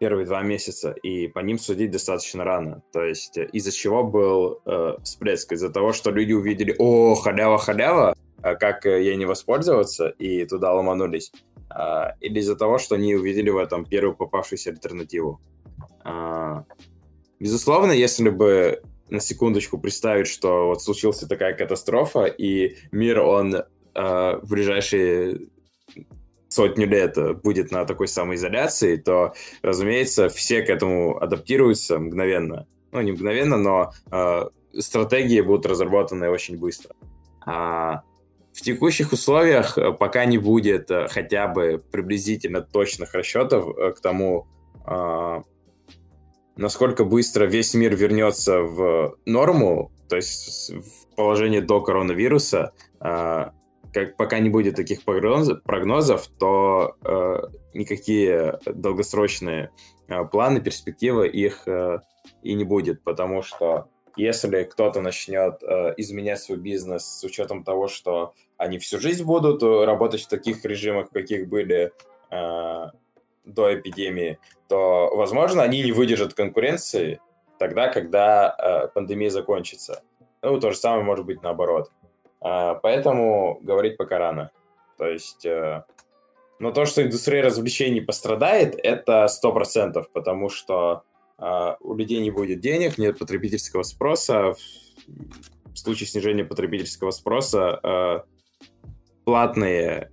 первые 0.00 0.24
два 0.26 0.42
месяца, 0.42 0.92
и 0.92 1.28
по 1.28 1.40
ним 1.40 1.58
судить 1.58 1.90
достаточно 1.90 2.42
рано. 2.42 2.82
То 2.90 3.04
есть 3.04 3.36
э, 3.36 3.44
из-за 3.52 3.70
чего 3.70 4.02
был 4.02 4.60
э, 4.64 4.94
всплеск? 5.04 5.52
Из-за 5.52 5.68
того, 5.68 5.92
что 5.92 6.10
люди 6.10 6.32
увидели, 6.32 6.74
о, 6.78 7.14
халява-халява, 7.14 8.16
а 8.42 8.54
как 8.54 8.86
э, 8.86 9.04
ей 9.04 9.16
не 9.16 9.26
воспользоваться, 9.26 10.08
и 10.08 10.46
туда 10.46 10.72
ломанулись. 10.72 11.30
А, 11.68 12.14
или 12.20 12.40
из-за 12.40 12.56
того, 12.56 12.78
что 12.78 12.94
они 12.94 13.14
увидели 13.14 13.50
в 13.50 13.58
этом 13.58 13.84
первую 13.84 14.16
попавшуюся 14.16 14.70
альтернативу. 14.70 15.38
А, 16.02 16.64
безусловно, 17.38 17.92
если 17.92 18.30
бы 18.30 18.82
на 19.10 19.20
секундочку 19.20 19.76
представить, 19.76 20.28
что 20.28 20.68
вот 20.68 20.82
случилась 20.82 21.18
такая 21.18 21.52
катастрофа, 21.52 22.24
и 22.24 22.76
мир, 22.90 23.20
он 23.20 23.54
э, 23.54 23.64
в 23.94 24.48
ближайшие 24.48 25.40
сотню 26.50 26.86
лет 26.86 27.16
будет 27.42 27.70
на 27.70 27.84
такой 27.86 28.08
самоизоляции, 28.08 28.96
то, 28.96 29.32
разумеется, 29.62 30.28
все 30.28 30.62
к 30.62 30.68
этому 30.68 31.16
адаптируются 31.16 31.98
мгновенно. 31.98 32.66
Ну, 32.92 33.00
не 33.00 33.12
мгновенно, 33.12 33.56
но 33.56 33.92
э, 34.10 34.48
стратегии 34.78 35.40
будут 35.40 35.66
разработаны 35.66 36.28
очень 36.28 36.58
быстро. 36.58 36.94
А 37.46 38.02
в 38.52 38.62
текущих 38.62 39.12
условиях, 39.12 39.78
э, 39.78 39.92
пока 39.92 40.24
не 40.24 40.38
будет 40.38 40.90
э, 40.90 41.06
хотя 41.08 41.46
бы 41.46 41.82
приблизительно 41.92 42.62
точных 42.62 43.14
расчетов 43.14 43.68
э, 43.78 43.92
к 43.92 44.00
тому, 44.00 44.48
э, 44.86 45.42
насколько 46.56 47.04
быстро 47.04 47.44
весь 47.44 47.74
мир 47.74 47.94
вернется 47.94 48.60
в 48.62 49.16
норму, 49.24 49.92
то 50.08 50.16
есть 50.16 50.72
в 50.72 51.14
положение 51.14 51.60
до 51.60 51.80
коронавируса, 51.80 52.72
э, 53.00 53.50
как 53.92 54.16
пока 54.16 54.38
не 54.38 54.50
будет 54.50 54.76
таких 54.76 55.02
прогнозов, 55.04 56.26
то 56.38 56.96
э, 57.04 57.40
никакие 57.74 58.58
долгосрочные 58.66 59.70
э, 60.08 60.24
планы, 60.24 60.60
перспективы 60.60 61.28
их 61.28 61.66
э, 61.66 62.00
и 62.42 62.54
не 62.54 62.64
будет, 62.64 63.02
потому 63.02 63.42
что 63.42 63.88
если 64.16 64.64
кто-то 64.64 65.00
начнет 65.00 65.62
э, 65.62 65.94
изменять 65.96 66.40
свой 66.40 66.58
бизнес 66.58 67.04
с 67.04 67.24
учетом 67.24 67.64
того, 67.64 67.88
что 67.88 68.34
они 68.56 68.78
всю 68.78 68.98
жизнь 68.98 69.24
будут 69.24 69.62
э, 69.62 69.84
работать 69.84 70.22
в 70.22 70.28
таких 70.28 70.64
режимах, 70.64 71.10
каких 71.10 71.48
были 71.48 71.92
э, 72.30 72.86
до 73.44 73.74
эпидемии, 73.74 74.38
то, 74.68 75.10
возможно, 75.14 75.62
они 75.62 75.82
не 75.82 75.92
выдержат 75.92 76.34
конкуренции 76.34 77.20
тогда, 77.58 77.88
когда 77.88 78.54
э, 78.58 78.88
пандемия 78.88 79.30
закончится. 79.30 80.02
Ну, 80.42 80.58
то 80.60 80.70
же 80.70 80.76
самое 80.76 81.04
может 81.04 81.26
быть 81.26 81.42
наоборот. 81.42 81.90
А, 82.40 82.74
поэтому 82.74 83.58
говорить 83.62 83.96
пока 83.96 84.18
рано. 84.18 84.50
То 84.98 85.06
есть, 85.06 85.44
э, 85.44 85.84
но 86.58 86.72
то, 86.72 86.84
что 86.84 87.02
индустрия 87.02 87.42
развлечений 87.42 88.00
пострадает, 88.00 88.78
это 88.82 89.28
сто 89.28 89.52
процентов, 89.52 90.10
потому 90.12 90.48
что 90.48 91.02
а, 91.38 91.76
у 91.80 91.94
людей 91.94 92.20
не 92.20 92.30
будет 92.30 92.60
денег, 92.60 92.98
нет 92.98 93.18
потребительского 93.18 93.82
спроса. 93.82 94.54
В 95.72 95.76
случае 95.76 96.06
снижения 96.06 96.44
потребительского 96.44 97.10
спроса 97.12 97.80
а, 97.82 98.24
платные, 99.24 100.10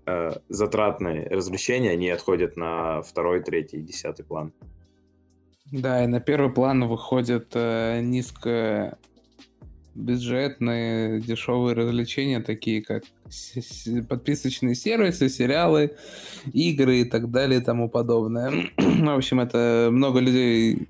затратные 0.47 1.27
развлечения, 1.29 1.91
они 1.91 2.09
отходят 2.09 2.55
на 2.55 3.01
второй, 3.01 3.41
третий, 3.41 3.81
десятый 3.81 4.23
план. 4.23 4.53
Да, 5.71 6.03
и 6.03 6.07
на 6.07 6.19
первый 6.19 6.51
план 6.51 6.87
выходят 6.87 7.51
э, 7.53 7.99
низко 8.01 8.97
бюджетные 9.97 11.19
дешевые 11.19 11.75
развлечения, 11.75 12.39
такие 12.39 12.81
как 12.81 13.03
подписочные 14.07 14.75
сервисы, 14.75 15.27
сериалы, 15.27 15.95
игры 16.53 16.99
и 16.99 17.05
так 17.05 17.31
далее 17.31 17.59
и 17.59 17.63
тому 17.63 17.89
подобное. 17.89 18.69
В 18.77 19.09
общем, 19.09 19.39
это 19.39 19.89
много 19.91 20.19
людей 20.19 20.87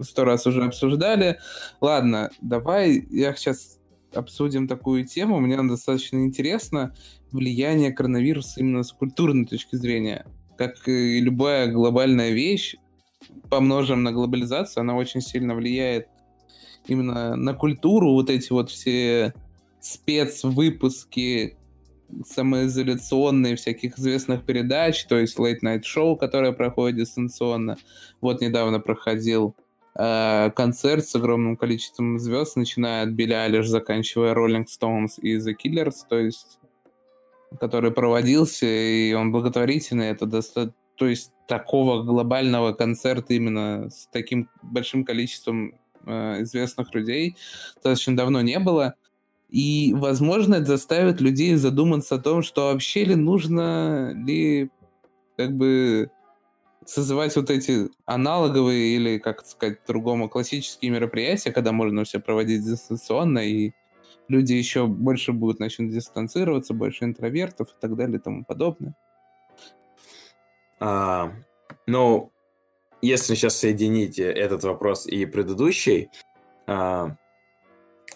сто 0.00 0.24
раз 0.24 0.46
уже 0.46 0.64
обсуждали. 0.64 1.38
Ладно, 1.80 2.30
давай 2.40 3.06
я 3.10 3.34
сейчас 3.34 3.78
обсудим 4.12 4.66
такую 4.66 5.06
тему. 5.06 5.38
Мне 5.38 5.56
достаточно 5.62 6.18
интересно 6.18 6.94
влияние 7.30 7.92
коронавируса 7.92 8.60
именно 8.60 8.82
с 8.82 8.92
культурной 8.92 9.46
точки 9.46 9.76
зрения. 9.76 10.26
Как 10.58 10.88
и 10.88 11.20
любая 11.20 11.70
глобальная 11.70 12.30
вещь, 12.30 12.76
помножим 13.48 14.02
на 14.02 14.12
глобализацию, 14.12 14.82
она 14.82 14.96
очень 14.96 15.20
сильно 15.20 15.54
влияет 15.54 16.08
именно 16.86 17.36
на 17.36 17.54
культуру, 17.54 18.12
вот 18.12 18.30
эти 18.30 18.52
вот 18.52 18.70
все 18.70 19.34
спецвыпуски 19.80 21.56
самоизоляционные 22.24 23.56
всяких 23.56 23.98
известных 23.98 24.44
передач, 24.44 25.04
то 25.06 25.18
есть 25.18 25.38
Late 25.38 25.60
Night 25.62 25.82
Show, 25.82 26.16
которое 26.16 26.52
проходит 26.52 26.98
дистанционно. 26.98 27.76
Вот 28.20 28.40
недавно 28.40 28.78
проходил 28.78 29.54
э, 29.96 30.50
концерт 30.54 31.06
с 31.06 31.14
огромным 31.14 31.56
количеством 31.56 32.18
звезд, 32.18 32.56
начиная 32.56 33.04
от 33.04 33.10
Билли 33.10 33.32
Алиш, 33.32 33.66
заканчивая 33.66 34.34
Rolling 34.34 34.66
Stones 34.66 35.20
и 35.20 35.36
The 35.36 35.54
Killers, 35.54 35.96
то 36.08 36.18
есть 36.18 36.58
который 37.60 37.92
проводился, 37.92 38.66
и 38.66 39.12
он 39.12 39.30
благотворительный, 39.30 40.08
это 40.08 40.26
достаточно 40.26 40.74
то 40.96 41.06
есть 41.06 41.32
такого 41.46 42.02
глобального 42.02 42.72
концерта 42.72 43.34
именно 43.34 43.90
с 43.90 44.06
таким 44.12 44.48
большим 44.62 45.04
количеством 45.04 45.74
э, 46.06 46.42
известных 46.42 46.94
людей 46.94 47.36
достаточно 47.76 48.16
давно 48.16 48.40
не 48.42 48.58
было. 48.58 48.94
И, 49.50 49.94
возможно, 49.94 50.56
это 50.56 50.66
заставит 50.66 51.20
людей 51.20 51.54
задуматься 51.54 52.16
о 52.16 52.18
том, 52.18 52.42
что 52.42 52.72
вообще 52.72 53.04
ли 53.04 53.14
нужно 53.14 54.12
ли 54.14 54.70
как 55.36 55.56
бы 55.56 56.10
созывать 56.86 57.34
вот 57.36 57.50
эти 57.50 57.88
аналоговые 58.04 58.96
или, 58.96 59.18
как 59.18 59.44
сказать, 59.46 59.78
другому 59.86 60.28
классические 60.28 60.90
мероприятия, 60.90 61.52
когда 61.52 61.72
можно 61.72 62.04
все 62.04 62.20
проводить 62.20 62.64
дистанционно, 62.64 63.38
и 63.38 63.72
люди 64.28 64.52
еще 64.52 64.86
больше 64.86 65.32
будут 65.32 65.60
начнут 65.60 65.90
дистанцироваться, 65.90 66.74
больше 66.74 67.04
интровертов 67.04 67.68
и 67.68 67.80
так 67.80 67.96
далее 67.96 68.18
и 68.18 68.22
тому 68.22 68.44
подобное. 68.44 68.94
А, 70.80 71.32
ну, 71.86 72.32
если 73.04 73.34
сейчас 73.34 73.56
соединить 73.56 74.18
этот 74.18 74.64
вопрос 74.64 75.06
и 75.06 75.26
предыдущий, 75.26 76.10
а, 76.66 77.16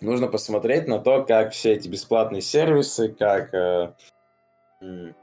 нужно 0.00 0.28
посмотреть 0.28 0.86
на 0.88 0.98
то, 0.98 1.24
как 1.24 1.52
все 1.52 1.74
эти 1.74 1.88
бесплатные 1.88 2.42
сервисы, 2.42 3.08
как 3.08 3.52
э, 3.52 3.92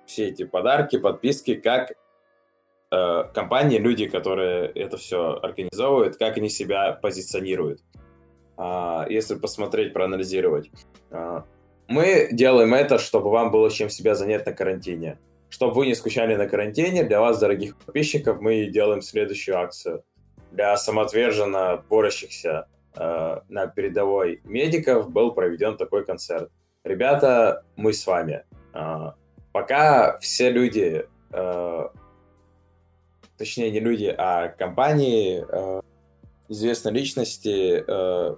все 0.05 0.27
эти 0.27 0.43
подарки, 0.43 0.97
подписки, 0.97 1.55
как 1.55 1.93
э, 2.91 3.23
компании, 3.33 3.79
люди, 3.79 4.07
которые 4.07 4.67
это 4.67 4.97
все 4.97 5.39
организовывают, 5.41 6.17
как 6.17 6.37
они 6.37 6.49
себя 6.49 6.93
позиционируют. 6.93 7.81
Э, 8.57 9.05
если 9.09 9.35
посмотреть, 9.35 9.93
проанализировать. 9.93 10.69
Э, 11.11 11.41
мы 11.87 12.29
делаем 12.31 12.73
это, 12.73 12.97
чтобы 12.97 13.29
вам 13.29 13.51
было 13.51 13.69
чем 13.69 13.89
себя 13.89 14.15
занять 14.15 14.45
на 14.45 14.53
карантине. 14.53 15.17
Чтобы 15.55 15.73
вы 15.73 15.85
не 15.85 15.95
скучали 15.95 16.35
на 16.35 16.49
карантине, 16.49 17.05
для 17.05 17.21
вас, 17.21 17.39
дорогих 17.39 17.77
подписчиков, 17.77 18.41
мы 18.41 18.65
делаем 18.65 19.01
следующую 19.01 19.57
акцию. 19.57 20.03
Для 20.51 20.75
самоотверженно 20.75 21.81
борющихся 21.89 22.67
э, 22.93 23.39
на 23.47 23.67
передовой 23.67 24.41
медиков 24.43 25.09
был 25.09 25.31
проведен 25.31 25.77
такой 25.77 26.05
концерт. 26.05 26.51
Ребята, 26.83 27.63
мы 27.77 27.93
с 27.93 28.05
вами. 28.05 28.43
Э, 28.73 29.13
пока 29.53 30.17
все 30.17 30.49
люди, 30.51 31.07
э, 31.31 31.87
точнее 33.37 33.71
не 33.71 33.79
люди, 33.79 34.13
а 34.17 34.49
компании, 34.49 35.45
э, 35.49 35.81
известные 36.49 36.93
личности, 36.93 37.81
э, 37.87 38.35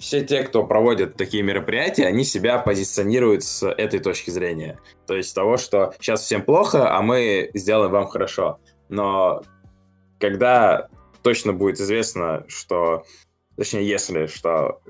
все 0.00 0.24
те, 0.24 0.42
кто 0.42 0.64
проводят 0.64 1.14
такие 1.16 1.42
мероприятия, 1.42 2.06
они 2.06 2.24
себя 2.24 2.58
позиционируют 2.58 3.44
с 3.44 3.68
этой 3.68 4.00
точки 4.00 4.30
зрения. 4.30 4.78
То 5.06 5.14
есть 5.14 5.34
того, 5.34 5.58
что 5.58 5.92
сейчас 6.00 6.22
всем 6.22 6.42
плохо, 6.42 6.96
а 6.96 7.02
мы 7.02 7.50
сделаем 7.52 7.92
вам 7.92 8.06
хорошо. 8.06 8.58
Но 8.88 9.42
когда 10.18 10.88
точно 11.22 11.52
будет 11.52 11.80
известно, 11.80 12.44
что, 12.48 13.04
точнее, 13.56 13.86
если, 13.86 14.26
что 14.26 14.80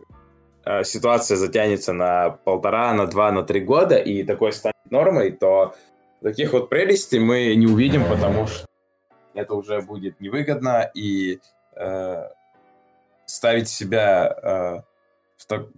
э, 0.65 0.85
ситуация 0.85 1.37
затянется 1.37 1.93
на 1.93 2.31
полтора, 2.31 2.95
на 2.95 3.07
два, 3.07 3.33
на 3.33 3.43
три 3.43 3.61
года, 3.61 3.97
и 3.97 4.23
такое 4.23 4.53
станет 4.53 4.91
нормой, 4.91 5.33
то 5.33 5.75
таких 6.23 6.53
вот 6.53 6.69
прелестей 6.69 7.19
мы 7.19 7.53
не 7.57 7.67
увидим, 7.67 8.05
потому 8.05 8.47
что 8.47 8.65
это 9.35 9.55
уже 9.55 9.81
будет 9.81 10.21
невыгодно, 10.21 10.89
и 10.95 11.41
э, 11.75 12.29
ставить 13.27 13.69
себя 13.69 14.37
э, 14.43 14.90
в 15.41 15.47
то, 15.47 15.69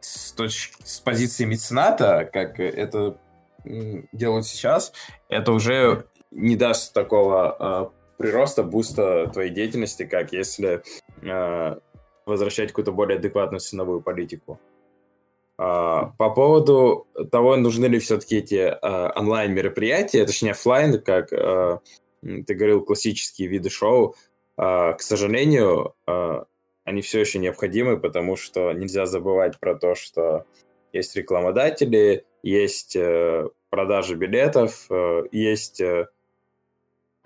с, 0.00 0.32
точ, 0.32 0.72
с 0.82 1.00
позиции 1.00 1.44
мецената, 1.44 2.28
как 2.32 2.58
это 2.58 3.18
делают 3.64 4.46
сейчас, 4.46 4.92
это 5.28 5.52
уже 5.52 6.06
не 6.30 6.56
даст 6.56 6.94
такого 6.94 7.92
э, 8.18 8.22
прироста, 8.22 8.62
буста 8.62 9.28
твоей 9.28 9.50
деятельности, 9.50 10.04
как 10.04 10.32
если 10.32 10.82
э, 11.22 11.76
возвращать 12.24 12.68
какую-то 12.68 12.92
более 12.92 13.18
адекватную 13.18 13.60
ценовую 13.60 14.00
политику. 14.00 14.58
Uh, 15.58 16.12
по 16.18 16.28
поводу 16.28 17.06
того, 17.32 17.56
нужны 17.56 17.86
ли 17.86 17.98
все-таки 17.98 18.36
эти 18.36 18.76
uh, 18.78 19.10
онлайн-мероприятия, 19.16 20.26
точнее 20.26 20.50
офлайн, 20.50 21.00
как 21.00 21.32
uh, 21.32 21.80
ты 22.22 22.54
говорил, 22.54 22.84
классические 22.84 23.48
виды 23.48 23.70
шоу, 23.70 24.14
к 24.56 24.96
сожалению, 25.00 25.94
они 26.86 27.02
все 27.02 27.20
еще 27.20 27.40
необходимы, 27.40 27.98
потому 27.98 28.36
что 28.36 28.72
нельзя 28.72 29.06
забывать 29.06 29.58
про 29.58 29.74
то, 29.74 29.94
что 29.96 30.46
есть 30.92 31.16
рекламодатели, 31.16 32.24
есть 32.42 32.94
э, 32.94 33.48
продажи 33.70 34.14
билетов, 34.14 34.86
э, 34.88 35.24
есть 35.32 35.80
э, 35.80 36.06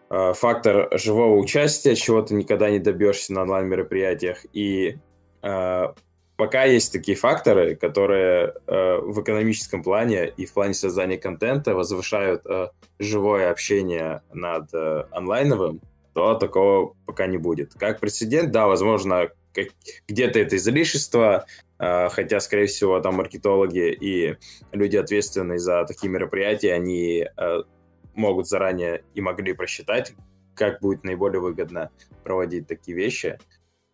фактор 0.09 0.89
живого 0.99 1.37
участия, 1.37 1.95
чего 1.95 2.23
ты 2.23 2.35
никогда 2.35 2.71
не 2.71 2.79
добьешься 2.79 3.35
на 3.35 3.43
онлайн-мероприятиях. 3.43 4.45
И 4.53 4.97
пока 5.41 6.65
есть 6.65 6.93
такие 6.93 7.17
факторы, 7.17 7.77
которые 7.77 8.55
в 8.67 9.23
экономическом 9.23 9.85
плане 9.85 10.27
и 10.37 10.47
в 10.47 10.53
плане 10.53 10.75
создания 10.75 11.17
контента 11.17 11.77
возвышают 11.77 12.43
живое 12.99 13.53
общение 13.53 14.23
над 14.33 14.75
онлайновым, 15.13 15.81
то 16.13 16.35
такого 16.35 16.95
пока 17.07 17.29
не 17.29 17.39
будет. 17.39 17.75
Как 17.75 18.01
прецедент, 18.01 18.51
да, 18.51 18.67
возможно, 18.67 19.31
где-то 20.09 20.39
это 20.39 20.57
излишество, 20.57 21.47
а, 21.79 22.11
хотя, 22.11 22.41
скорее 22.41 22.67
всего, 22.67 23.01
там 23.01 23.15
маркетологи 23.15 23.91
и 23.91 24.37
люди, 24.73 24.97
ответственные 24.97 25.59
за 25.59 25.85
такие 25.87 26.11
мероприятия, 26.11 26.75
они 26.75 27.27
а, 27.37 27.63
могут 28.15 28.49
заранее 28.49 29.03
и 29.15 29.21
могли 29.23 29.55
просчитать, 29.55 30.13
как 30.55 30.81
будет 30.81 31.05
наиболее 31.05 31.41
выгодно 31.41 31.91
проводить 32.23 32.67
такие 32.67 32.97
вещи, 32.97 33.39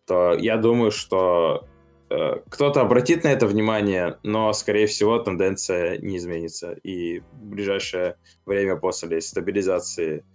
то 0.05 0.33
я 0.33 0.57
думаю, 0.57 0.91
что 0.91 1.65
а, 2.09 2.41
кто-то 2.49 2.81
обратит 2.81 3.23
на 3.23 3.29
это 3.29 3.47
внимание, 3.47 4.17
но, 4.21 4.51
скорее 4.51 4.87
всего, 4.87 5.17
тенденция 5.19 5.97
не 5.97 6.17
изменится. 6.17 6.73
И 6.83 7.19
в 7.19 7.45
ближайшее 7.45 8.17
время 8.45 8.75
после 8.75 9.21
стабилизации 9.21 10.25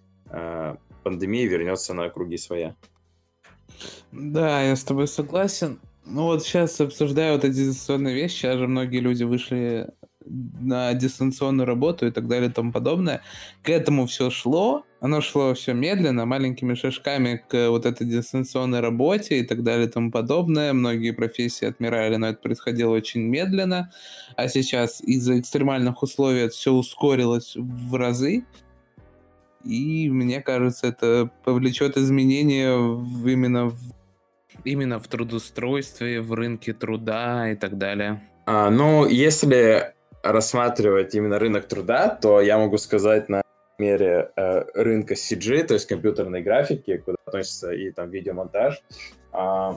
пандемии 1.03 1.47
вернется 1.47 1.93
на 1.93 2.09
круги 2.09 2.39
своя. 2.39 2.75
Да, 4.13 4.63
я 4.63 4.77
с 4.77 4.85
тобой 4.85 5.09
согласен. 5.09 5.81
Ну 6.05 6.25
вот 6.25 6.43
сейчас 6.43 6.81
обсуждаю 6.81 7.35
вот 7.35 7.45
эти 7.45 7.55
дистанционные 7.55 8.15
вещи, 8.15 8.35
сейчас 8.35 8.59
же 8.59 8.67
многие 8.67 8.99
люди 8.99 9.23
вышли 9.23 9.89
на 10.27 10.93
дистанционную 10.95 11.67
работу 11.67 12.07
и 12.07 12.11
так 12.11 12.29
далее 12.29 12.51
и 12.51 12.53
тому 12.53 12.73
подобное. 12.73 13.23
К 13.63 13.71
этому 13.71 14.07
все 14.07 14.31
шло, 14.31 14.85
оно 15.01 15.21
шло 15.21 15.55
все 15.55 15.75
медленно, 15.75 16.27
маленькими 16.27 16.75
шажками 16.75 17.43
к 17.49 17.71
вот 17.71 17.87
этой 17.87 18.07
дистанционной 18.07 18.81
работе 18.81 19.39
и 19.39 19.45
так 19.45 19.63
далее 19.63 19.87
и 19.89 19.91
тому 19.91 20.11
подобное. 20.11 20.73
Многие 20.73 21.13
профессии 21.13 21.67
отмирали, 21.67 22.17
но 22.17 22.29
это 22.29 22.41
происходило 22.41 22.93
очень 22.93 23.23
медленно. 23.23 23.93
А 24.37 24.49
сейчас 24.49 25.01
из-за 25.01 25.39
экстремальных 25.39 26.03
условий 26.03 26.41
это 26.41 26.55
все 26.55 26.73
ускорилось 26.73 27.55
в 27.57 27.95
разы. 27.95 28.45
И 29.65 30.09
мне 30.11 30.41
кажется, 30.41 30.89
это 30.89 31.31
повлечет 31.45 31.97
изменения 31.97 32.77
в, 32.77 33.27
именно, 33.29 33.67
в, 33.67 33.79
именно 34.65 34.99
в 34.99 35.09
трудоустройстве, 35.09 36.21
в 36.21 36.33
рынке 36.33 36.73
труда 36.73 37.51
и 37.51 37.57
так 37.57 37.79
далее. 37.79 38.23
А, 38.47 38.71
ну, 38.71 39.07
если 39.07 39.95
рассматривать 40.23 41.15
именно 41.15 41.39
рынок 41.39 41.67
труда, 41.67 42.09
то 42.09 42.41
я 42.41 42.59
могу 42.59 42.79
сказать 42.79 43.29
на 43.29 43.43
примере 43.77 44.31
э, 44.37 44.65
рынка 44.75 45.15
CG, 45.15 45.65
то 45.65 45.75
есть 45.75 45.87
компьютерной 45.87 46.43
графики, 46.43 46.99
куда 46.99 47.17
относится 47.27 47.73
и 47.73 47.91
там 47.91 48.11
видеомонтаж, 48.11 48.83
э, 49.33 49.73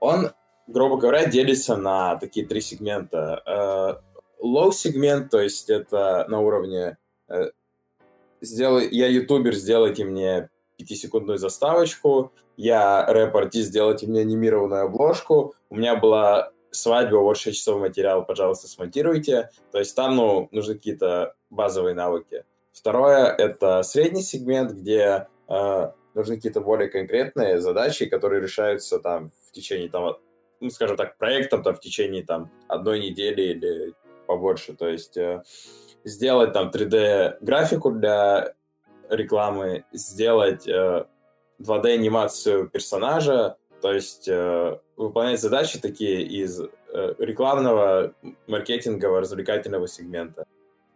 он, 0.00 0.30
грубо 0.66 0.98
говоря, 0.98 1.26
делится 1.26 1.76
на 1.76 2.16
такие 2.16 2.46
три 2.46 2.60
сегмента. 2.60 3.42
Э, 3.46 4.06
low 4.44 4.72
сегмент, 4.72 5.30
то 5.30 5.40
есть 5.40 5.70
это 5.70 6.26
на 6.28 6.40
уровне 6.40 6.96
э, 7.28 7.50
сделай, 8.40 8.88
я 8.90 9.08
ютубер, 9.08 9.54
сделайте 9.54 10.04
мне 10.04 10.48
пятисекундную 10.76 11.38
заставочку, 11.38 12.32
я 12.56 13.04
рэп-артист, 13.06 13.68
сделайте 13.68 14.06
мне 14.06 14.20
анимированную 14.20 14.84
обложку, 14.84 15.54
у 15.70 15.76
меня 15.76 15.96
была 15.96 16.52
свадьба, 16.70 17.16
вот 17.16 17.38
6 17.38 17.56
часов 17.56 17.80
материал, 17.80 18.24
пожалуйста, 18.24 18.68
смонтируйте. 18.68 19.50
То 19.72 19.78
есть 19.78 19.96
там, 19.96 20.16
ну, 20.16 20.48
нужны 20.52 20.74
какие-то 20.74 21.34
базовые 21.50 21.94
навыки. 21.94 22.44
Второе— 22.72 23.26
это 23.38 23.82
средний 23.82 24.22
сегмент, 24.22 24.72
где 24.72 25.28
э, 25.48 25.90
нужны 26.14 26.36
какие-то 26.36 26.60
более 26.60 26.88
конкретные 26.88 27.60
задачи, 27.60 28.06
которые 28.06 28.42
решаются 28.42 28.98
там 28.98 29.30
в 29.48 29.52
течение, 29.52 29.88
там, 29.88 30.16
ну, 30.60 30.70
скажем 30.70 30.96
так, 30.96 31.16
проектом 31.16 31.62
там 31.62 31.74
в 31.74 31.80
течение 31.80 32.22
там 32.22 32.50
одной 32.68 33.00
недели 33.00 33.42
или 33.42 33.94
побольше. 34.26 34.74
То 34.74 34.88
есть 34.88 35.16
э, 35.16 35.42
сделать 36.06 36.52
там 36.52 36.70
3D-графику 36.70 37.90
для 37.90 38.54
рекламы, 39.10 39.84
сделать 39.92 40.66
э, 40.66 41.04
2D-анимацию 41.60 42.68
персонажа, 42.68 43.56
то 43.82 43.92
есть 43.92 44.28
э, 44.28 44.78
выполнять 44.96 45.40
задачи 45.40 45.80
такие 45.80 46.22
из 46.22 46.60
э, 46.60 47.14
рекламного, 47.18 48.14
маркетингового, 48.46 49.20
развлекательного 49.20 49.88
сегмента. 49.88 50.46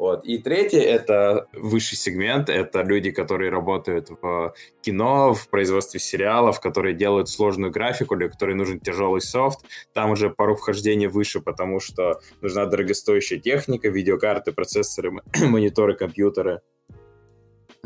Вот. 0.00 0.24
И 0.24 0.38
третье— 0.38 0.80
это 0.80 1.46
высший 1.52 1.98
сегмент, 1.98 2.48
это 2.48 2.80
люди, 2.80 3.10
которые 3.10 3.50
работают 3.50 4.08
в 4.08 4.54
кино, 4.80 5.34
в 5.34 5.50
производстве 5.50 6.00
сериалов, 6.00 6.58
которые 6.58 6.94
делают 6.94 7.28
сложную 7.28 7.70
графику, 7.70 8.16
для 8.16 8.30
которой 8.30 8.54
нужен 8.54 8.80
тяжелый 8.80 9.20
софт. 9.20 9.60
Там 9.92 10.12
уже 10.12 10.30
пару 10.30 10.56
вхождения 10.56 11.10
выше, 11.10 11.42
потому 11.42 11.80
что 11.80 12.22
нужна 12.40 12.64
дорогостоящая 12.64 13.38
техника, 13.40 13.90
видеокарты, 13.90 14.52
процессоры, 14.52 15.12
мониторы, 15.42 15.94
компьютеры. 15.94 16.62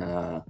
А, 0.00 0.44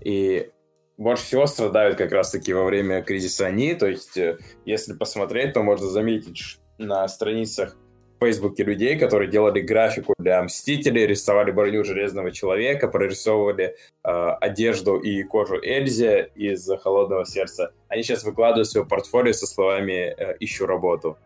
и 0.00 0.50
больше 0.96 1.22
всего 1.22 1.46
страдают 1.46 1.98
как 1.98 2.10
раз-таки 2.10 2.52
во 2.52 2.64
время 2.64 3.00
кризиса 3.00 3.46
они. 3.46 3.74
То 3.74 3.86
есть, 3.86 4.16
э, 4.16 4.38
если 4.64 4.92
посмотреть, 4.92 5.52
то 5.52 5.62
можно 5.62 5.86
заметить 5.86 6.58
на 6.78 7.06
страницах 7.06 7.76
в 8.16 8.24
Фейсбуке 8.24 8.64
людей, 8.64 8.98
которые 8.98 9.30
делали 9.30 9.60
графику 9.60 10.14
для 10.18 10.42
Мстителей, 10.42 11.06
рисовали 11.06 11.50
броню 11.50 11.84
Железного 11.84 12.30
Человека, 12.30 12.88
прорисовывали 12.88 13.76
э, 14.04 14.08
одежду 14.40 14.96
и 14.96 15.22
кожу 15.22 15.60
Эльзе 15.62 16.30
из 16.34 16.66
Холодного 16.82 17.26
Сердца. 17.26 17.72
Они 17.88 18.02
сейчас 18.02 18.24
выкладывают 18.24 18.68
свое 18.68 18.86
портфолио 18.86 19.32
со 19.32 19.46
словами 19.46 20.14
э, 20.16 20.36
«ищу 20.40 20.66
работу». 20.66 21.18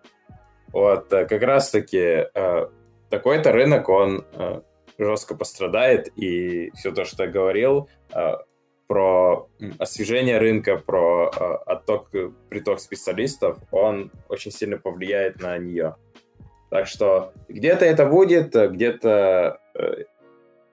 Вот, 0.73 1.13
э, 1.13 1.27
как 1.27 1.43
раз-таки 1.43 2.27
э, 2.35 2.69
такой-то 3.09 3.53
рынок, 3.53 3.89
он 3.89 4.25
э, 4.33 4.61
жестко 4.99 5.37
пострадает, 5.37 6.11
и 6.17 6.73
все 6.75 6.91
то, 6.91 7.05
что 7.05 7.25
я 7.25 7.31
говорил, 7.31 7.89
э, 8.13 8.35
про 8.89 9.49
освежение 9.79 10.39
рынка, 10.39 10.77
про 10.77 11.31
э, 11.31 11.55
отток, 11.67 12.11
приток 12.49 12.81
специалистов, 12.81 13.59
он 13.71 14.11
очень 14.29 14.51
сильно 14.51 14.79
повлияет 14.79 15.41
на 15.41 15.57
нее. 15.59 15.95
Так 16.71 16.87
что 16.87 17.33
где-то 17.49 17.85
это 17.85 18.07
будет, 18.07 18.55
где-то 18.55 19.61
э, 19.75 20.05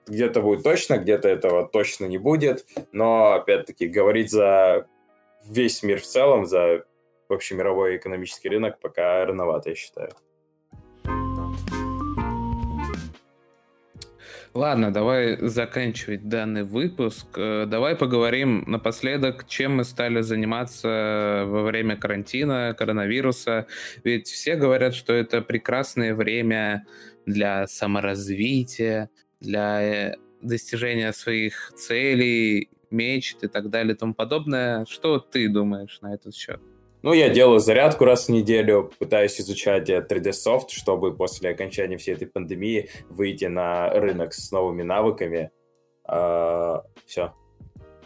где-то 0.07 0.41
будет 0.41 0.63
точно, 0.63 0.97
где-то 0.97 1.27
этого 1.27 1.67
точно 1.67 2.05
не 2.05 2.17
будет, 2.17 2.65
но, 2.91 3.33
опять-таки, 3.33 3.87
говорить 3.87 4.31
за 4.31 4.87
весь 5.45 5.83
мир 5.83 5.99
в 5.99 6.05
целом, 6.05 6.45
за 6.45 6.85
общемировой 7.29 7.97
экономический 7.97 8.49
рынок 8.49 8.79
пока 8.79 9.25
рановато, 9.25 9.69
я 9.69 9.75
считаю. 9.75 10.11
Ладно, 14.57 14.91
давай 14.91 15.37
заканчивать 15.39 16.29
данный 16.29 16.63
выпуск. 16.63 17.27
Э, 17.37 17.67
давай 17.67 17.95
поговорим 17.95 18.63
напоследок, 18.65 19.47
чем 19.47 19.75
мы 19.75 19.83
стали 19.83 20.21
заниматься 20.21 21.43
во 21.45 21.61
время 21.61 21.95
карантина, 21.95 22.73
коронавируса. 22.75 23.67
Ведь 24.03 24.25
все 24.25 24.55
говорят, 24.55 24.95
что 24.95 25.13
это 25.13 25.43
прекрасное 25.43 26.15
время 26.15 26.87
для 27.27 27.67
саморазвития, 27.67 29.11
для 29.39 29.83
э, 29.83 30.15
достижения 30.41 31.13
своих 31.13 31.73
целей, 31.75 32.71
мечт 32.89 33.43
и 33.43 33.47
так 33.47 33.69
далее 33.69 33.93
и 33.93 33.95
тому 33.95 34.15
подобное. 34.15 34.85
Что 34.85 35.19
ты 35.19 35.49
думаешь 35.49 35.99
на 36.01 36.15
этот 36.15 36.33
счет? 36.33 36.59
Ну, 37.07 37.13
я 37.13 37.29
делаю 37.29 37.61
зарядку 37.61 38.03
раз 38.03 38.27
в 38.27 38.31
неделю, 38.31 38.91
пытаюсь 38.99 39.39
изучать 39.39 39.89
3D 39.89 40.31
Soft, 40.31 40.71
чтобы 40.71 41.15
после 41.15 41.51
окончания 41.51 41.95
всей 41.95 42.15
этой 42.15 42.27
пандемии 42.27 42.89
выйти 43.07 43.45
на 43.45 43.89
рынок 43.91 44.33
с 44.33 44.51
новыми 44.51 44.83
навыками. 44.83 45.51
А, 46.03 46.83
все. 47.05 47.33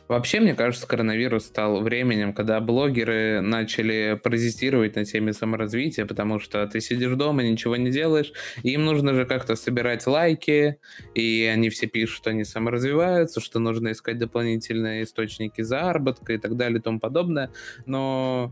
Вообще, 0.08 0.40
мне 0.40 0.54
кажется, 0.54 0.86
коронавирус 0.86 1.46
стал 1.46 1.82
временем, 1.82 2.32
когда 2.32 2.60
блогеры 2.60 3.42
начали 3.42 4.22
паразитировать 4.24 4.96
на 4.96 5.04
теме 5.04 5.34
саморазвития, 5.34 6.06
потому 6.06 6.40
что 6.40 6.68
ты 6.68 6.80
сидишь 6.80 7.16
дома, 7.16 7.42
ничего 7.42 7.78
не 7.78 7.90
делаешь, 7.90 8.32
им 8.62 8.86
нужно 8.86 9.16
же 9.16 9.26
как-то 9.26 9.56
собирать 9.56 10.06
лайки, 10.06 10.78
и 11.16 11.50
они 11.52 11.70
все 11.70 11.88
пишут, 11.88 12.18
что 12.18 12.30
они 12.30 12.44
саморазвиваются, 12.44 13.42
что 13.42 13.58
нужно 13.58 13.94
искать 13.94 14.20
дополнительные 14.20 15.06
источники 15.06 15.62
заработка 15.62 16.34
и 16.34 16.38
так 16.38 16.56
далее 16.56 16.78
и 16.78 16.82
тому 16.84 17.00
подобное. 17.00 17.50
Но 17.88 18.52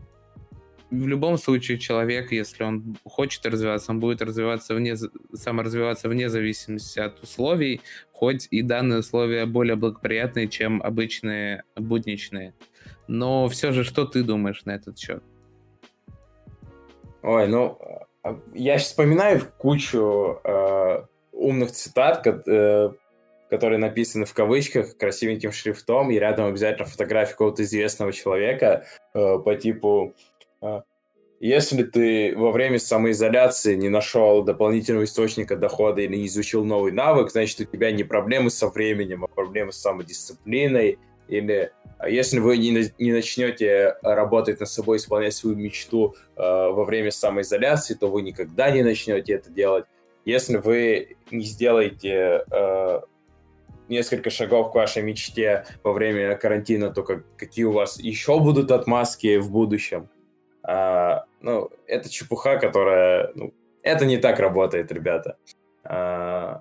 в 0.90 1.06
любом 1.06 1.38
случае 1.38 1.78
человек, 1.78 2.32
если 2.32 2.64
он 2.64 2.96
хочет 3.04 3.46
развиваться, 3.46 3.92
он 3.92 4.00
будет 4.00 4.22
развиваться 4.22 4.74
вне, 4.74 4.96
саморазвиваться 5.32 6.08
вне 6.08 6.28
зависимости 6.28 6.98
от 6.98 7.22
условий, 7.22 7.80
хоть 8.12 8.48
и 8.50 8.62
данные 8.62 9.00
условия 9.00 9.46
более 9.46 9.76
благоприятные, 9.76 10.48
чем 10.48 10.82
обычные 10.82 11.62
будничные. 11.76 12.54
Но 13.06 13.48
все 13.48 13.72
же, 13.72 13.84
что 13.84 14.04
ты 14.04 14.22
думаешь 14.22 14.64
на 14.64 14.72
этот 14.72 14.98
счет? 14.98 15.22
Ой, 17.22 17.48
ну, 17.48 17.78
я 18.54 18.78
сейчас 18.78 18.88
вспоминаю 18.88 19.42
кучу 19.58 20.40
э, 20.42 21.02
умных 21.32 21.72
цитат, 21.72 22.26
э, 22.26 22.90
которые 23.50 23.78
написаны 23.78 24.24
в 24.24 24.34
кавычках 24.34 24.96
красивеньким 24.96 25.52
шрифтом, 25.52 26.10
и 26.10 26.18
рядом 26.18 26.46
обязательно 26.46 26.86
фотография 26.86 27.32
какого-то 27.32 27.62
известного 27.62 28.12
человека 28.12 28.86
э, 29.12 29.38
по 29.38 29.54
типу 29.56 30.14
если 31.40 31.84
ты 31.84 32.36
во 32.36 32.52
время 32.52 32.78
самоизоляции 32.78 33.74
не 33.74 33.88
нашел 33.88 34.42
дополнительного 34.42 35.04
источника 35.04 35.56
дохода 35.56 36.02
или 36.02 36.16
не 36.16 36.26
изучил 36.26 36.64
новый 36.64 36.92
навык, 36.92 37.30
значит, 37.30 37.60
у 37.60 37.64
тебя 37.64 37.90
не 37.92 38.04
проблемы 38.04 38.50
со 38.50 38.68
временем, 38.68 39.24
а 39.24 39.26
проблемы 39.26 39.72
с 39.72 39.78
самодисциплиной. 39.78 40.98
Или 41.28 41.72
а 41.96 42.10
если 42.10 42.40
вы 42.40 42.58
не, 42.58 42.92
не 42.98 43.12
начнете 43.12 43.96
работать 44.02 44.60
над 44.60 44.68
собой, 44.68 44.98
исполнять 44.98 45.34
свою 45.34 45.56
мечту 45.56 46.14
э, 46.36 46.40
во 46.42 46.84
время 46.84 47.10
самоизоляции, 47.10 47.94
то 47.94 48.08
вы 48.08 48.20
никогда 48.20 48.70
не 48.70 48.82
начнете 48.82 49.34
это 49.34 49.50
делать. 49.50 49.86
Если 50.26 50.58
вы 50.58 51.16
не 51.30 51.44
сделаете 51.44 52.44
э, 52.50 53.00
несколько 53.88 54.28
шагов 54.28 54.72
к 54.72 54.74
вашей 54.74 55.02
мечте 55.02 55.64
во 55.82 55.92
время 55.92 56.36
карантина, 56.36 56.90
то 56.90 57.02
как, 57.02 57.24
какие 57.36 57.64
у 57.64 57.72
вас 57.72 57.98
еще 57.98 58.38
будут 58.40 58.70
отмазки 58.70 59.38
в 59.38 59.50
будущем? 59.50 60.10
А, 60.62 61.24
ну, 61.40 61.70
это 61.86 62.08
чепуха, 62.10 62.58
которая... 62.58 63.30
Ну, 63.34 63.52
это 63.82 64.04
не 64.04 64.18
так 64.18 64.38
работает, 64.38 64.92
ребята. 64.92 65.36
А, 65.84 66.60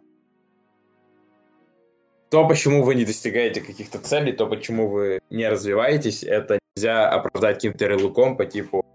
то, 2.29 2.47
почему 2.47 2.83
вы 2.83 2.95
не 2.95 3.05
достигаете 3.05 3.61
каких-то 3.61 3.99
целей, 3.99 4.33
то, 4.33 4.47
почему 4.47 4.87
вы 4.87 5.19
не 5.29 5.49
развиваетесь, 5.49 6.23
это 6.23 6.59
нельзя 6.75 7.09
оправдать 7.09 7.55
каким-то 7.55 7.85
ярлыком 7.85 8.37
по 8.37 8.45
типу 8.45 8.85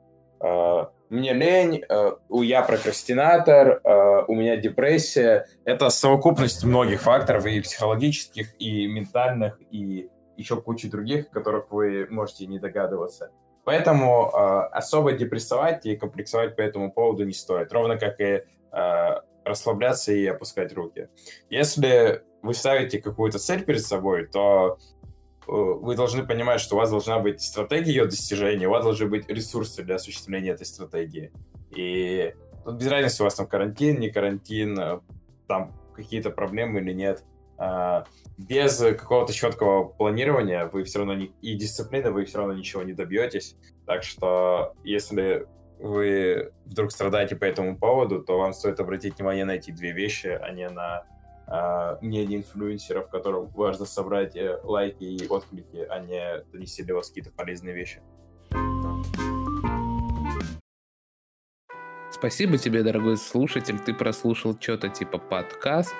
э, 0.40 0.84
«мне 1.08 1.32
лень», 1.32 1.82
э, 1.88 2.12
«я 2.30 2.62
прокрастинатор», 2.62 3.80
э, 3.82 4.24
«у 4.28 4.34
меня 4.34 4.56
депрессия». 4.56 5.48
Это 5.64 5.90
совокупность 5.90 6.64
многих 6.64 7.02
факторов, 7.02 7.46
и 7.46 7.60
психологических, 7.60 8.54
и 8.60 8.86
ментальных, 8.86 9.58
и 9.72 10.08
еще 10.36 10.60
кучи 10.60 10.88
других, 10.88 11.26
о 11.26 11.34
которых 11.34 11.72
вы 11.72 12.06
можете 12.10 12.46
не 12.46 12.60
догадываться. 12.60 13.30
Поэтому 13.64 14.30
э, 14.30 14.68
особо 14.72 15.12
депрессовать 15.12 15.86
и 15.86 15.96
комплексовать 15.96 16.56
по 16.56 16.60
этому 16.60 16.92
поводу 16.92 17.24
не 17.24 17.32
стоит. 17.32 17.72
Ровно 17.72 17.98
как 17.98 18.20
и 18.20 18.42
э, 18.72 19.20
расслабляться 19.44 20.12
и 20.12 20.26
опускать 20.26 20.72
руки. 20.74 21.08
Если 21.50 22.22
вы 22.42 22.54
ставите 22.54 23.00
какую-то 23.00 23.38
цель 23.38 23.64
перед 23.64 23.84
собой, 23.84 24.26
то 24.26 24.78
э, 25.46 25.50
вы 25.50 25.96
должны 25.96 26.26
понимать, 26.26 26.60
что 26.60 26.76
у 26.76 26.78
вас 26.78 26.90
должна 26.90 27.18
быть 27.18 27.40
стратегия 27.40 27.92
ее 27.92 28.06
достижения, 28.06 28.66
у 28.66 28.70
вас 28.70 28.84
должны 28.84 29.06
быть 29.06 29.28
ресурсы 29.28 29.82
для 29.82 29.96
осуществления 29.96 30.50
этой 30.50 30.66
стратегии. 30.66 31.32
И 31.70 32.34
тут 32.64 32.76
без 32.76 32.88
разницы, 32.88 33.22
у 33.22 33.24
вас 33.24 33.34
там 33.34 33.46
карантин, 33.46 33.98
не 33.98 34.10
карантин, 34.10 34.78
э, 34.78 35.00
там 35.46 35.72
какие-то 35.94 36.30
проблемы 36.30 36.80
или 36.80 36.92
нет. 36.92 37.22
А, 37.56 38.04
без 38.36 38.78
какого-то 38.78 39.32
четкого 39.32 39.84
планирования 39.84 40.66
вы 40.66 40.84
все 40.84 40.98
равно 40.98 41.14
не, 41.14 41.32
и 41.40 41.54
дисциплины 41.54 42.10
вы 42.10 42.24
все 42.24 42.38
равно 42.38 42.54
ничего 42.54 42.82
не 42.82 42.92
добьетесь. 42.92 43.56
Так 43.86 44.02
что 44.02 44.74
если 44.82 45.46
вы 45.78 46.52
вдруг 46.64 46.92
страдаете 46.92 47.36
по 47.36 47.44
этому 47.44 47.76
поводу, 47.76 48.22
то 48.22 48.38
вам 48.38 48.52
стоит 48.52 48.80
обратить 48.80 49.18
внимание 49.18 49.44
на 49.44 49.52
эти 49.52 49.70
две 49.70 49.92
вещи, 49.92 50.26
а 50.26 50.50
не 50.50 50.68
на 50.68 51.04
э, 51.46 51.98
мнение 52.00 52.38
инфлюенсеров, 52.38 53.08
которым 53.08 53.48
важно 53.48 53.84
собрать 53.84 54.36
э, 54.36 54.58
лайки 54.62 55.04
и 55.04 55.26
отклики, 55.28 55.86
а 55.88 55.98
не 56.00 56.42
донести 56.52 56.82
для 56.82 56.94
вас 56.94 57.08
какие-то 57.08 57.30
полезные 57.32 57.74
вещи. 57.74 58.00
Спасибо 62.10 62.56
тебе, 62.56 62.82
дорогой 62.82 63.18
слушатель. 63.18 63.78
Ты 63.78 63.92
прослушал 63.92 64.56
что-то 64.58 64.88
типа 64.88 65.18
подкаст. 65.18 65.94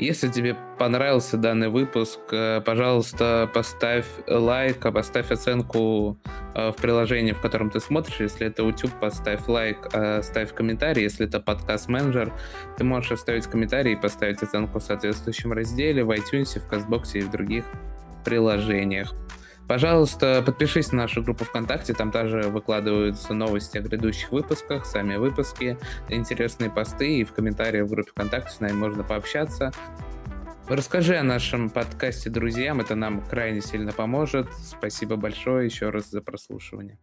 Если 0.00 0.28
тебе 0.28 0.56
понравился 0.78 1.36
данный 1.36 1.68
выпуск, 1.68 2.20
э, 2.32 2.62
пожалуйста, 2.64 3.50
поставь 3.52 4.06
лайк, 4.26 4.86
а 4.86 4.92
поставь 4.92 5.30
оценку 5.30 6.16
э, 6.54 6.70
в 6.70 6.76
приложении, 6.76 7.32
в 7.32 7.40
котором 7.42 7.68
ты 7.68 7.80
смотришь. 7.80 8.18
Если 8.18 8.46
это 8.46 8.62
YouTube, 8.62 8.98
поставь 8.98 9.46
лайк, 9.46 9.90
э, 9.92 10.22
ставь 10.22 10.54
комментарий. 10.54 11.02
Если 11.02 11.26
это 11.26 11.38
подкаст-менеджер, 11.38 12.32
ты 12.78 12.84
можешь 12.84 13.12
оставить 13.12 13.46
комментарий 13.46 13.92
и 13.92 13.96
поставить 13.96 14.42
оценку 14.42 14.78
в 14.78 14.82
соответствующем 14.82 15.52
разделе 15.52 16.02
в 16.02 16.10
iTunes, 16.10 16.58
в 16.58 16.72
CastBox 16.72 17.18
и 17.18 17.20
в 17.20 17.30
других 17.30 17.66
приложениях. 18.24 19.12
Пожалуйста, 19.70 20.42
подпишись 20.44 20.90
на 20.90 21.02
нашу 21.02 21.22
группу 21.22 21.44
ВКонтакте, 21.44 21.94
там 21.94 22.10
также 22.10 22.48
выкладываются 22.48 23.34
новости 23.34 23.78
о 23.78 23.80
грядущих 23.80 24.32
выпусках, 24.32 24.84
сами 24.84 25.14
выпуски, 25.14 25.78
интересные 26.08 26.70
посты, 26.70 27.18
и 27.18 27.24
в 27.24 27.32
комментариях 27.32 27.86
в 27.86 27.90
группе 27.90 28.10
ВКонтакте 28.10 28.50
с 28.50 28.58
нами 28.58 28.72
можно 28.72 29.04
пообщаться. 29.04 29.70
Расскажи 30.66 31.16
о 31.16 31.22
нашем 31.22 31.70
подкасте 31.70 32.30
друзьям, 32.30 32.80
это 32.80 32.96
нам 32.96 33.24
крайне 33.24 33.60
сильно 33.60 33.92
поможет. 33.92 34.48
Спасибо 34.54 35.14
большое 35.14 35.66
еще 35.66 35.90
раз 35.90 36.10
за 36.10 36.20
прослушивание. 36.20 36.98